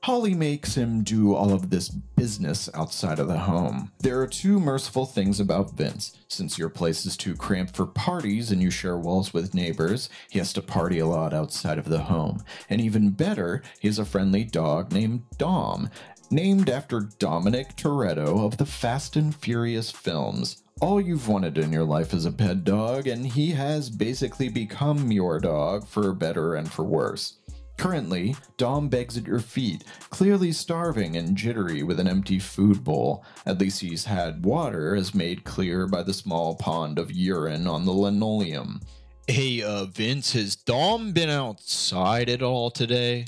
Holly 0.05 0.35
makes 0.35 0.75
him 0.75 1.03
do 1.03 1.35
all 1.35 1.55
of 1.55 1.71
this 1.71 1.89
business 1.89 2.69
outside 2.75 3.19
of 3.19 3.27
the 3.27 3.39
home. 3.39 3.91
There 4.01 4.21
are 4.21 4.27
two 4.27 4.61
merciful 4.61 5.07
things 5.07 5.41
about 5.41 5.79
Vince. 5.79 6.19
Since 6.29 6.59
your 6.59 6.69
place 6.69 7.07
is 7.07 7.17
too 7.17 7.35
cramped 7.35 7.75
for 7.75 7.87
parties 7.87 8.51
and 8.51 8.61
you 8.61 8.71
share 8.71 8.99
walls 8.99 9.33
with 9.33 9.55
neighbors, 9.55 10.11
he 10.29 10.39
has 10.39 10.53
to 10.53 10.61
party 10.61 10.99
a 10.99 11.07
lot 11.07 11.33
outside 11.33 11.79
of 11.79 11.89
the 11.89 12.01
home. 12.01 12.45
And 12.69 12.83
even 12.83 13.13
better, 13.13 13.63
he 13.81 13.89
has 13.89 13.99
a 13.99 14.05
friendly 14.05 14.45
dog 14.45 14.93
named 14.93 15.23
Dom, 15.39 15.89
named 16.31 16.69
after 16.69 17.09
Dominic 17.19 17.75
Toretto 17.75 18.45
of 18.45 18.59
the 18.59 18.67
Fast 18.67 19.17
and 19.17 19.35
Furious 19.35 19.91
films. 19.91 20.65
All 20.83 21.01
you've 21.01 21.29
wanted 21.29 21.57
in 21.57 21.73
your 21.73 21.85
life 21.85 22.13
is 22.13 22.27
a 22.27 22.31
pet 22.31 22.63
dog, 22.63 23.07
and 23.07 23.27
he 23.27 23.53
has 23.53 23.89
basically 23.89 24.51
become 24.51 25.11
your 25.11 25.41
dog 25.41 25.87
for 25.87 26.13
better 26.13 26.57
and 26.57 26.71
for 26.71 26.85
worse. 26.85 27.39
Currently, 27.77 28.37
Dom 28.57 28.89
begs 28.89 29.17
at 29.17 29.27
your 29.27 29.41
feet, 29.41 29.85
clearly 30.11 30.53
starving 30.53 31.17
and 31.17 31.37
jittery 31.37 31.83
with 31.83 32.01
an 32.01 32.09
empty 32.09 32.39
food 32.39 32.85
bowl. 32.85 33.25
At 33.45 33.59
least 33.59 33.81
he's 33.81 34.05
had 34.05 34.45
water, 34.45 34.95
as 34.95 35.15
made 35.15 35.45
clear 35.45 35.87
by 35.87 36.03
the 36.03 36.15
small 36.15 36.55
pond 36.55 36.99
of 36.99 37.13
urine 37.13 37.67
on 37.67 37.85
the 37.85 37.93
linoleum. 37.93 38.81
Hey, 39.27 39.63
uh, 39.63 39.87
Vince, 39.87 40.33
has 40.35 40.55
Dom 40.55 41.13
been 41.13 41.31
outside 41.31 42.29
at 42.29 42.43
all 42.43 42.71
today? 42.71 43.25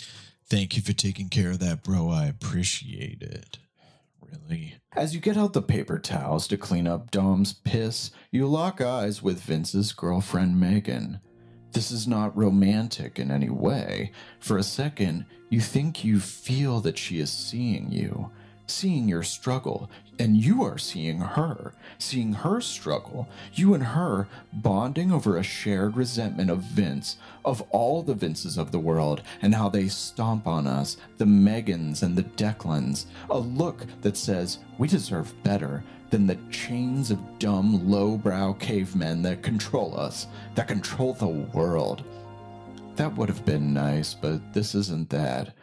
Thank 0.49 0.77
you 0.77 0.83
for 0.83 0.93
taking 0.93 1.29
care 1.29 1.51
of 1.51 1.59
that, 1.59 1.83
bro. 1.83 2.09
I 2.11 2.27
appreciate 2.27 3.23
it. 3.23 3.59
Really? 4.21 4.75
As 4.93 5.15
you 5.15 5.21
get 5.21 5.37
out 5.37 5.53
the 5.53 5.63
paper 5.63 5.99
towels 5.99 6.47
to 6.49 6.57
clean 6.57 6.87
up 6.87 7.11
Dom's 7.11 7.53
piss, 7.53 8.11
you 8.31 8.47
lock 8.47 8.81
eyes 8.81 9.23
with 9.23 9.41
Vince's 9.41 9.93
girlfriend, 9.93 10.61
Megan. 10.61 11.21
This 11.77 11.91
is 11.91 12.09
not 12.09 12.35
romantic 12.35 13.19
in 13.19 13.31
any 13.31 13.51
way. 13.51 14.11
For 14.41 14.57
a 14.57 14.63
second, 14.63 15.27
you 15.51 15.61
think 15.61 16.05
you 16.05 16.21
feel 16.21 16.81
that 16.81 16.97
she 16.97 17.19
is 17.19 17.31
seeing 17.31 17.93
you, 17.93 18.31
seeing 18.67 19.07
your 19.11 19.23
struggle, 19.23 19.91
and 20.19 20.39
you 20.39 20.65
are 20.65 20.79
seeing 20.79 21.19
her, 21.19 21.75
seeing 21.99 22.33
her 22.33 22.63
struggle. 22.63 23.29
You 23.53 23.75
and 23.75 23.85
her 23.85 24.27
bonding 24.55 25.13
over 25.13 25.37
a 25.37 25.43
shared 25.43 25.99
resentment 25.99 26.49
of 26.49 26.63
Vince, 26.63 27.19
of 27.45 27.61
all 27.73 28.03
the 28.03 28.15
Vinces 28.15 28.57
of 28.57 28.73
the 28.73 28.79
world, 28.79 29.21
and 29.43 29.55
how 29.55 29.69
they 29.69 29.89
stomp 29.89 30.47
on 30.47 30.67
us, 30.67 30.97
the 31.19 31.27
Megans 31.27 32.03
and 32.03 32.17
the 32.17 32.23
Declans. 32.23 33.05
A 33.29 33.39
look 33.39 33.85
that 34.01 34.17
says, 34.17 34.61
we 34.79 34.89
deserve 34.89 35.43
better 35.43 35.85
than 36.11 36.27
the 36.27 36.39
chains 36.51 37.11
of 37.11 37.39
dumb, 37.39 37.91
lowbrow 37.91 38.55
cavemen 38.55 39.23
that 39.23 39.43
control 39.43 39.99
us, 39.99 40.27
that 40.55 40.69
control 40.69 41.15
the 41.15 41.27
world. 41.27 42.05
That 42.97 43.15
would 43.17 43.29
have 43.29 43.45
been 43.45 43.75
nice, 43.75 44.15
but 44.15 44.55
this 44.55 44.75
isn't 44.75 45.11
that. 45.11 45.55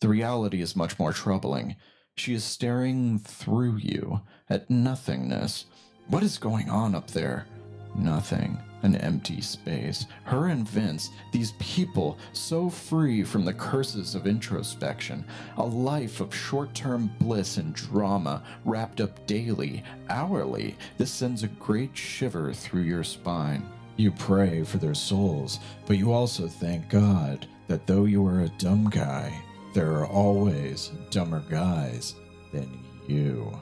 The 0.00 0.08
reality 0.08 0.60
is 0.60 0.76
much 0.76 0.98
more 0.98 1.12
troubling. 1.12 1.76
She 2.16 2.34
is 2.34 2.44
staring 2.44 3.18
through 3.18 3.76
you 3.76 4.20
at 4.50 4.68
nothingness. 4.68 5.66
What 6.08 6.22
is 6.22 6.36
going 6.38 6.68
on 6.68 6.94
up 6.94 7.12
there? 7.12 7.46
Nothing. 7.94 8.58
An 8.82 8.96
empty 8.96 9.40
space. 9.40 10.06
Her 10.24 10.48
and 10.48 10.68
Vince, 10.68 11.10
these 11.30 11.52
people 11.58 12.18
so 12.32 12.68
free 12.68 13.22
from 13.22 13.44
the 13.44 13.52
curses 13.52 14.14
of 14.14 14.26
introspection, 14.26 15.24
a 15.56 15.64
life 15.64 16.20
of 16.20 16.34
short 16.34 16.74
term 16.74 17.10
bliss 17.20 17.58
and 17.58 17.74
drama 17.74 18.42
wrapped 18.64 19.00
up 19.00 19.26
daily, 19.26 19.84
hourly. 20.10 20.76
This 20.98 21.10
sends 21.10 21.42
a 21.42 21.48
great 21.48 21.96
shiver 21.96 22.52
through 22.52 22.82
your 22.82 23.04
spine. 23.04 23.68
You 23.96 24.10
pray 24.10 24.64
for 24.64 24.78
their 24.78 24.94
souls, 24.94 25.60
but 25.86 25.98
you 25.98 26.12
also 26.12 26.48
thank 26.48 26.88
God 26.88 27.46
that 27.68 27.86
though 27.86 28.04
you 28.04 28.26
are 28.26 28.40
a 28.40 28.58
dumb 28.58 28.90
guy, 28.90 29.32
there 29.74 29.92
are 29.92 30.06
always 30.06 30.90
dumber 31.10 31.42
guys 31.48 32.14
than 32.52 32.82
you. 33.06 33.52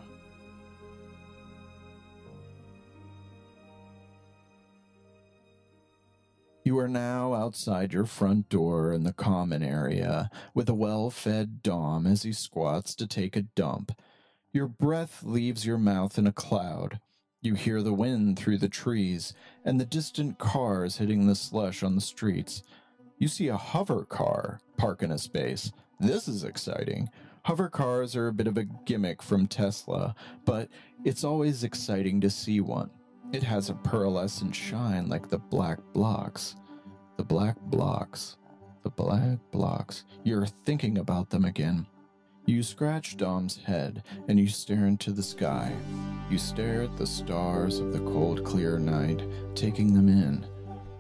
You 6.63 6.79
are 6.79 6.89
now 6.89 7.33
outside 7.33 7.95
your 7.95 8.05
front 8.05 8.51
door 8.51 8.93
in 8.93 9.05
the 9.05 9.15
common 9.15 9.63
area 9.63 10.31
with 10.53 10.69
a 10.69 10.75
well 10.75 11.09
fed 11.09 11.63
Dom 11.63 12.07
as 12.07 12.23
he 12.23 12.35
squats 12.35 12.95
to 12.97 13.07
take 13.07 13.35
a 13.35 13.43
dump. 13.43 13.93
Your 14.53 14.67
breath 14.67 15.23
leaves 15.23 15.65
your 15.65 15.79
mouth 15.79 16.19
in 16.19 16.27
a 16.27 16.33
cloud. 16.33 17.01
You 17.41 17.55
hear 17.55 17.83
the 17.83 17.95
wind 17.95 18.39
through 18.39 18.59
the 18.59 18.69
trees 18.69 19.33
and 19.65 19.81
the 19.81 19.87
distant 19.87 20.39
cars 20.39 20.99
hitting 20.99 21.27
the 21.27 21.35
slush 21.35 21.83
on 21.83 21.95
the 21.95 22.01
streets. 22.03 22.63
You 23.17 23.29
see 23.29 23.49
a 23.49 23.57
hover 23.57 24.05
car 24.05 24.61
park 24.77 25.03
in 25.03 25.11
a 25.11 25.19
space. 25.19 25.73
This 25.99 26.29
is 26.29 26.45
exciting. 26.45 27.09
Hover 27.45 27.71
cars 27.71 28.15
are 28.15 28.29
a 28.29 28.35
bit 28.35 28.47
of 28.47 28.59
a 28.59 28.65
gimmick 28.65 29.23
from 29.23 29.47
Tesla, 29.47 30.15
but 30.45 30.69
it's 31.05 31.25
always 31.25 31.65
exciting 31.65 32.21
to 32.21 32.29
see 32.29 32.61
one. 32.61 32.91
It 33.33 33.45
has 33.45 33.71
a 33.71 33.75
pearlescent 33.75 34.55
shine 34.55 35.09
like 35.09 35.29
the 35.29 35.39
black 35.39 35.79
blocks. 35.93 36.57
The 37.17 37.23
black 37.23 37.61
blocks. 37.61 38.37
The 38.83 38.91
black 38.91 39.39
blocks. 39.53 40.05
You're 40.25 40.47
thinking 40.47 40.99
about 40.99 41.31
them 41.31 41.45
again. 41.45 41.87
You 42.47 42.65
scratch 42.65 43.17
Dom's 43.17 43.57
head 43.57 44.03
and 44.27 44.41
you 44.41 44.49
stare 44.49 44.87
into 44.87 45.13
the 45.13 45.23
sky. 45.23 45.73
You 46.29 46.39
stare 46.39 46.83
at 46.83 46.97
the 46.97 47.07
stars 47.07 47.79
of 47.79 47.93
the 47.93 48.01
cold, 48.01 48.43
clear 48.43 48.81
night, 48.81 49.23
taking 49.55 49.95
them 49.95 50.09
in. 50.09 50.45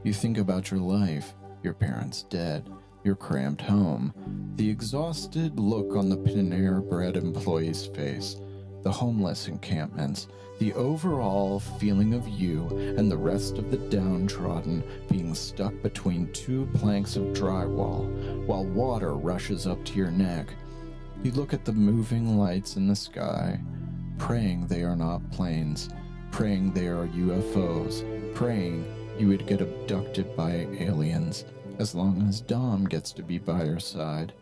You 0.04 0.12
think 0.12 0.38
about 0.38 0.70
your 0.70 0.78
life, 0.78 1.34
your 1.64 1.74
parents 1.74 2.22
dead, 2.22 2.70
your 3.02 3.16
cramped 3.16 3.62
home, 3.62 4.14
the 4.54 4.70
exhausted 4.70 5.58
look 5.58 5.96
on 5.96 6.08
the 6.08 6.16
Panera 6.16 6.88
Bread 6.88 7.16
employee's 7.16 7.86
face, 7.86 8.36
the 8.82 8.90
homeless 8.92 9.48
encampments, 9.48 10.28
the 10.58 10.72
overall 10.74 11.60
feeling 11.60 12.14
of 12.14 12.28
you 12.28 12.66
and 12.96 13.10
the 13.10 13.16
rest 13.16 13.58
of 13.58 13.70
the 13.70 13.76
downtrodden 13.76 14.82
being 15.10 15.34
stuck 15.34 15.72
between 15.82 16.32
two 16.32 16.68
planks 16.74 17.16
of 17.16 17.24
drywall 17.32 18.44
while 18.46 18.64
water 18.64 19.14
rushes 19.14 19.66
up 19.66 19.82
to 19.84 19.94
your 19.94 20.10
neck. 20.10 20.54
You 21.22 21.32
look 21.32 21.52
at 21.52 21.64
the 21.64 21.72
moving 21.72 22.38
lights 22.38 22.76
in 22.76 22.86
the 22.88 22.96
sky, 22.96 23.60
praying 24.18 24.66
they 24.66 24.82
are 24.82 24.96
not 24.96 25.30
planes, 25.30 25.90
praying 26.30 26.72
they 26.72 26.86
are 26.86 27.06
UFOs, 27.08 28.34
praying 28.34 28.84
you 29.18 29.28
would 29.28 29.46
get 29.46 29.60
abducted 29.60 30.34
by 30.36 30.66
aliens 30.78 31.44
as 31.78 31.94
long 31.94 32.26
as 32.28 32.42
Dom 32.42 32.84
gets 32.84 33.12
to 33.12 33.22
be 33.22 33.38
by 33.38 33.64
your 33.64 33.80
side. 33.80 34.34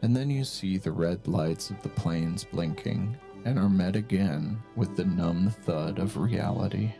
And 0.00 0.16
then 0.16 0.30
you 0.30 0.44
see 0.44 0.78
the 0.78 0.92
red 0.92 1.26
lights 1.28 1.70
of 1.70 1.82
the 1.82 1.88
planes 1.90 2.44
blinking 2.44 3.16
and 3.44 3.58
are 3.58 3.68
met 3.68 3.96
again 3.96 4.62
with 4.76 4.96
the 4.96 5.04
numb 5.04 5.54
thud 5.64 5.98
of 5.98 6.16
reality. 6.16 6.92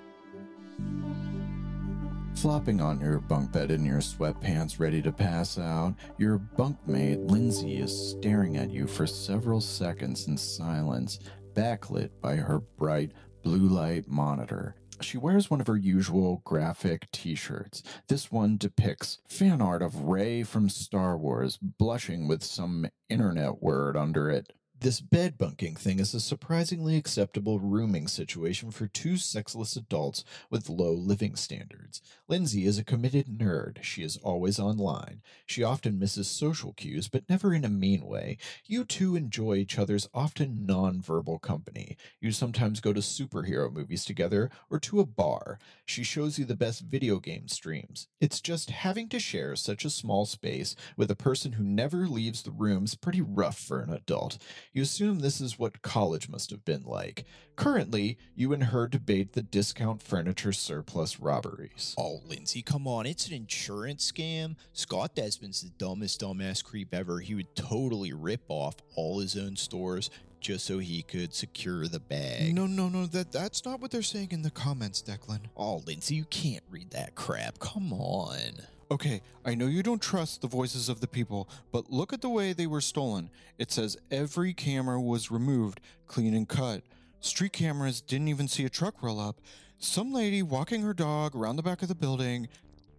Flopping 2.34 2.80
on 2.80 3.01
your 3.01 3.18
bunk 3.18 3.51
bed 3.51 3.72
in 3.72 3.84
your 3.84 3.99
sweatpants, 3.99 4.78
ready 4.78 5.03
to 5.03 5.11
pass 5.11 5.59
out, 5.59 5.95
your 6.18 6.39
bunkmate 6.39 7.28
Lindsay 7.28 7.78
is 7.78 8.11
staring 8.11 8.57
at 8.57 8.70
you 8.70 8.86
for 8.86 9.09
several 9.09 9.61
seconds 9.61 10.28
in 10.28 10.36
silence, 10.36 11.18
backlit 11.55 12.11
by 12.20 12.36
her 12.36 12.61
bright 12.61 13.11
blue 13.43 13.68
light 13.68 14.07
monitor. 14.07 14.76
She 15.01 15.18
wears 15.18 15.51
one 15.51 15.61
of 15.61 15.66
her 15.66 15.76
usual 15.76 16.43
graphic 16.45 17.11
t 17.12 17.34
shirts. 17.34 17.82
This 18.09 18.30
one 18.30 18.57
depicts 18.57 19.18
fan 19.28 19.61
art 19.61 19.82
of 19.82 20.03
Rey 20.03 20.43
from 20.43 20.68
Star 20.68 21.16
Wars 21.16 21.57
blushing 21.57 22.28
with 22.28 22.45
some 22.45 22.86
internet 23.09 23.62
word 23.62 23.97
under 23.97 24.30
it. 24.30 24.53
This 24.81 25.01
bed 25.01 25.37
bunking 25.39 25.74
thing 25.74 25.99
is 25.99 26.14
a 26.14 26.20
surprisingly 26.20 26.97
acceptable 26.97 27.59
rooming 27.59 28.07
situation 28.07 28.70
for 28.70 28.87
two 28.87 29.16
sexless 29.16 29.74
adults 29.74 30.24
with 30.51 30.68
low 30.68 30.93
living 30.93 31.35
standards. 31.35 32.01
Lindsay 32.29 32.64
is 32.64 32.79
a 32.79 32.85
committed 32.85 33.26
nerd. 33.26 33.83
She 33.83 34.05
is 34.05 34.18
always 34.18 34.61
online. 34.61 35.20
She 35.47 35.64
often 35.64 35.99
misses 35.99 36.29
social 36.29 36.74
cues, 36.74 37.09
but 37.09 37.29
never 37.29 37.53
in 37.53 37.64
a 37.64 37.68
mean 37.68 38.07
way. 38.07 38.39
You 38.66 38.85
two 38.85 39.16
enjoy 39.16 39.57
each 39.57 39.81
other's 39.81 40.09
often 40.14 40.64
non-verbal 40.64 41.41
company. 41.41 41.97
You 42.20 42.31
sometimes 42.31 42.81
go 42.81 42.93
to 42.93 43.01
superhero 43.01 43.72
movies 43.72 44.05
together 44.05 44.49
or 44.70 44.79
to 44.79 45.01
a 45.01 45.07
bar. 45.07 45.59
She 45.87 46.05
shows 46.05 46.39
you 46.39 46.45
the 46.45 46.55
best 46.55 46.83
video 46.83 47.18
game 47.18 47.49
streams. 47.49 48.07
It's 48.20 48.41
just 48.41 48.70
having 48.70 49.09
to 49.09 49.18
share 49.18 49.57
such 49.57 49.85
a 49.85 49.91
small 49.91 50.24
space 50.24 50.76
with 50.97 51.11
a 51.11 51.16
person 51.16 51.53
who 51.53 51.64
never 51.64 52.07
leaves 52.07 52.43
the 52.43 52.53
room 52.53 52.85
is 52.85 52.95
pretty 52.95 53.20
rough 53.20 53.59
for 53.59 53.81
an 53.81 53.93
adult. 53.93 54.39
You 54.79 54.83
assume 54.83 55.18
this 55.18 55.41
is 55.41 55.59
what 55.59 55.83
college 55.83 56.29
must 56.29 56.51
have 56.51 56.64
been 56.64 56.85
like. 56.85 57.24
Currently, 57.57 58.16
you 58.37 58.53
and 58.53 58.62
her 58.62 58.87
debate 58.87 59.33
the 59.33 59.43
discount 59.43 60.01
furniture 60.01 60.53
surplus 60.53 61.18
robberies. 61.18 61.97
Oh, 61.99 62.20
Lindsay, 62.24 62.62
come 62.62 62.87
on. 62.87 63.05
It's 63.05 63.26
an 63.26 63.35
insurance 63.35 64.09
scam. 64.12 64.55
Scott 64.72 65.16
Desmond's 65.16 65.62
the 65.62 65.70
dumbest 65.70 66.20
dumbass 66.20 66.62
creep 66.62 66.95
ever. 66.95 67.18
He 67.18 67.35
would 67.35 67.57
totally 67.57 68.12
rip 68.12 68.45
off 68.47 68.76
all 68.95 69.18
his 69.18 69.37
own 69.37 69.57
stores 69.57 70.11
just 70.39 70.64
so 70.64 70.79
he 70.79 71.03
could 71.03 71.35
secure 71.35 71.89
the 71.89 71.99
bag. 71.99 72.55
No, 72.55 72.68
no, 72.68 72.89
no. 72.89 73.07
That 73.07 73.33
that's 73.33 73.64
not 73.64 73.81
what 73.81 73.91
they're 73.91 74.03
saying 74.03 74.29
in 74.31 74.43
the 74.43 74.51
comments, 74.53 75.03
Declan. 75.03 75.41
Oh, 75.57 75.83
Lindsay, 75.89 76.14
you 76.14 76.26
can't 76.26 76.62
read 76.70 76.93
that 76.93 77.16
crap. 77.16 77.59
Come 77.59 77.93
on. 77.93 78.62
Okay, 78.91 79.20
I 79.45 79.55
know 79.55 79.66
you 79.66 79.82
don't 79.82 80.01
trust 80.01 80.41
the 80.41 80.49
voices 80.49 80.89
of 80.89 81.01
the 81.01 81.07
people, 81.07 81.49
but 81.70 81.91
look 81.91 82.14
at 82.14 82.22
the 82.22 82.28
way 82.30 82.55
they 82.55 82.66
were 82.66 82.80
stolen. 82.80 83.28
It 83.59 83.70
says 83.70 83.99
every 84.11 84.55
camera 84.55 84.99
was 84.99 85.30
removed, 85.30 85.80
clean 86.07 86.34
and 86.34 86.49
cut. 86.49 86.82
Street 87.20 87.53
cameras 87.53 88.01
didn't 88.01 88.28
even 88.28 88.49
see 88.49 88.64
a 88.64 88.70
truck 88.70 89.03
roll 89.03 89.20
up. 89.20 89.43
Some 89.78 90.12
lady 90.12 90.43
walking 90.43 90.80
her 90.82 90.95
dog 90.95 91.36
around 91.36 91.57
the 91.57 91.62
back 91.62 91.82
of 91.82 91.89
the 91.89 91.95
building. 91.95 92.49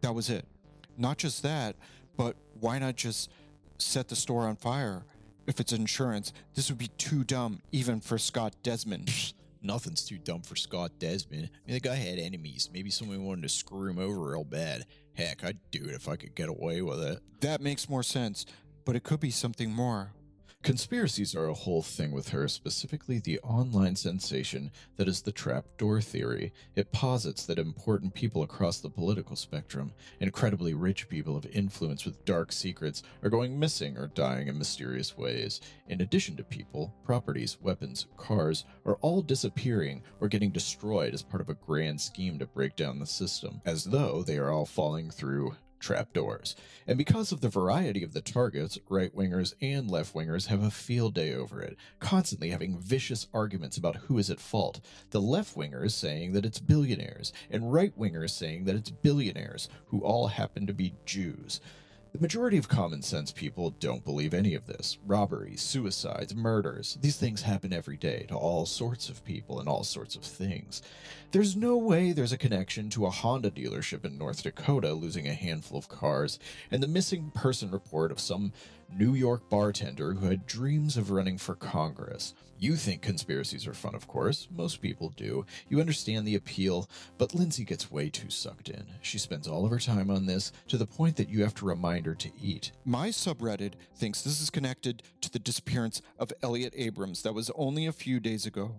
That 0.02 0.14
was 0.14 0.30
it. 0.30 0.46
Not 0.96 1.18
just 1.18 1.42
that, 1.42 1.76
but 2.16 2.36
why 2.60 2.78
not 2.78 2.96
just 2.96 3.32
set 3.80 4.10
the 4.10 4.16
store 4.16 4.48
on 4.48 4.58
fire? 4.58 5.06
If 5.48 5.60
it's 5.60 5.74
insurance, 5.74 6.34
this 6.54 6.70
would 6.70 6.78
be 6.78 6.90
too 7.00 7.24
dumb, 7.24 7.62
even 7.72 8.00
for 8.00 8.20
Scott 8.20 8.54
Desmond. 8.62 9.34
Nothing's 9.62 10.06
too 10.06 10.18
dumb 10.18 10.42
for 10.42 10.56
Scott 10.56 10.92
Desmond. 11.00 11.50
I 11.52 11.68
mean, 11.68 11.74
the 11.74 11.80
guy 11.80 11.96
had 11.96 12.20
enemies. 12.20 12.70
Maybe 12.72 12.90
someone 12.90 13.26
wanted 13.26 13.42
to 13.42 13.50
screw 13.50 13.90
him 13.90 13.98
over 13.98 14.32
real 14.32 14.44
bad. 14.44 14.86
Heck, 15.20 15.44
I'd 15.44 15.58
do 15.70 15.84
it 15.84 15.96
if 15.96 16.08
I 16.08 16.16
could 16.16 16.34
get 16.34 16.48
away 16.48 16.82
with 16.82 17.02
it. 17.02 17.20
That 17.42 17.60
makes 17.60 17.90
more 17.90 18.04
sense, 18.04 18.46
but 18.86 18.96
it 18.96 19.04
could 19.04 19.20
be 19.20 19.32
something 19.32 19.70
more. 19.70 20.14
Conspiracies 20.62 21.36
are 21.36 21.48
a 21.48 21.54
whole 21.54 21.82
thing 21.82 22.12
with 22.12 22.30
her, 22.30 22.46
specifically 22.50 23.18
the 23.18 23.40
online 23.40 23.96
sensation 23.96 24.70
that 24.98 25.08
is 25.08 25.22
the 25.22 25.32
trapdoor 25.32 26.02
theory. 26.02 26.52
It 26.76 26.92
posits 26.92 27.46
that 27.46 27.58
important 27.58 28.14
people 28.14 28.44
across 28.44 28.80
the 28.80 28.90
political 28.90 29.38
spectrum, 29.38 29.94
incredibly 30.20 30.74
rich 30.74 31.08
people 31.08 31.38
of 31.38 31.46
influence 31.46 32.04
with 32.04 32.26
dark 32.26 32.52
secrets, 32.52 33.04
are 33.24 33.30
going 33.30 33.58
missing 33.58 33.98
or 33.98 34.08
dying 34.08 34.50
in 34.50 34.58
mysterious 34.58 35.18
ways. 35.18 35.62
In 35.88 36.02
addition 36.02 36.36
to 36.36 36.44
people, 36.44 36.94
properties, 37.06 37.58
weapons, 37.62 38.08
cars 38.18 38.66
are 38.86 38.98
all 38.98 39.22
disappearing 39.22 40.04
or 40.20 40.28
getting 40.28 40.52
destroyed 40.52 41.14
as 41.14 41.24
part 41.24 41.42
of 41.42 41.50
a 41.50 41.54
grand 41.54 42.02
scheme 42.02 42.38
to 42.38 42.46
break 42.46 42.76
down 42.76 43.00
the 43.00 43.06
system, 43.06 43.62
as 43.66 43.86
though 43.86 44.24
they 44.24 44.38
are 44.38 44.52
all 44.52 44.66
falling 44.66 45.10
through 45.10 45.56
trapdoors. 45.80 46.56
And 46.86 46.98
because 46.98 47.32
of 47.32 47.42
the 47.42 47.50
variety 47.50 48.04
of 48.04 48.14
the 48.14 48.22
targets, 48.22 48.78
right 48.90 49.16
wingers 49.16 49.54
and 49.62 49.90
left 49.90 50.14
wingers 50.14 50.48
have 50.48 50.64
a 50.64 50.72
field 50.72 51.14
day 51.14 51.34
over 51.34 51.62
it, 51.62 51.78
constantly 52.00 52.50
having 52.50 52.80
vicious 52.80 53.28
arguments 53.34 53.78
about 53.78 53.96
who 53.96 54.18
is 54.18 54.30
at 54.30 54.40
fault. 54.40 54.82
The 55.12 55.22
left 55.22 55.56
wingers 55.56 55.92
saying 55.92 56.34
that 56.34 56.46
it's 56.46 56.60
billionaires, 56.60 57.34
and 57.50 57.74
right 57.74 57.98
wingers 57.98 58.32
saying 58.32 58.66
that 58.66 58.76
it's 58.76 58.92
billionaires, 58.92 59.70
who 59.88 60.02
all 60.02 60.28
happen 60.28 60.68
to 60.68 60.74
be 60.74 60.96
Jews. 61.06 61.62
The 62.12 62.20
majority 62.20 62.58
of 62.58 62.68
common 62.68 63.04
sense 63.04 63.32
people 63.32 63.70
don't 63.70 64.04
believe 64.04 64.34
any 64.34 64.56
of 64.56 64.66
this. 64.66 64.98
Robberies, 65.06 65.62
suicides, 65.62 66.34
murders, 66.34 66.98
these 67.02 67.18
things 67.18 67.44
happen 67.44 67.72
every 67.72 67.98
day 67.98 68.26
to 68.30 68.36
all 68.36 68.66
sorts 68.66 69.10
of 69.10 69.24
people 69.24 69.60
and 69.60 69.70
all 69.70 69.84
sorts 69.84 70.16
of 70.16 70.24
things. 70.24 70.82
There's 71.32 71.56
no 71.56 71.78
way 71.78 72.12
there's 72.12 72.32
a 72.32 72.40
connection 72.40 72.90
to 72.90 73.06
a 73.06 73.12
Honda 73.12 73.52
dealership 73.52 74.04
in 74.04 74.18
North 74.18 74.42
Dakota 74.42 74.94
losing 74.94 75.28
a 75.28 75.34
handful 75.36 75.78
of 75.78 75.88
cars 75.88 76.40
and 76.72 76.82
the 76.82 76.88
missing 76.88 77.30
person 77.36 77.70
report 77.70 78.12
of 78.12 78.20
some 78.20 78.52
New 78.92 79.14
York 79.14 79.48
bartender 79.48 80.14
who 80.14 80.26
had 80.26 80.48
dreams 80.48 80.98
of 80.98 81.12
running 81.12 81.38
for 81.38 81.54
Congress. 81.54 82.34
You 82.58 82.76
think 82.76 83.04
conspiracies 83.04 83.68
are 83.68 83.76
fun, 83.76 83.94
of 83.94 84.08
course. 84.08 84.48
Most 84.50 84.82
people 84.82 85.14
do. 85.16 85.46
You 85.70 85.80
understand 85.80 86.28
the 86.28 86.34
appeal, 86.34 86.90
but 87.20 87.36
Lindsay 87.36 87.64
gets 87.64 87.92
way 87.92 88.10
too 88.10 88.32
sucked 88.32 88.68
in. 88.68 88.86
She 89.04 89.20
spends 89.20 89.48
all 89.48 89.66
of 89.66 89.72
her 89.72 89.78
time 89.78 90.10
on 90.10 90.26
this 90.26 90.52
to 90.70 90.78
the 90.78 90.88
point 90.88 91.16
that 91.18 91.30
you 91.30 91.44
have 91.44 91.54
to 91.56 91.66
remind 91.66 92.08
her 92.08 92.16
to 92.16 92.32
eat. 92.42 92.72
My 92.86 93.10
subreddit 93.10 93.74
thinks 93.96 94.24
this 94.24 94.42
is 94.42 94.50
connected 94.50 95.04
to 95.22 95.30
the 95.32 95.38
disappearance 95.38 96.02
of 96.18 96.34
Elliott 96.42 96.74
Abrams 96.76 97.22
that 97.22 97.36
was 97.36 97.52
only 97.54 97.86
a 97.86 97.92
few 97.92 98.20
days 98.20 98.48
ago. 98.48 98.74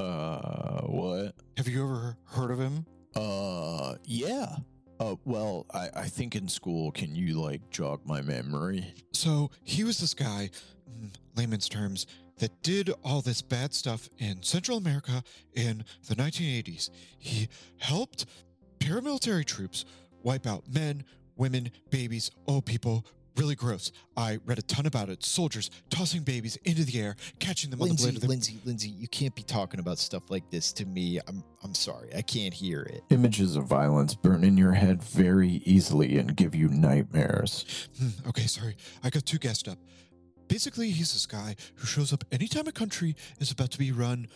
Uh, 0.00 0.80
what? 0.86 1.34
Have 1.58 1.68
you 1.68 1.84
ever 1.84 2.16
heard 2.24 2.50
of 2.50 2.58
him? 2.58 2.86
Uh, 3.14 3.96
yeah. 4.04 4.56
Uh, 4.98 5.16
well, 5.24 5.66
I, 5.72 5.88
I 5.94 6.06
think 6.06 6.34
in 6.36 6.48
school, 6.48 6.90
can 6.90 7.14
you 7.14 7.40
like 7.40 7.68
jog 7.70 8.00
my 8.04 8.22
memory? 8.22 8.94
So 9.12 9.50
he 9.62 9.84
was 9.84 9.98
this 9.98 10.14
guy, 10.14 10.50
mm, 10.90 11.10
layman's 11.36 11.68
terms, 11.68 12.06
that 12.38 12.62
did 12.62 12.90
all 13.04 13.20
this 13.20 13.42
bad 13.42 13.74
stuff 13.74 14.08
in 14.18 14.42
Central 14.42 14.78
America 14.78 15.22
in 15.54 15.84
the 16.08 16.14
1980s. 16.14 16.88
He 17.18 17.48
helped 17.78 18.24
paramilitary 18.78 19.44
troops 19.44 19.84
wipe 20.22 20.46
out 20.46 20.64
men, 20.72 21.04
women, 21.36 21.70
babies, 21.90 22.30
old 22.46 22.64
people. 22.64 23.04
Really 23.36 23.54
gross. 23.54 23.92
I 24.16 24.38
read 24.44 24.58
a 24.58 24.62
ton 24.62 24.86
about 24.86 25.08
it. 25.08 25.24
Soldiers 25.24 25.70
tossing 25.88 26.22
babies 26.22 26.56
into 26.64 26.84
the 26.84 27.00
air, 27.00 27.16
catching 27.38 27.70
them 27.70 27.80
on 27.80 27.88
the 27.88 27.92
Lindsay, 27.92 28.04
blade 28.04 28.14
of 28.16 28.20
their 28.22 28.28
Lindsay, 28.28 28.58
Lindsay, 28.64 28.88
you 28.90 29.08
can't 29.08 29.34
be 29.34 29.42
talking 29.42 29.80
about 29.80 29.98
stuff 29.98 30.30
like 30.30 30.50
this 30.50 30.72
to 30.74 30.86
me. 30.86 31.20
I'm, 31.26 31.42
I'm 31.62 31.74
sorry, 31.74 32.14
I 32.14 32.22
can't 32.22 32.52
hear 32.52 32.82
it. 32.82 33.04
Images 33.10 33.56
of 33.56 33.64
violence 33.66 34.14
burn 34.14 34.44
in 34.44 34.56
your 34.56 34.72
head 34.72 35.02
very 35.02 35.62
easily 35.64 36.18
and 36.18 36.36
give 36.36 36.54
you 36.54 36.68
nightmares. 36.68 37.88
Hmm, 37.98 38.28
okay, 38.28 38.46
sorry. 38.46 38.76
I 39.02 39.10
got 39.10 39.26
too 39.26 39.38
gassed 39.38 39.68
up. 39.68 39.78
Basically, 40.48 40.90
he's 40.90 41.12
this 41.12 41.26
guy 41.26 41.54
who 41.76 41.86
shows 41.86 42.12
up 42.12 42.24
anytime 42.32 42.66
a 42.66 42.72
country 42.72 43.14
is 43.38 43.52
about 43.52 43.70
to 43.70 43.78
be 43.78 43.92
run 43.92 44.26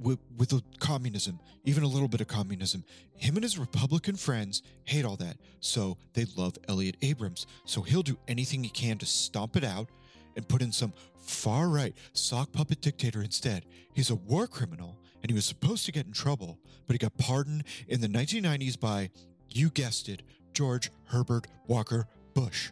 with, 0.00 0.18
with 0.36 0.62
communism, 0.80 1.38
even 1.64 1.82
a 1.82 1.88
little 1.88 2.08
bit 2.08 2.20
of 2.20 2.28
communism. 2.28 2.84
Him 3.16 3.36
and 3.36 3.42
his 3.42 3.58
Republican 3.58 4.16
friends 4.16 4.62
hate 4.84 5.04
all 5.04 5.16
that, 5.16 5.36
so 5.60 5.96
they 6.14 6.26
love 6.36 6.56
Elliott 6.68 6.96
Abrams. 7.02 7.46
So 7.64 7.82
he'll 7.82 8.02
do 8.02 8.18
anything 8.28 8.64
he 8.64 8.70
can 8.70 8.98
to 8.98 9.06
stomp 9.06 9.56
it 9.56 9.64
out 9.64 9.88
and 10.36 10.48
put 10.48 10.62
in 10.62 10.72
some 10.72 10.92
far 11.18 11.68
right 11.68 11.94
sock 12.12 12.52
puppet 12.52 12.80
dictator 12.80 13.22
instead. 13.22 13.64
He's 13.92 14.10
a 14.10 14.14
war 14.14 14.46
criminal, 14.46 14.98
and 15.22 15.30
he 15.30 15.34
was 15.34 15.46
supposed 15.46 15.84
to 15.86 15.92
get 15.92 16.06
in 16.06 16.12
trouble, 16.12 16.58
but 16.86 16.94
he 16.94 16.98
got 16.98 17.16
pardoned 17.18 17.64
in 17.88 18.00
the 18.00 18.08
1990s 18.08 18.78
by, 18.78 19.10
you 19.48 19.70
guessed 19.70 20.08
it, 20.08 20.22
George 20.52 20.90
Herbert 21.04 21.46
Walker 21.66 22.06
Bush. 22.34 22.70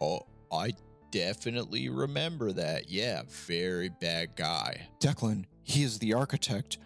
Oh, 0.00 0.26
I 0.52 0.72
definitely 1.10 1.88
remember 1.88 2.52
that. 2.52 2.90
Yeah, 2.90 3.22
very 3.28 3.88
bad 3.88 4.36
guy. 4.36 4.88
Declan, 5.00 5.44
he 5.62 5.82
is 5.82 5.98
the 5.98 6.14
architect 6.14 6.78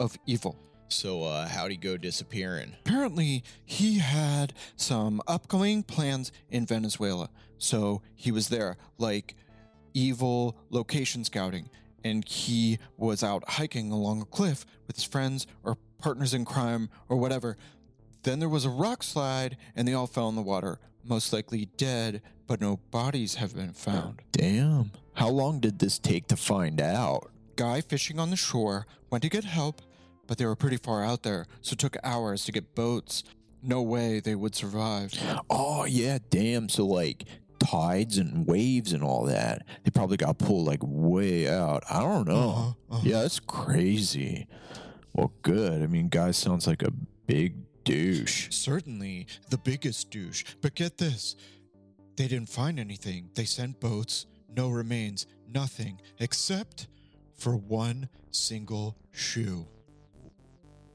of 0.00 0.16
evil. 0.26 0.58
So, 0.88 1.22
uh, 1.24 1.48
how'd 1.48 1.70
he 1.70 1.76
go 1.78 1.96
disappearing? 1.96 2.76
Apparently, 2.84 3.44
he 3.64 3.98
had 3.98 4.52
some 4.76 5.22
upcoming 5.26 5.82
plans 5.82 6.32
in 6.50 6.66
Venezuela. 6.66 7.30
So 7.56 8.02
he 8.14 8.30
was 8.30 8.48
there, 8.48 8.76
like 8.98 9.34
evil 9.94 10.56
location 10.68 11.24
scouting. 11.24 11.70
And 12.04 12.28
he 12.28 12.78
was 12.96 13.22
out 13.22 13.48
hiking 13.48 13.92
along 13.92 14.20
a 14.22 14.24
cliff 14.26 14.66
with 14.86 14.96
his 14.96 15.04
friends 15.04 15.46
or 15.62 15.78
partners 15.98 16.34
in 16.34 16.44
crime 16.44 16.90
or 17.08 17.16
whatever. 17.16 17.56
Then 18.22 18.38
there 18.38 18.48
was 18.48 18.64
a 18.64 18.70
rock 18.70 19.02
slide, 19.02 19.56
and 19.74 19.86
they 19.86 19.94
all 19.94 20.06
fell 20.06 20.28
in 20.28 20.36
the 20.36 20.42
water, 20.42 20.78
most 21.04 21.32
likely 21.32 21.66
dead, 21.76 22.22
but 22.46 22.60
no 22.60 22.76
bodies 22.90 23.36
have 23.36 23.54
been 23.54 23.72
found. 23.72 24.22
Damn. 24.30 24.92
How 25.14 25.28
long 25.28 25.58
did 25.58 25.78
this 25.78 25.98
take 25.98 26.28
to 26.28 26.36
find 26.36 26.80
out? 26.80 27.30
Guy 27.56 27.80
fishing 27.80 28.18
on 28.18 28.30
the 28.30 28.36
shore 28.36 28.86
went 29.10 29.22
to 29.22 29.28
get 29.28 29.44
help, 29.44 29.82
but 30.26 30.38
they 30.38 30.46
were 30.46 30.56
pretty 30.56 30.76
far 30.76 31.04
out 31.04 31.22
there, 31.22 31.46
so 31.60 31.74
it 31.74 31.78
took 31.78 31.96
hours 32.04 32.44
to 32.44 32.52
get 32.52 32.74
boats. 32.74 33.24
No 33.62 33.82
way 33.82 34.20
they 34.20 34.34
would 34.34 34.54
survive. 34.54 35.12
Oh, 35.50 35.84
yeah, 35.84 36.18
damn. 36.30 36.68
So, 36.68 36.86
like, 36.86 37.24
tides 37.58 38.18
and 38.18 38.46
waves 38.46 38.92
and 38.92 39.02
all 39.02 39.24
that, 39.26 39.66
they 39.84 39.90
probably 39.90 40.16
got 40.16 40.38
pulled, 40.38 40.66
like, 40.66 40.80
way 40.82 41.48
out. 41.48 41.82
I 41.90 42.00
don't 42.00 42.26
know. 42.26 42.34
Uh-huh, 42.34 42.72
uh-huh. 42.90 43.00
Yeah, 43.04 43.22
that's 43.22 43.40
crazy. 43.40 44.46
Well, 45.12 45.32
good. 45.42 45.82
I 45.82 45.86
mean, 45.86 46.08
guy 46.08 46.30
sounds 46.30 46.66
like 46.66 46.82
a 46.82 46.92
big 47.26 47.56
douche. 47.84 48.48
Certainly 48.50 49.26
the 49.50 49.58
biggest 49.58 50.10
douche. 50.10 50.44
But 50.60 50.74
get 50.74 50.98
this 50.98 51.36
they 52.16 52.28
didn't 52.28 52.48
find 52.48 52.78
anything. 52.78 53.30
They 53.34 53.44
sent 53.44 53.80
boats, 53.80 54.26
no 54.54 54.68
remains, 54.68 55.26
nothing, 55.48 56.00
except 56.18 56.88
for 57.34 57.56
one 57.56 58.08
single 58.30 58.96
shoe. 59.12 59.66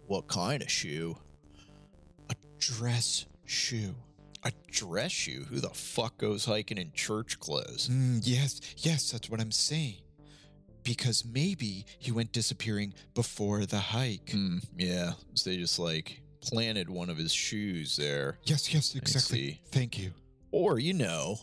What 0.06 0.28
kind 0.28 0.62
of 0.62 0.72
shoe? 0.72 1.18
A 2.30 2.36
dress 2.60 3.26
shoe. 3.46 3.96
A 4.44 4.52
dress 4.72 5.12
shoe? 5.12 5.46
Who 5.50 5.60
the 5.60 5.70
fuck 5.70 6.18
goes 6.18 6.46
hiking 6.46 6.78
in 6.78 6.92
church 6.94 7.40
clothes? 7.40 7.90
Mm, 7.92 8.22
yes, 8.24 8.62
yes, 8.78 9.12
that's 9.12 9.30
what 9.30 9.42
I'm 9.42 9.52
saying. 9.52 9.98
Because 10.84 11.26
maybe 11.26 11.86
he 12.00 12.12
went 12.12 12.32
disappearing 12.32 12.94
before 13.14 13.66
the 13.66 13.80
hike. 13.80 14.30
Hmm, 14.32 14.60
yeah. 14.78 15.14
So 15.34 15.50
they 15.50 15.58
just 15.58 15.80
like 15.80 16.22
planted 16.42 16.90
one 16.90 17.10
of 17.10 17.18
his 17.18 17.34
shoes 17.34 17.96
there. 17.96 18.38
Yes, 18.44 18.74
yes, 18.74 18.96
exactly. 18.96 19.62
Thank 19.72 19.98
you. 19.98 20.12
Or, 20.52 20.80
you 20.80 20.94
know, 20.94 21.38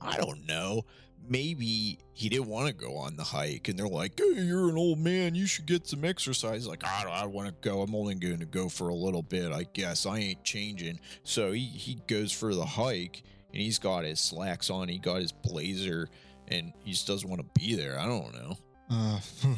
I 0.00 0.16
don't 0.16 0.46
know. 0.46 0.84
Maybe 1.28 1.98
he 2.12 2.28
didn't 2.28 2.46
want 2.46 2.68
to 2.68 2.72
go 2.72 2.96
on 2.96 3.16
the 3.16 3.24
hike 3.24 3.68
and 3.68 3.78
they're 3.78 3.88
like, 3.88 4.18
hey, 4.18 4.42
you're 4.42 4.68
an 4.68 4.76
old 4.76 5.00
man. 5.00 5.34
You 5.34 5.46
should 5.46 5.66
get 5.66 5.86
some 5.86 6.04
exercise. 6.04 6.66
Like, 6.66 6.84
I 6.84 7.02
don't, 7.02 7.12
I 7.12 7.26
want 7.26 7.48
to 7.48 7.68
go. 7.68 7.82
I'm 7.82 7.94
only 7.94 8.14
going 8.14 8.38
to 8.38 8.46
go 8.46 8.68
for 8.68 8.88
a 8.88 8.94
little 8.94 9.22
bit. 9.22 9.52
I 9.52 9.64
guess 9.72 10.06
I 10.06 10.18
ain't 10.18 10.44
changing. 10.44 11.00
So 11.24 11.52
he, 11.52 11.64
he 11.64 11.98
goes 12.06 12.30
for 12.30 12.54
the 12.54 12.64
hike 12.64 13.22
and 13.52 13.60
he's 13.60 13.78
got 13.78 14.04
his 14.04 14.20
slacks 14.20 14.70
on. 14.70 14.88
He 14.88 14.98
got 14.98 15.20
his 15.20 15.32
blazer 15.32 16.08
and 16.48 16.72
he 16.84 16.92
just 16.92 17.06
doesn't 17.06 17.28
want 17.28 17.42
to 17.42 17.60
be 17.60 17.74
there. 17.74 17.98
I 17.98 18.06
don't 18.06 18.32
know. 18.32 18.56
Uh, 18.88 19.20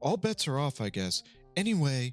all 0.00 0.16
bets 0.16 0.46
are 0.46 0.58
off, 0.58 0.80
I 0.80 0.90
guess. 0.90 1.22
Anyway, 1.56 2.12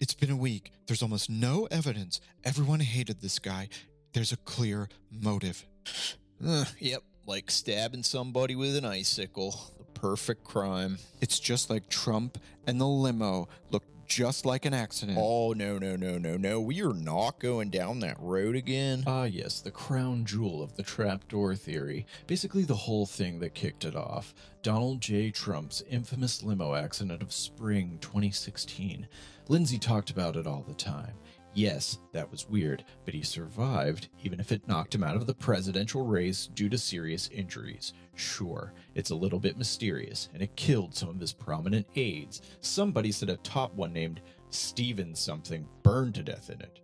it's 0.00 0.14
been 0.14 0.30
a 0.30 0.36
week. 0.36 0.72
There's 0.86 1.02
almost 1.02 1.28
no 1.30 1.68
evidence. 1.70 2.20
Everyone 2.42 2.80
hated 2.80 3.20
this 3.20 3.38
guy. 3.38 3.68
There's 4.12 4.32
a 4.32 4.36
clear 4.38 4.88
motive. 5.10 5.64
Uh, 6.42 6.64
yep. 6.78 7.02
Like 7.26 7.50
stabbing 7.50 8.02
somebody 8.02 8.54
with 8.54 8.74
an 8.74 8.86
icicle. 8.86 9.54
The 9.76 9.84
perfect 9.84 10.42
crime. 10.42 10.96
It's 11.20 11.38
just 11.38 11.68
like 11.68 11.90
Trump 11.90 12.38
and 12.66 12.80
the 12.80 12.86
limo 12.86 13.50
look 13.70 13.84
just 14.10 14.44
like 14.44 14.66
an 14.66 14.74
accident. 14.74 15.16
Oh, 15.20 15.52
no, 15.52 15.78
no, 15.78 15.94
no, 15.94 16.18
no, 16.18 16.36
no. 16.36 16.60
We 16.60 16.82
are 16.82 16.92
not 16.92 17.38
going 17.38 17.70
down 17.70 18.00
that 18.00 18.16
road 18.18 18.56
again. 18.56 19.04
Ah, 19.06 19.22
yes, 19.22 19.60
the 19.60 19.70
crown 19.70 20.24
jewel 20.24 20.62
of 20.62 20.74
the 20.74 20.82
trapdoor 20.82 21.54
theory. 21.54 22.06
Basically, 22.26 22.64
the 22.64 22.74
whole 22.74 23.06
thing 23.06 23.38
that 23.38 23.54
kicked 23.54 23.84
it 23.84 23.94
off. 23.94 24.34
Donald 24.64 25.00
J. 25.00 25.30
Trump's 25.30 25.82
infamous 25.88 26.42
limo 26.42 26.74
accident 26.74 27.22
of 27.22 27.32
spring 27.32 27.98
2016. 28.00 29.06
Lindsay 29.46 29.78
talked 29.78 30.10
about 30.10 30.34
it 30.34 30.46
all 30.46 30.64
the 30.66 30.74
time. 30.74 31.14
Yes, 31.52 31.98
that 32.12 32.30
was 32.30 32.48
weird, 32.48 32.84
but 33.04 33.12
he 33.12 33.22
survived, 33.22 34.08
even 34.22 34.38
if 34.38 34.52
it 34.52 34.68
knocked 34.68 34.94
him 34.94 35.02
out 35.02 35.16
of 35.16 35.26
the 35.26 35.34
presidential 35.34 36.06
race 36.06 36.46
due 36.46 36.68
to 36.68 36.78
serious 36.78 37.28
injuries. 37.32 37.92
Sure, 38.14 38.72
it's 38.94 39.10
a 39.10 39.16
little 39.16 39.40
bit 39.40 39.58
mysterious, 39.58 40.28
and 40.32 40.42
it 40.42 40.54
killed 40.54 40.94
some 40.94 41.08
of 41.08 41.18
his 41.18 41.32
prominent 41.32 41.86
aides. 41.96 42.42
Somebody 42.60 43.10
said 43.10 43.30
a 43.30 43.36
top 43.38 43.74
one 43.74 43.92
named 43.92 44.20
Steven 44.50 45.14
something 45.14 45.66
burned 45.82 46.14
to 46.14 46.22
death 46.22 46.50
in 46.50 46.60
it. 46.60 46.80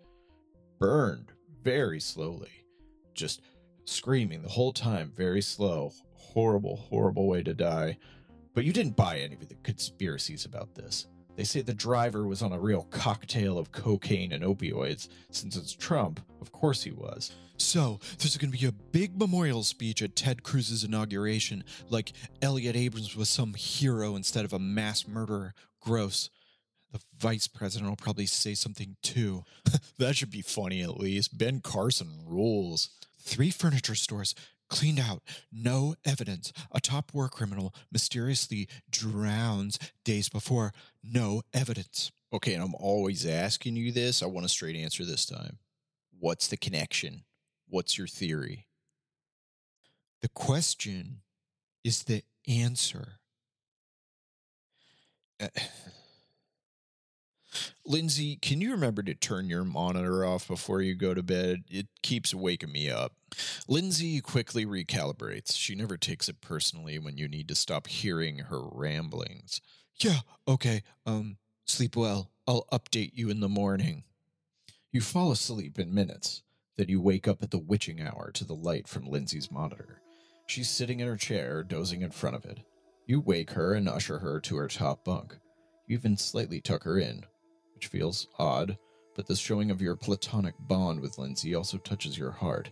Burned 0.78 1.32
very 1.62 2.00
slowly. 2.00 2.50
Just 3.14 3.42
screaming 3.84 4.42
the 4.42 4.48
whole 4.48 4.72
time, 4.72 5.12
very 5.14 5.42
slow. 5.42 5.92
Horrible, 6.14 6.76
horrible 6.76 7.28
way 7.28 7.42
to 7.44 7.54
die. 7.54 7.98
But 8.52 8.64
you 8.64 8.72
didn't 8.72 8.96
buy 8.96 9.18
any 9.18 9.34
of 9.34 9.48
the 9.48 9.54
conspiracies 9.62 10.44
about 10.44 10.74
this. 10.74 11.06
They 11.36 11.44
say 11.44 11.60
the 11.60 11.74
driver 11.74 12.26
was 12.26 12.42
on 12.42 12.52
a 12.52 12.58
real 12.58 12.84
cocktail 12.90 13.58
of 13.58 13.70
cocaine 13.70 14.32
and 14.32 14.42
opioids. 14.42 15.08
Since 15.30 15.56
it's 15.56 15.72
Trump, 15.72 16.20
of 16.40 16.50
course 16.50 16.82
he 16.82 16.90
was. 16.90 17.32
So, 17.58 18.00
there's 18.18 18.36
going 18.36 18.52
to 18.52 18.58
be 18.58 18.66
a 18.66 18.72
big 18.72 19.18
memorial 19.18 19.62
speech 19.62 20.02
at 20.02 20.16
Ted 20.16 20.42
Cruz's 20.42 20.84
inauguration, 20.84 21.64
like 21.88 22.12
Elliott 22.42 22.76
Abrams 22.76 23.16
was 23.16 23.30
some 23.30 23.54
hero 23.54 24.14
instead 24.14 24.44
of 24.44 24.52
a 24.52 24.58
mass 24.58 25.06
murderer. 25.06 25.54
Gross. 25.80 26.30
The 26.92 27.00
vice 27.18 27.46
president 27.46 27.90
will 27.90 27.96
probably 27.96 28.26
say 28.26 28.54
something 28.54 28.96
too. 29.02 29.44
that 29.98 30.16
should 30.16 30.30
be 30.30 30.42
funny 30.42 30.82
at 30.82 30.98
least. 30.98 31.36
Ben 31.36 31.60
Carson 31.60 32.20
rules. 32.26 32.90
Three 33.20 33.50
furniture 33.50 33.94
stores 33.94 34.34
cleaned 34.68 35.00
out, 35.00 35.22
no 35.52 35.94
evidence. 36.04 36.52
A 36.72 36.80
top 36.80 37.12
war 37.14 37.28
criminal 37.28 37.74
mysteriously 37.92 38.68
drowns 38.90 39.78
days 40.04 40.28
before, 40.28 40.72
no 41.02 41.42
evidence. 41.52 42.12
Okay, 42.32 42.54
and 42.54 42.62
I'm 42.62 42.74
always 42.74 43.24
asking 43.24 43.76
you 43.76 43.92
this. 43.92 44.22
I 44.22 44.26
want 44.26 44.46
a 44.46 44.48
straight 44.48 44.76
answer 44.76 45.04
this 45.04 45.24
time. 45.24 45.58
What's 46.18 46.48
the 46.48 46.56
connection? 46.56 47.24
What's 47.68 47.96
your 47.96 48.06
theory? 48.06 48.66
The 50.22 50.28
question 50.28 51.20
is 51.84 52.04
the 52.04 52.22
answer. 52.48 53.20
Uh, 55.40 55.48
Lindsay, 57.84 58.36
can 58.36 58.60
you 58.60 58.72
remember 58.72 59.02
to 59.02 59.14
turn 59.14 59.48
your 59.48 59.64
monitor 59.64 60.24
off 60.24 60.48
before 60.48 60.82
you 60.82 60.94
go 60.94 61.14
to 61.14 61.22
bed? 61.22 61.64
It 61.68 61.86
keeps 62.02 62.34
waking 62.34 62.72
me 62.72 62.90
up. 62.90 63.12
Lindsay 63.68 64.20
quickly 64.20 64.66
recalibrates. 64.66 65.56
She 65.56 65.74
never 65.74 65.96
takes 65.96 66.28
it 66.28 66.40
personally 66.40 66.98
when 66.98 67.16
you 67.16 67.28
need 67.28 67.48
to 67.48 67.54
stop 67.54 67.86
hearing 67.86 68.38
her 68.38 68.62
ramblings. 68.70 69.60
Yeah, 69.98 70.20
okay. 70.46 70.82
Um, 71.06 71.38
sleep 71.64 71.96
well. 71.96 72.30
I'll 72.46 72.66
update 72.72 73.12
you 73.14 73.30
in 73.30 73.40
the 73.40 73.48
morning. 73.48 74.04
You 74.92 75.00
fall 75.00 75.32
asleep 75.32 75.78
in 75.78 75.94
minutes. 75.94 76.42
Then 76.76 76.88
you 76.88 77.00
wake 77.00 77.26
up 77.26 77.42
at 77.42 77.50
the 77.50 77.58
witching 77.58 78.00
hour 78.00 78.30
to 78.34 78.44
the 78.44 78.54
light 78.54 78.86
from 78.86 79.06
Lindsay's 79.06 79.50
monitor. 79.50 80.00
She's 80.46 80.68
sitting 80.68 81.00
in 81.00 81.08
her 81.08 81.16
chair, 81.16 81.62
dozing 81.62 82.02
in 82.02 82.10
front 82.10 82.36
of 82.36 82.44
it. 82.44 82.60
You 83.06 83.20
wake 83.20 83.52
her 83.52 83.72
and 83.74 83.88
usher 83.88 84.18
her 84.18 84.40
to 84.40 84.56
her 84.56 84.68
top 84.68 85.04
bunk. 85.04 85.38
You 85.86 85.96
even 85.96 86.16
slightly 86.16 86.60
tuck 86.60 86.84
her 86.84 86.98
in, 86.98 87.24
which 87.76 87.88
feels 87.88 88.26
odd, 88.38 88.78
but 89.14 89.26
this 89.26 89.38
showing 89.38 89.70
of 89.70 89.82
your 89.82 89.96
platonic 89.96 90.54
bond 90.58 91.00
with 91.00 91.18
Lindsay 91.18 91.54
also 91.54 91.76
touches 91.78 92.18
your 92.18 92.30
heart. 92.30 92.70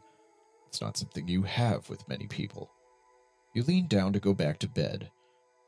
It's 0.67 0.81
not 0.81 0.97
something 0.97 1.29
you 1.29 1.43
have 1.43 1.89
with 1.89 2.09
many 2.09 2.27
people. 2.27 2.71
You 3.55 3.63
lean 3.63 3.87
down 3.87 4.15
to 4.15 4.19
go 4.19 4.33
back 4.35 4.59
to 4.61 4.69
bed, 4.69 5.11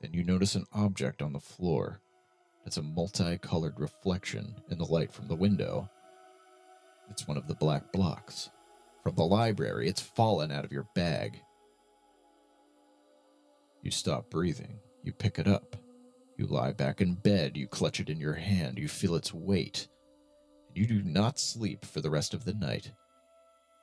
then 0.00 0.12
you 0.14 0.24
notice 0.24 0.54
an 0.54 0.64
object 0.72 1.22
on 1.22 1.32
the 1.32 1.38
floor. 1.38 2.00
It's 2.64 2.78
a 2.78 2.82
multicolored 2.82 3.78
reflection 3.78 4.56
in 4.70 4.78
the 4.78 4.84
light 4.84 5.12
from 5.12 5.28
the 5.28 5.36
window. 5.36 5.88
It's 7.10 7.28
one 7.28 7.36
of 7.36 7.46
the 7.46 7.54
black 7.54 7.92
blocks. 7.92 8.50
From 9.04 9.14
the 9.14 9.22
library, 9.22 9.86
it's 9.86 10.00
fallen 10.00 10.50
out 10.50 10.64
of 10.64 10.72
your 10.72 10.88
bag. 10.94 11.40
You 13.82 13.92
stop 13.92 14.30
breathing. 14.30 14.80
You 15.04 15.12
pick 15.12 15.38
it 15.38 15.46
up. 15.46 15.76
You 16.36 16.46
lie 16.46 16.72
back 16.72 17.00
in 17.00 17.14
bed. 17.14 17.56
You 17.56 17.66
clutch 17.66 18.00
it 18.00 18.10
in 18.10 18.20
your 18.20 18.34
hand. 18.34 18.78
You 18.78 18.88
feel 18.88 19.14
its 19.14 19.32
weight. 19.32 19.88
And 20.68 20.76
you 20.76 20.86
do 20.86 21.02
not 21.02 21.38
sleep 21.38 21.84
for 21.84 22.00
the 22.00 22.10
rest 22.10 22.34
of 22.34 22.44
the 22.44 22.54
night. 22.54 22.92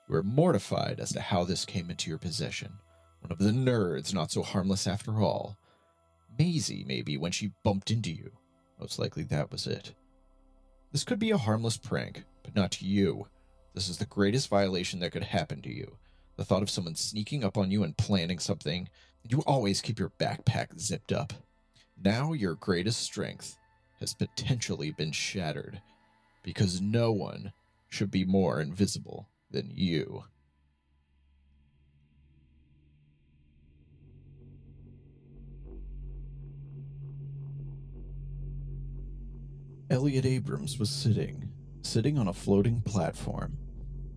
You 0.07 0.15
are 0.15 0.23
mortified 0.23 0.99
as 0.99 1.11
to 1.13 1.21
how 1.21 1.43
this 1.43 1.65
came 1.65 1.89
into 1.89 2.09
your 2.09 2.19
possession. 2.19 2.73
One 3.21 3.31
of 3.31 3.39
the 3.39 3.51
nerds, 3.51 4.13
not 4.13 4.31
so 4.31 4.43
harmless 4.43 4.85
after 4.85 5.21
all. 5.21 5.57
Maisie, 6.37 6.83
maybe, 6.87 7.17
when 7.17 7.31
she 7.31 7.53
bumped 7.63 7.89
into 7.89 8.11
you. 8.11 8.31
Most 8.79 8.99
likely 8.99 9.23
that 9.23 9.51
was 9.51 9.65
it. 9.65 9.93
This 10.91 11.03
could 11.03 11.19
be 11.19 11.31
a 11.31 11.37
harmless 11.37 11.77
prank, 11.77 12.23
but 12.43 12.55
not 12.55 12.71
to 12.73 12.85
you. 12.85 13.27
This 13.73 13.89
is 13.89 13.97
the 13.97 14.05
greatest 14.05 14.49
violation 14.49 14.99
that 14.99 15.11
could 15.11 15.23
happen 15.23 15.61
to 15.61 15.73
you. 15.73 15.97
The 16.37 16.45
thought 16.45 16.61
of 16.61 16.69
someone 16.69 16.95
sneaking 16.95 17.43
up 17.43 17.57
on 17.57 17.71
you 17.71 17.83
and 17.83 17.97
planning 17.97 18.39
something. 18.39 18.89
You 19.27 19.39
always 19.47 19.81
keep 19.81 19.99
your 19.99 20.11
backpack 20.19 20.79
zipped 20.79 21.11
up. 21.11 21.33
Now 22.03 22.33
your 22.33 22.55
greatest 22.55 22.99
strength 22.99 23.57
has 24.01 24.13
potentially 24.13 24.91
been 24.91 25.13
shattered 25.13 25.81
because 26.43 26.81
no 26.81 27.13
one 27.13 27.53
should 27.87 28.11
be 28.11 28.25
more 28.25 28.59
invisible 28.59 29.29
than 29.51 29.71
you. 29.73 30.25
Elliott 39.89 40.25
Abrams 40.25 40.77
was 40.77 40.89
sitting, 40.89 41.53
sitting 41.83 42.17
on 42.17 42.27
a 42.27 42.33
floating 42.33 42.81
platform. 42.81 43.57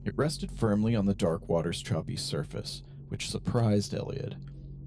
It 0.05 0.16
rested 0.16 0.51
firmly 0.51 0.97
on 0.97 1.07
the 1.07 1.14
dark 1.14 1.49
water's 1.49 1.82
choppy 1.82 2.16
surface, 2.16 2.82
which 3.11 3.30
surprised 3.30 3.95
Elliott, 3.95 4.34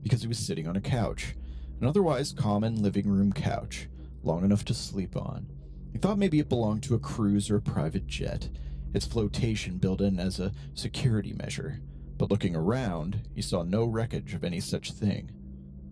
because 0.02 0.22
he 0.22 0.28
was 0.28 0.40
sitting 0.40 0.68
on 0.68 0.76
a 0.76 0.82
couch, 0.82 1.36
an 1.80 1.88
otherwise 1.88 2.34
common 2.34 2.82
living 2.82 3.08
room 3.08 3.32
couch, 3.32 3.88
long 4.24 4.44
enough 4.44 4.66
to 4.66 4.74
sleep 4.74 5.16
on. 5.16 5.48
He 5.92 5.98
thought 5.98 6.18
maybe 6.18 6.40
it 6.40 6.50
belonged 6.50 6.84
to 6.84 6.96
a 6.96 7.00
cruise 7.00 7.50
or 7.50 7.58
a 7.58 7.62
private 7.62 8.08
jet, 8.08 8.50
its 8.94 9.06
flotation 9.06 9.78
built 9.78 10.02
in 10.02 10.20
as 10.20 10.40
a 10.40 10.52
security 10.74 11.34
measure, 11.34 11.80
but 12.18 12.30
looking 12.30 12.56
around, 12.56 13.22
he 13.34 13.42
saw 13.42 13.64
no 13.64 13.86
wreckage 13.86 14.34
of 14.34 14.44
any 14.44 14.60
such 14.60 14.92
thing. 14.92 15.32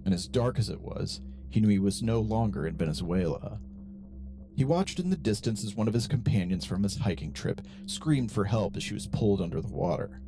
And 0.03 0.13
as 0.13 0.27
dark 0.27 0.59
as 0.59 0.69
it 0.69 0.81
was, 0.81 1.21
he 1.49 1.59
knew 1.59 1.69
he 1.69 1.79
was 1.79 2.03
no 2.03 2.19
longer 2.19 2.67
in 2.67 2.75
Venezuela. 2.75 3.59
He 4.55 4.65
watched 4.65 4.99
in 4.99 5.09
the 5.09 5.15
distance 5.15 5.63
as 5.63 5.75
one 5.75 5.87
of 5.87 5.93
his 5.93 6.07
companions 6.07 6.65
from 6.65 6.83
his 6.83 6.97
hiking 6.97 7.31
trip 7.31 7.61
screamed 7.85 8.31
for 8.31 8.45
help 8.45 8.75
as 8.75 8.83
she 8.83 8.93
was 8.93 9.07
pulled 9.07 9.41
under 9.41 9.61
the 9.61 9.67
water. 9.67 10.21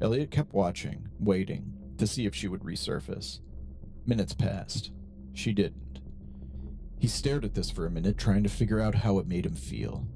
Elliott 0.00 0.30
kept 0.30 0.52
watching, 0.52 1.08
waiting, 1.18 1.72
to 1.96 2.06
see 2.06 2.26
if 2.26 2.34
she 2.34 2.46
would 2.46 2.62
resurface. 2.62 3.40
Minutes 4.06 4.34
passed. 4.34 4.90
She 5.32 5.52
didn't. 5.52 6.00
He 6.98 7.08
stared 7.08 7.44
at 7.44 7.54
this 7.54 7.70
for 7.70 7.86
a 7.86 7.90
minute, 7.90 8.18
trying 8.18 8.42
to 8.42 8.48
figure 8.48 8.80
out 8.80 8.94
how 8.94 9.18
it 9.18 9.26
made 9.26 9.46
him 9.46 9.54
feel. 9.54 10.06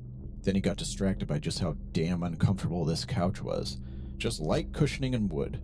Then 0.43 0.55
he 0.55 0.61
got 0.61 0.77
distracted 0.77 1.27
by 1.27 1.39
just 1.39 1.59
how 1.59 1.77
damn 1.93 2.23
uncomfortable 2.23 2.85
this 2.85 3.05
couch 3.05 3.43
was. 3.43 3.79
Just 4.17 4.41
light 4.41 4.73
cushioning 4.73 5.15
and 5.15 5.31
wood. 5.31 5.61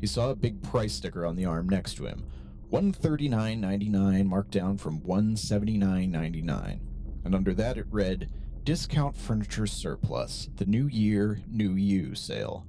He 0.00 0.06
saw 0.06 0.30
a 0.30 0.36
big 0.36 0.62
price 0.62 0.92
sticker 0.92 1.26
on 1.26 1.36
the 1.36 1.44
arm 1.44 1.68
next 1.68 1.94
to 1.94 2.06
him. 2.06 2.24
139.99 2.72 4.26
marked 4.26 4.50
down 4.50 4.76
from 4.76 5.00
179.99. 5.00 6.80
And 7.24 7.34
under 7.34 7.54
that 7.54 7.78
it 7.78 7.86
read 7.90 8.30
Discount 8.64 9.16
Furniture 9.16 9.66
Surplus, 9.66 10.50
the 10.56 10.66
New 10.66 10.86
Year, 10.88 11.40
New 11.48 11.72
You 11.72 12.14
sale. 12.14 12.66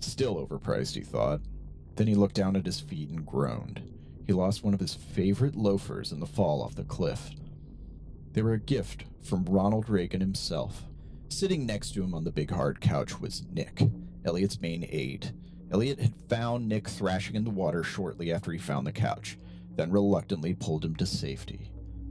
Still 0.00 0.36
overpriced, 0.36 0.94
he 0.94 1.02
thought. 1.02 1.40
Then 1.96 2.06
he 2.06 2.14
looked 2.14 2.34
down 2.34 2.56
at 2.56 2.66
his 2.66 2.80
feet 2.80 3.10
and 3.10 3.26
groaned. 3.26 3.82
He 4.26 4.32
lost 4.32 4.64
one 4.64 4.74
of 4.74 4.80
his 4.80 4.94
favorite 4.94 5.54
loafers 5.54 6.12
in 6.12 6.20
the 6.20 6.26
fall 6.26 6.62
off 6.62 6.74
the 6.74 6.84
cliff. 6.84 7.30
They 8.32 8.42
were 8.42 8.54
a 8.54 8.58
gift 8.58 9.04
from 9.22 9.44
Ronald 9.44 9.88
Reagan 9.88 10.20
himself. 10.20 10.84
Sitting 11.28 11.66
next 11.66 11.92
to 11.92 12.02
him 12.02 12.14
on 12.14 12.24
the 12.24 12.30
big 12.30 12.50
hard 12.50 12.80
couch 12.80 13.20
was 13.20 13.44
Nick, 13.52 13.82
Elliott's 14.24 14.60
main 14.60 14.86
aide. 14.90 15.32
Elliott 15.70 16.00
had 16.00 16.14
found 16.28 16.68
Nick 16.68 16.88
thrashing 16.88 17.36
in 17.36 17.44
the 17.44 17.50
water 17.50 17.82
shortly 17.82 18.32
after 18.32 18.52
he 18.52 18.58
found 18.58 18.86
the 18.86 18.92
couch, 18.92 19.38
then 19.76 19.90
reluctantly 19.90 20.54
pulled 20.54 20.84
him 20.84 20.94
to 20.96 21.06
safety. 21.06 21.70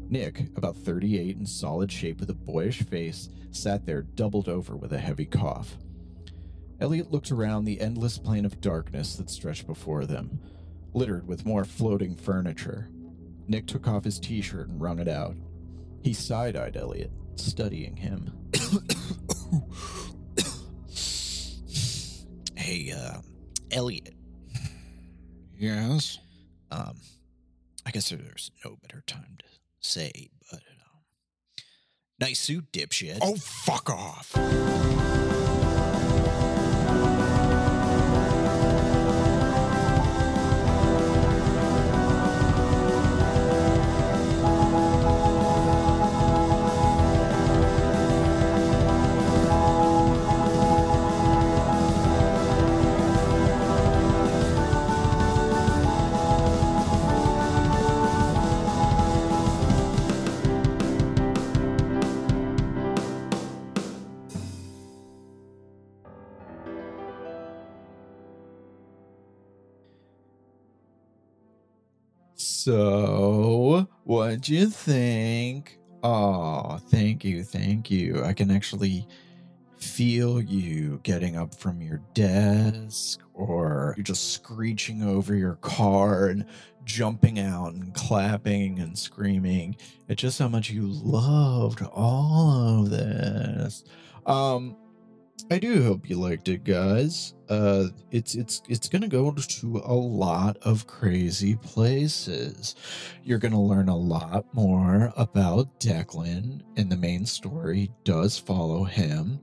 Nick, 0.09 0.55
about 0.55 0.75
38 0.75 1.37
in 1.37 1.45
solid 1.45 1.91
shape 1.91 2.19
with 2.19 2.29
a 2.29 2.35
boyish 2.35 2.83
face, 2.83 3.29
sat 3.51 3.85
there 3.85 4.01
doubled 4.01 4.49
over 4.49 4.75
with 4.75 4.93
a 4.93 4.99
heavy 4.99 5.25
cough. 5.25 5.77
Elliott 6.79 7.11
looked 7.11 7.31
around 7.31 7.63
the 7.63 7.79
endless 7.79 8.17
plain 8.17 8.45
of 8.45 8.59
darkness 8.59 9.15
that 9.15 9.29
stretched 9.29 9.65
before 9.65 10.05
them, 10.05 10.39
littered 10.93 11.27
with 11.27 11.45
more 11.45 11.65
floating 11.65 12.15
furniture. 12.15 12.89
Nick 13.47 13.67
took 13.67 13.87
off 13.87 14.03
his 14.03 14.19
t 14.19 14.41
shirt 14.41 14.69
and 14.69 14.81
wrung 14.81 14.99
it 14.99 15.07
out. 15.07 15.35
He 16.01 16.13
side 16.13 16.55
eyed 16.55 16.77
Elliott, 16.77 17.11
studying 17.35 17.95
him. 17.95 18.31
Hey, 22.63 22.93
uh, 22.97 23.19
Elliott. 23.71 24.15
Yes. 25.57 26.17
Um, 26.71 26.95
I 27.85 27.91
guess 27.91 28.09
there's 28.09 28.51
no 28.63 28.77
better 28.81 29.03
time 29.05 29.35
to 29.39 29.45
say, 29.81 30.29
but 30.49 30.61
um, 30.61 31.01
nice 32.21 32.39
suit, 32.39 32.71
dipshit. 32.71 33.19
Oh, 33.21 33.35
fuck 33.35 33.89
off. 33.89 34.33
What'd 74.33 74.49
you 74.49 74.65
think? 74.65 75.77
Oh, 76.01 76.79
thank 76.89 77.23
you, 77.23 77.43
thank 77.43 77.91
you. 77.91 78.23
I 78.23 78.33
can 78.33 78.49
actually 78.49 79.07
feel 79.77 80.41
you 80.41 80.99
getting 81.03 81.37
up 81.37 81.53
from 81.53 81.83
your 81.83 82.01
desk, 82.15 83.19
or 83.35 83.93
you're 83.95 84.03
just 84.03 84.33
screeching 84.33 85.03
over 85.03 85.35
your 85.35 85.57
car 85.57 86.29
and 86.29 86.45
jumping 86.83 87.37
out 87.37 87.75
and 87.75 87.93
clapping 87.93 88.79
and 88.79 88.97
screaming 88.97 89.75
at 90.09 90.17
just 90.17 90.39
how 90.39 90.47
much 90.47 90.71
you 90.71 90.87
loved 90.87 91.83
all 91.93 92.85
of 92.85 92.89
this. 92.89 93.83
Um, 94.25 94.75
I 95.51 95.59
do 95.59 95.83
hope 95.83 96.09
you 96.09 96.15
liked 96.17 96.47
it, 96.47 96.63
guys. 96.63 97.33
Uh, 97.49 97.87
it's 98.11 98.33
it's 98.33 98.61
it's 98.69 98.87
gonna 98.87 99.07
go 99.07 99.31
to 99.31 99.81
a 99.85 99.93
lot 99.93 100.57
of 100.61 100.87
crazy 100.87 101.55
places. 101.55 102.75
You're 103.23 103.39
gonna 103.39 103.61
learn 103.61 103.89
a 103.89 103.95
lot 103.95 104.45
more 104.53 105.13
about 105.17 105.79
Declan, 105.79 106.61
and 106.77 106.89
the 106.89 106.97
main 106.97 107.25
story 107.25 107.91
does 108.03 108.37
follow 108.37 108.83
him. 108.83 109.41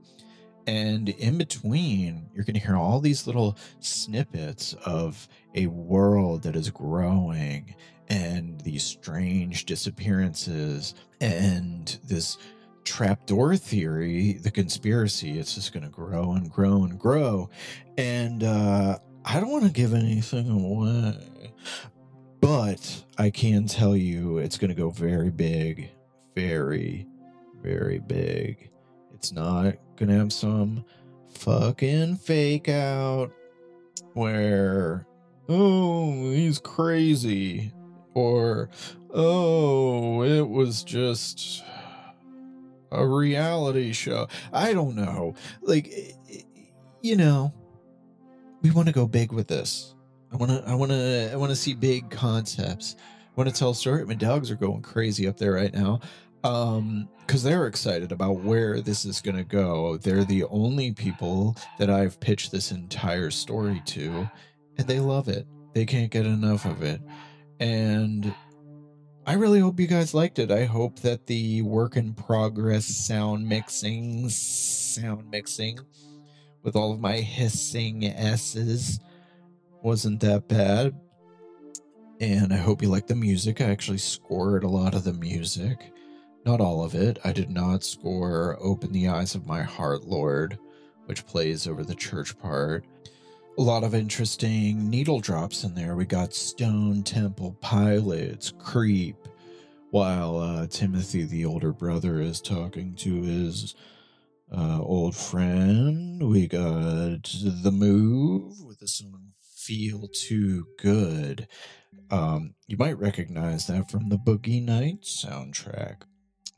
And 0.67 1.09
in 1.09 1.37
between, 1.37 2.29
you're 2.33 2.45
gonna 2.45 2.59
hear 2.59 2.75
all 2.75 2.99
these 2.99 3.27
little 3.27 3.57
snippets 3.79 4.73
of 4.85 5.27
a 5.55 5.67
world 5.67 6.43
that 6.43 6.55
is 6.55 6.69
growing, 6.69 7.75
and 8.09 8.59
these 8.61 8.83
strange 8.83 9.65
disappearances, 9.65 10.95
and 11.21 11.99
this 12.03 12.37
trapdoor 12.83 13.55
theory, 13.55 14.33
the 14.33 14.51
conspiracy, 14.51 15.37
it's 15.39 15.55
just 15.55 15.73
going 15.73 15.83
to 15.83 15.89
grow 15.89 16.33
and 16.33 16.51
grow 16.51 16.83
and 16.83 16.99
grow. 16.99 17.49
And 17.97 18.43
uh, 18.43 18.97
I 19.25 19.39
don't 19.39 19.51
want 19.51 19.65
to 19.65 19.71
give 19.71 19.93
anything 19.93 20.49
away, 20.49 21.53
but 22.39 23.03
I 23.17 23.29
can 23.29 23.67
tell 23.67 23.95
you 23.95 24.39
it's 24.39 24.57
going 24.57 24.69
to 24.69 24.75
go 24.75 24.89
very 24.89 25.29
big, 25.29 25.91
very, 26.35 27.07
very 27.61 27.99
big. 27.99 28.69
It's 29.13 29.31
not 29.31 29.75
going 29.95 30.09
to 30.09 30.15
have 30.17 30.33
some 30.33 30.83
fucking 31.35 32.17
fake 32.17 32.69
out 32.69 33.31
where, 34.13 35.05
oh, 35.47 36.31
he's 36.31 36.59
crazy, 36.59 37.71
or, 38.13 38.69
oh, 39.13 40.23
it 40.23 40.47
was 40.47 40.83
just 40.83 41.63
a 42.91 43.05
reality 43.07 43.93
show. 43.93 44.27
I 44.51 44.73
don't 44.73 44.95
know. 44.95 45.35
Like, 45.61 45.91
you 47.01 47.15
know, 47.15 47.53
we 48.61 48.71
want 48.71 48.87
to 48.87 48.93
go 48.93 49.07
big 49.07 49.31
with 49.31 49.47
this. 49.47 49.95
I 50.31 50.37
want 50.37 50.51
to, 50.51 50.63
I 50.67 50.75
want 50.75 50.91
to, 50.91 51.29
I 51.31 51.35
want 51.35 51.51
to 51.51 51.55
see 51.55 51.73
big 51.73 52.09
concepts. 52.09 52.95
I 52.99 53.33
want 53.35 53.49
to 53.49 53.55
tell 53.55 53.71
a 53.71 53.75
story. 53.75 54.05
My 54.05 54.13
dogs 54.13 54.51
are 54.51 54.55
going 54.55 54.81
crazy 54.81 55.27
up 55.27 55.37
there 55.37 55.53
right 55.53 55.73
now. 55.73 55.99
Um, 56.43 57.07
because 57.19 57.43
they're 57.43 57.67
excited 57.67 58.11
about 58.11 58.41
where 58.41 58.81
this 58.81 59.05
is 59.05 59.21
going 59.21 59.37
to 59.37 59.43
go. 59.43 59.95
They're 59.97 60.25
the 60.25 60.43
only 60.45 60.91
people 60.91 61.55
that 61.79 61.89
I've 61.89 62.19
pitched 62.19 62.51
this 62.51 62.71
entire 62.71 63.31
story 63.31 63.81
to, 63.85 64.29
and 64.77 64.85
they 64.85 64.99
love 64.99 65.29
it. 65.29 65.47
They 65.73 65.85
can't 65.85 66.11
get 66.11 66.25
enough 66.25 66.65
of 66.65 66.83
it. 66.83 66.99
And 67.61 68.33
I 69.23 69.33
really 69.33 69.59
hope 69.59 69.79
you 69.79 69.85
guys 69.85 70.15
liked 70.15 70.39
it. 70.39 70.49
I 70.49 70.65
hope 70.65 70.99
that 71.01 71.27
the 71.27 71.61
work 71.61 71.95
in 71.95 72.15
progress 72.15 72.85
sound 72.85 73.47
mixing, 73.47 74.27
sound 74.29 75.29
mixing 75.29 75.79
with 76.63 76.75
all 76.75 76.91
of 76.91 76.99
my 76.99 77.17
hissing 77.17 78.03
S's 78.03 78.99
wasn't 79.83 80.21
that 80.21 80.47
bad. 80.47 80.99
And 82.19 82.51
I 82.51 82.57
hope 82.57 82.81
you 82.81 82.89
like 82.89 83.05
the 83.05 83.15
music. 83.15 83.61
I 83.61 83.65
actually 83.65 83.99
scored 83.99 84.63
a 84.63 84.69
lot 84.69 84.95
of 84.95 85.03
the 85.03 85.13
music. 85.13 85.93
Not 86.43 86.59
all 86.59 86.83
of 86.83 86.95
it. 86.95 87.19
I 87.23 87.31
did 87.31 87.51
not 87.51 87.83
score 87.83 88.57
Open 88.59 88.91
the 88.91 89.07
Eyes 89.07 89.35
of 89.35 89.45
My 89.45 89.61
Heart, 89.61 90.05
Lord, 90.05 90.57
which 91.05 91.27
plays 91.27 91.67
over 91.67 91.83
the 91.83 91.95
church 91.95 92.37
part 92.39 92.85
a 93.57 93.61
lot 93.61 93.83
of 93.83 93.93
interesting 93.93 94.89
needle 94.89 95.19
drops 95.19 95.63
in 95.63 95.75
there. 95.75 95.95
We 95.95 96.05
got 96.05 96.33
Stone 96.33 97.03
Temple 97.03 97.57
Pilots, 97.59 98.53
Creep, 98.57 99.17
while 99.89 100.37
uh, 100.37 100.67
Timothy, 100.67 101.23
the 101.25 101.45
older 101.45 101.73
brother, 101.73 102.21
is 102.21 102.39
talking 102.39 102.95
to 102.95 103.21
his 103.21 103.75
uh, 104.55 104.79
old 104.81 105.15
friend. 105.15 106.29
We 106.29 106.47
got 106.47 107.23
The 107.23 107.71
Move 107.73 108.61
with 108.63 108.79
the 108.79 108.87
song 108.87 109.33
Feel 109.43 110.07
Too 110.07 110.65
Good. 110.79 111.47
Um, 112.09 112.55
you 112.67 112.77
might 112.77 112.97
recognize 112.97 113.67
that 113.67 113.91
from 113.91 114.07
the 114.09 114.17
Boogie 114.17 114.63
Nights 114.63 115.25
soundtrack. 115.25 116.03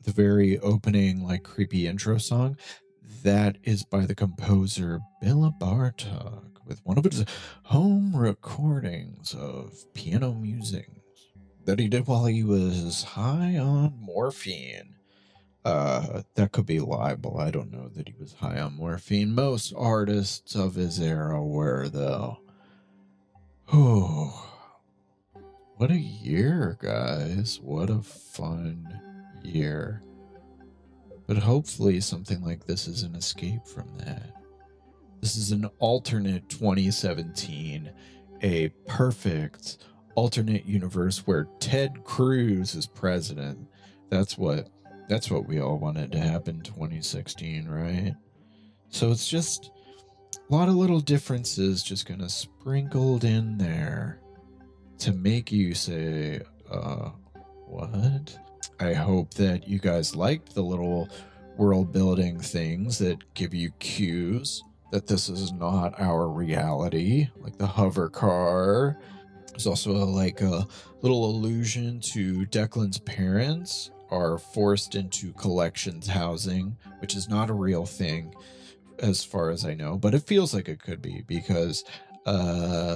The 0.04 0.12
very 0.12 0.60
opening, 0.60 1.24
like 1.24 1.42
creepy 1.42 1.88
intro 1.88 2.18
song, 2.18 2.56
that 3.24 3.58
is 3.64 3.84
by 3.84 4.06
the 4.06 4.14
composer 4.14 5.00
Bela 5.20 5.52
Bartok 5.60 6.43
with 6.66 6.80
one 6.84 6.98
of 6.98 7.04
his 7.04 7.24
home 7.64 8.16
recordings 8.16 9.34
of 9.34 9.92
piano 9.94 10.32
musings 10.32 11.00
that 11.64 11.78
he 11.78 11.88
did 11.88 12.06
while 12.06 12.26
he 12.26 12.42
was 12.42 13.02
high 13.02 13.56
on 13.56 13.98
morphine. 14.00 14.96
Uh, 15.64 16.22
that 16.34 16.52
could 16.52 16.66
be 16.66 16.78
libel. 16.78 17.38
I 17.38 17.50
don't 17.50 17.72
know 17.72 17.88
that 17.88 18.08
he 18.08 18.14
was 18.18 18.34
high 18.34 18.60
on 18.60 18.76
morphine. 18.76 19.34
Most 19.34 19.72
artists 19.76 20.54
of 20.54 20.74
his 20.74 21.00
era 21.00 21.42
were, 21.42 21.88
though. 21.88 22.38
Oh, 23.72 24.50
what 25.76 25.90
a 25.90 25.98
year, 25.98 26.76
guys. 26.80 27.60
What 27.62 27.88
a 27.88 28.02
fun 28.02 29.00
year. 29.42 30.02
But 31.26 31.38
hopefully, 31.38 32.00
something 32.00 32.42
like 32.44 32.66
this 32.66 32.86
is 32.86 33.02
an 33.02 33.14
escape 33.14 33.66
from 33.66 33.96
that. 33.96 34.33
This 35.24 35.36
is 35.36 35.52
an 35.52 35.70
alternate 35.78 36.50
2017, 36.50 37.90
a 38.42 38.68
perfect 38.86 39.78
alternate 40.16 40.66
universe 40.66 41.26
where 41.26 41.48
Ted 41.60 42.04
Cruz 42.04 42.74
is 42.74 42.86
president. 42.86 43.66
That's 44.10 44.36
what 44.36 44.68
that's 45.08 45.30
what 45.30 45.48
we 45.48 45.62
all 45.62 45.78
wanted 45.78 46.12
to 46.12 46.18
happen 46.18 46.60
2016, 46.60 47.66
right? 47.66 48.14
So 48.90 49.10
it's 49.10 49.26
just 49.26 49.70
a 50.36 50.54
lot 50.54 50.68
of 50.68 50.74
little 50.74 51.00
differences 51.00 51.82
just 51.82 52.04
kind 52.04 52.20
of 52.20 52.30
sprinkled 52.30 53.24
in 53.24 53.56
there 53.56 54.20
to 54.98 55.12
make 55.14 55.50
you 55.50 55.72
say, 55.72 56.42
uh, 56.70 57.08
what? 57.66 58.38
I 58.78 58.92
hope 58.92 59.32
that 59.34 59.66
you 59.66 59.78
guys 59.78 60.14
liked 60.14 60.54
the 60.54 60.62
little 60.62 61.08
world 61.56 61.94
building 61.94 62.38
things 62.40 62.98
that 62.98 63.32
give 63.32 63.54
you 63.54 63.70
cues 63.78 64.62
that 64.94 65.08
this 65.08 65.28
is 65.28 65.52
not 65.52 66.00
our 66.00 66.28
reality, 66.28 67.26
like 67.40 67.58
the 67.58 67.66
hover 67.66 68.08
car. 68.08 68.96
There's 69.50 69.66
also 69.66 69.90
a, 69.90 70.06
like 70.06 70.40
a 70.40 70.68
little 71.02 71.24
allusion 71.26 71.98
to 72.12 72.46
Declan's 72.46 73.00
parents 73.00 73.90
are 74.10 74.38
forced 74.38 74.94
into 74.94 75.32
collections 75.32 76.06
housing, 76.06 76.76
which 77.00 77.16
is 77.16 77.28
not 77.28 77.50
a 77.50 77.54
real 77.54 77.84
thing 77.84 78.32
as 79.00 79.24
far 79.24 79.50
as 79.50 79.64
I 79.64 79.74
know, 79.74 79.98
but 79.98 80.14
it 80.14 80.28
feels 80.28 80.54
like 80.54 80.68
it 80.68 80.80
could 80.80 81.02
be 81.02 81.24
because 81.26 81.82
uh, 82.24 82.94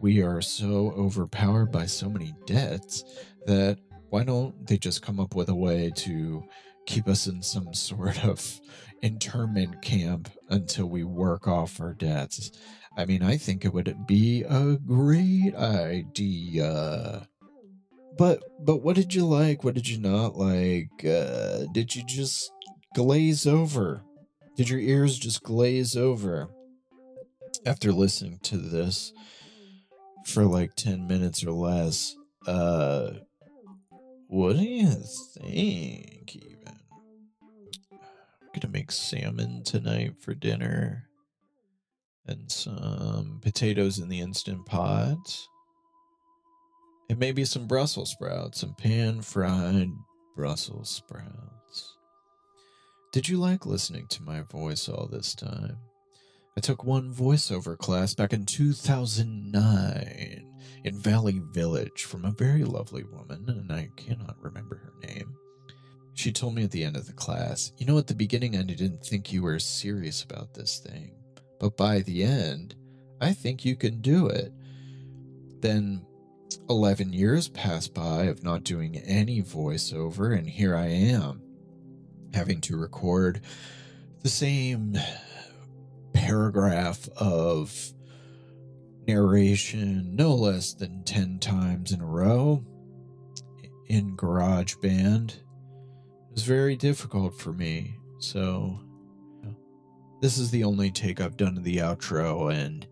we 0.00 0.22
are 0.22 0.40
so 0.40 0.92
overpowered 0.96 1.72
by 1.72 1.86
so 1.86 2.08
many 2.08 2.32
debts 2.46 3.02
that 3.46 3.76
why 4.10 4.22
don't 4.22 4.68
they 4.68 4.78
just 4.78 5.02
come 5.02 5.18
up 5.18 5.34
with 5.34 5.48
a 5.48 5.54
way 5.56 5.90
to 5.96 6.44
keep 6.86 7.08
us 7.08 7.26
in 7.26 7.42
some 7.42 7.72
sort 7.74 8.24
of 8.24 8.60
internment 9.02 9.82
camp 9.82 10.28
until 10.48 10.86
we 10.86 11.04
work 11.04 11.48
off 11.48 11.80
our 11.80 11.94
debts? 11.94 12.50
I 12.96 13.04
mean, 13.04 13.22
I 13.22 13.36
think 13.36 13.64
it 13.64 13.72
would 13.72 14.06
be 14.06 14.42
a 14.42 14.76
great 14.76 15.54
idea. 15.54 17.28
But 18.18 18.42
but 18.58 18.78
what 18.82 18.96
did 18.96 19.14
you 19.14 19.24
like? 19.24 19.64
What 19.64 19.74
did 19.74 19.88
you 19.88 19.98
not 19.98 20.36
like? 20.36 20.90
Uh, 21.04 21.66
did 21.72 21.94
you 21.94 22.02
just 22.06 22.50
glaze 22.94 23.46
over? 23.46 24.02
Did 24.56 24.68
your 24.68 24.80
ears 24.80 25.18
just 25.18 25.42
glaze 25.42 25.96
over 25.96 26.48
after 27.64 27.92
listening 27.92 28.40
to 28.42 28.58
this 28.58 29.12
for 30.26 30.44
like 30.44 30.74
10 30.74 31.06
minutes 31.06 31.44
or 31.44 31.52
less? 31.52 32.16
Uh 32.46 33.12
what 34.26 34.56
do 34.56 34.62
you 34.62 34.94
think? 35.34 36.19
To 38.58 38.68
make 38.68 38.90
salmon 38.92 39.62
tonight 39.64 40.20
for 40.20 40.34
dinner 40.34 41.08
and 42.26 42.52
some 42.52 43.38
potatoes 43.40 43.98
in 43.98 44.10
the 44.10 44.20
instant 44.20 44.66
pot. 44.66 45.46
And 47.08 47.18
maybe 47.18 47.46
some 47.46 47.66
Brussels 47.66 48.10
sprouts, 48.10 48.60
some 48.60 48.74
pan 48.74 49.22
fried 49.22 49.88
Brussels 50.36 50.90
sprouts. 50.90 51.96
Did 53.12 53.30
you 53.30 53.38
like 53.38 53.64
listening 53.64 54.08
to 54.08 54.22
my 54.22 54.42
voice 54.42 54.90
all 54.90 55.06
this 55.06 55.34
time? 55.34 55.78
I 56.54 56.60
took 56.60 56.84
one 56.84 57.14
voiceover 57.14 57.78
class 57.78 58.14
back 58.14 58.34
in 58.34 58.44
2009 58.44 60.46
in 60.84 60.98
Valley 60.98 61.40
Village 61.52 62.04
from 62.04 62.26
a 62.26 62.32
very 62.32 62.64
lovely 62.64 63.04
woman, 63.04 63.48
and 63.48 63.72
I 63.72 63.88
cannot 63.96 64.36
remember 64.42 64.76
her 64.76 64.92
name. 65.08 65.34
She 66.14 66.32
told 66.32 66.54
me 66.54 66.64
at 66.64 66.70
the 66.70 66.84
end 66.84 66.96
of 66.96 67.06
the 67.06 67.12
class, 67.12 67.72
You 67.78 67.86
know, 67.86 67.98
at 67.98 68.06
the 68.06 68.14
beginning, 68.14 68.56
I 68.56 68.62
didn't 68.62 69.04
think 69.04 69.32
you 69.32 69.42
were 69.42 69.58
serious 69.58 70.22
about 70.22 70.54
this 70.54 70.78
thing, 70.78 71.12
but 71.58 71.76
by 71.76 72.00
the 72.00 72.22
end, 72.22 72.74
I 73.20 73.32
think 73.32 73.64
you 73.64 73.76
can 73.76 74.00
do 74.00 74.26
it. 74.26 74.52
Then 75.60 76.06
11 76.68 77.12
years 77.12 77.48
pass 77.48 77.88
by 77.88 78.24
of 78.24 78.42
not 78.42 78.64
doing 78.64 78.96
any 78.96 79.42
voiceover, 79.42 80.36
and 80.36 80.48
here 80.48 80.74
I 80.74 80.86
am, 80.86 81.42
having 82.34 82.60
to 82.62 82.76
record 82.76 83.40
the 84.22 84.28
same 84.28 84.98
paragraph 86.12 87.08
of 87.16 87.92
narration 89.06 90.14
no 90.14 90.34
less 90.34 90.74
than 90.74 91.02
10 91.04 91.38
times 91.38 91.92
in 91.92 92.00
a 92.00 92.06
row 92.06 92.64
in 93.86 94.16
GarageBand. 94.16 95.36
Was 96.40 96.46
very 96.46 96.74
difficult 96.74 97.34
for 97.34 97.52
me, 97.52 97.98
so 98.18 98.80
this 100.22 100.38
is 100.38 100.50
the 100.50 100.64
only 100.64 100.90
take 100.90 101.20
I've 101.20 101.36
done 101.36 101.58
of 101.58 101.64
the 101.64 101.76
outro, 101.76 102.50
and 102.50 102.86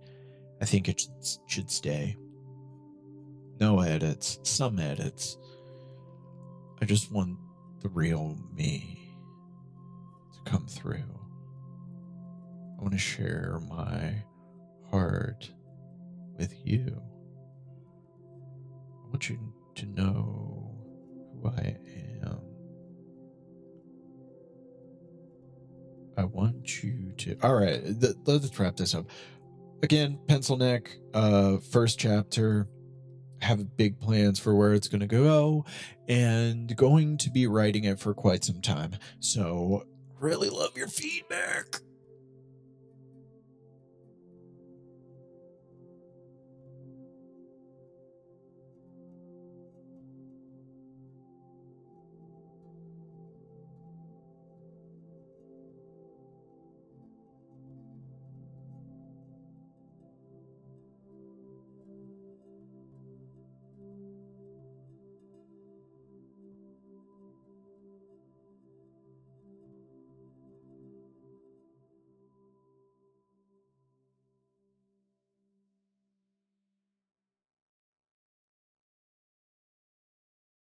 I 0.60 0.66
think 0.66 0.86
it 0.86 1.00
should 1.46 1.70
stay. 1.70 2.18
No 3.58 3.80
edits, 3.80 4.38
some 4.42 4.78
edits. 4.78 5.38
I 6.82 6.84
just 6.84 7.10
want 7.10 7.38
the 7.80 7.88
real 7.88 8.36
me 8.54 9.14
to 10.34 10.50
come 10.50 10.66
through. 10.66 11.18
I 12.78 12.82
want 12.82 12.92
to 12.92 12.98
share 12.98 13.62
my 13.70 14.24
heart 14.90 15.50
with 16.36 16.54
you. 16.66 17.00
I 19.06 19.08
want 19.08 19.30
you 19.30 19.38
to 19.76 19.86
know 19.86 20.70
who 21.32 21.48
I 21.48 21.78
am. 21.96 22.07
I 26.18 26.24
want 26.24 26.82
you 26.82 27.12
to. 27.18 27.36
All 27.44 27.54
right, 27.54 27.80
th- 28.00 28.16
let's 28.26 28.58
wrap 28.58 28.76
this 28.76 28.92
up. 28.92 29.06
Again, 29.84 30.18
pencil 30.26 30.56
neck, 30.56 30.90
uh, 31.14 31.58
first 31.58 31.98
chapter. 31.98 32.66
Have 33.40 33.76
big 33.76 34.00
plans 34.00 34.40
for 34.40 34.52
where 34.56 34.74
it's 34.74 34.88
going 34.88 35.00
to 35.00 35.06
go, 35.06 35.64
and 36.08 36.76
going 36.76 37.18
to 37.18 37.30
be 37.30 37.46
writing 37.46 37.84
it 37.84 38.00
for 38.00 38.12
quite 38.12 38.42
some 38.42 38.60
time. 38.60 38.96
So, 39.20 39.84
really 40.18 40.48
love 40.48 40.76
your 40.76 40.88
feedback. 40.88 41.76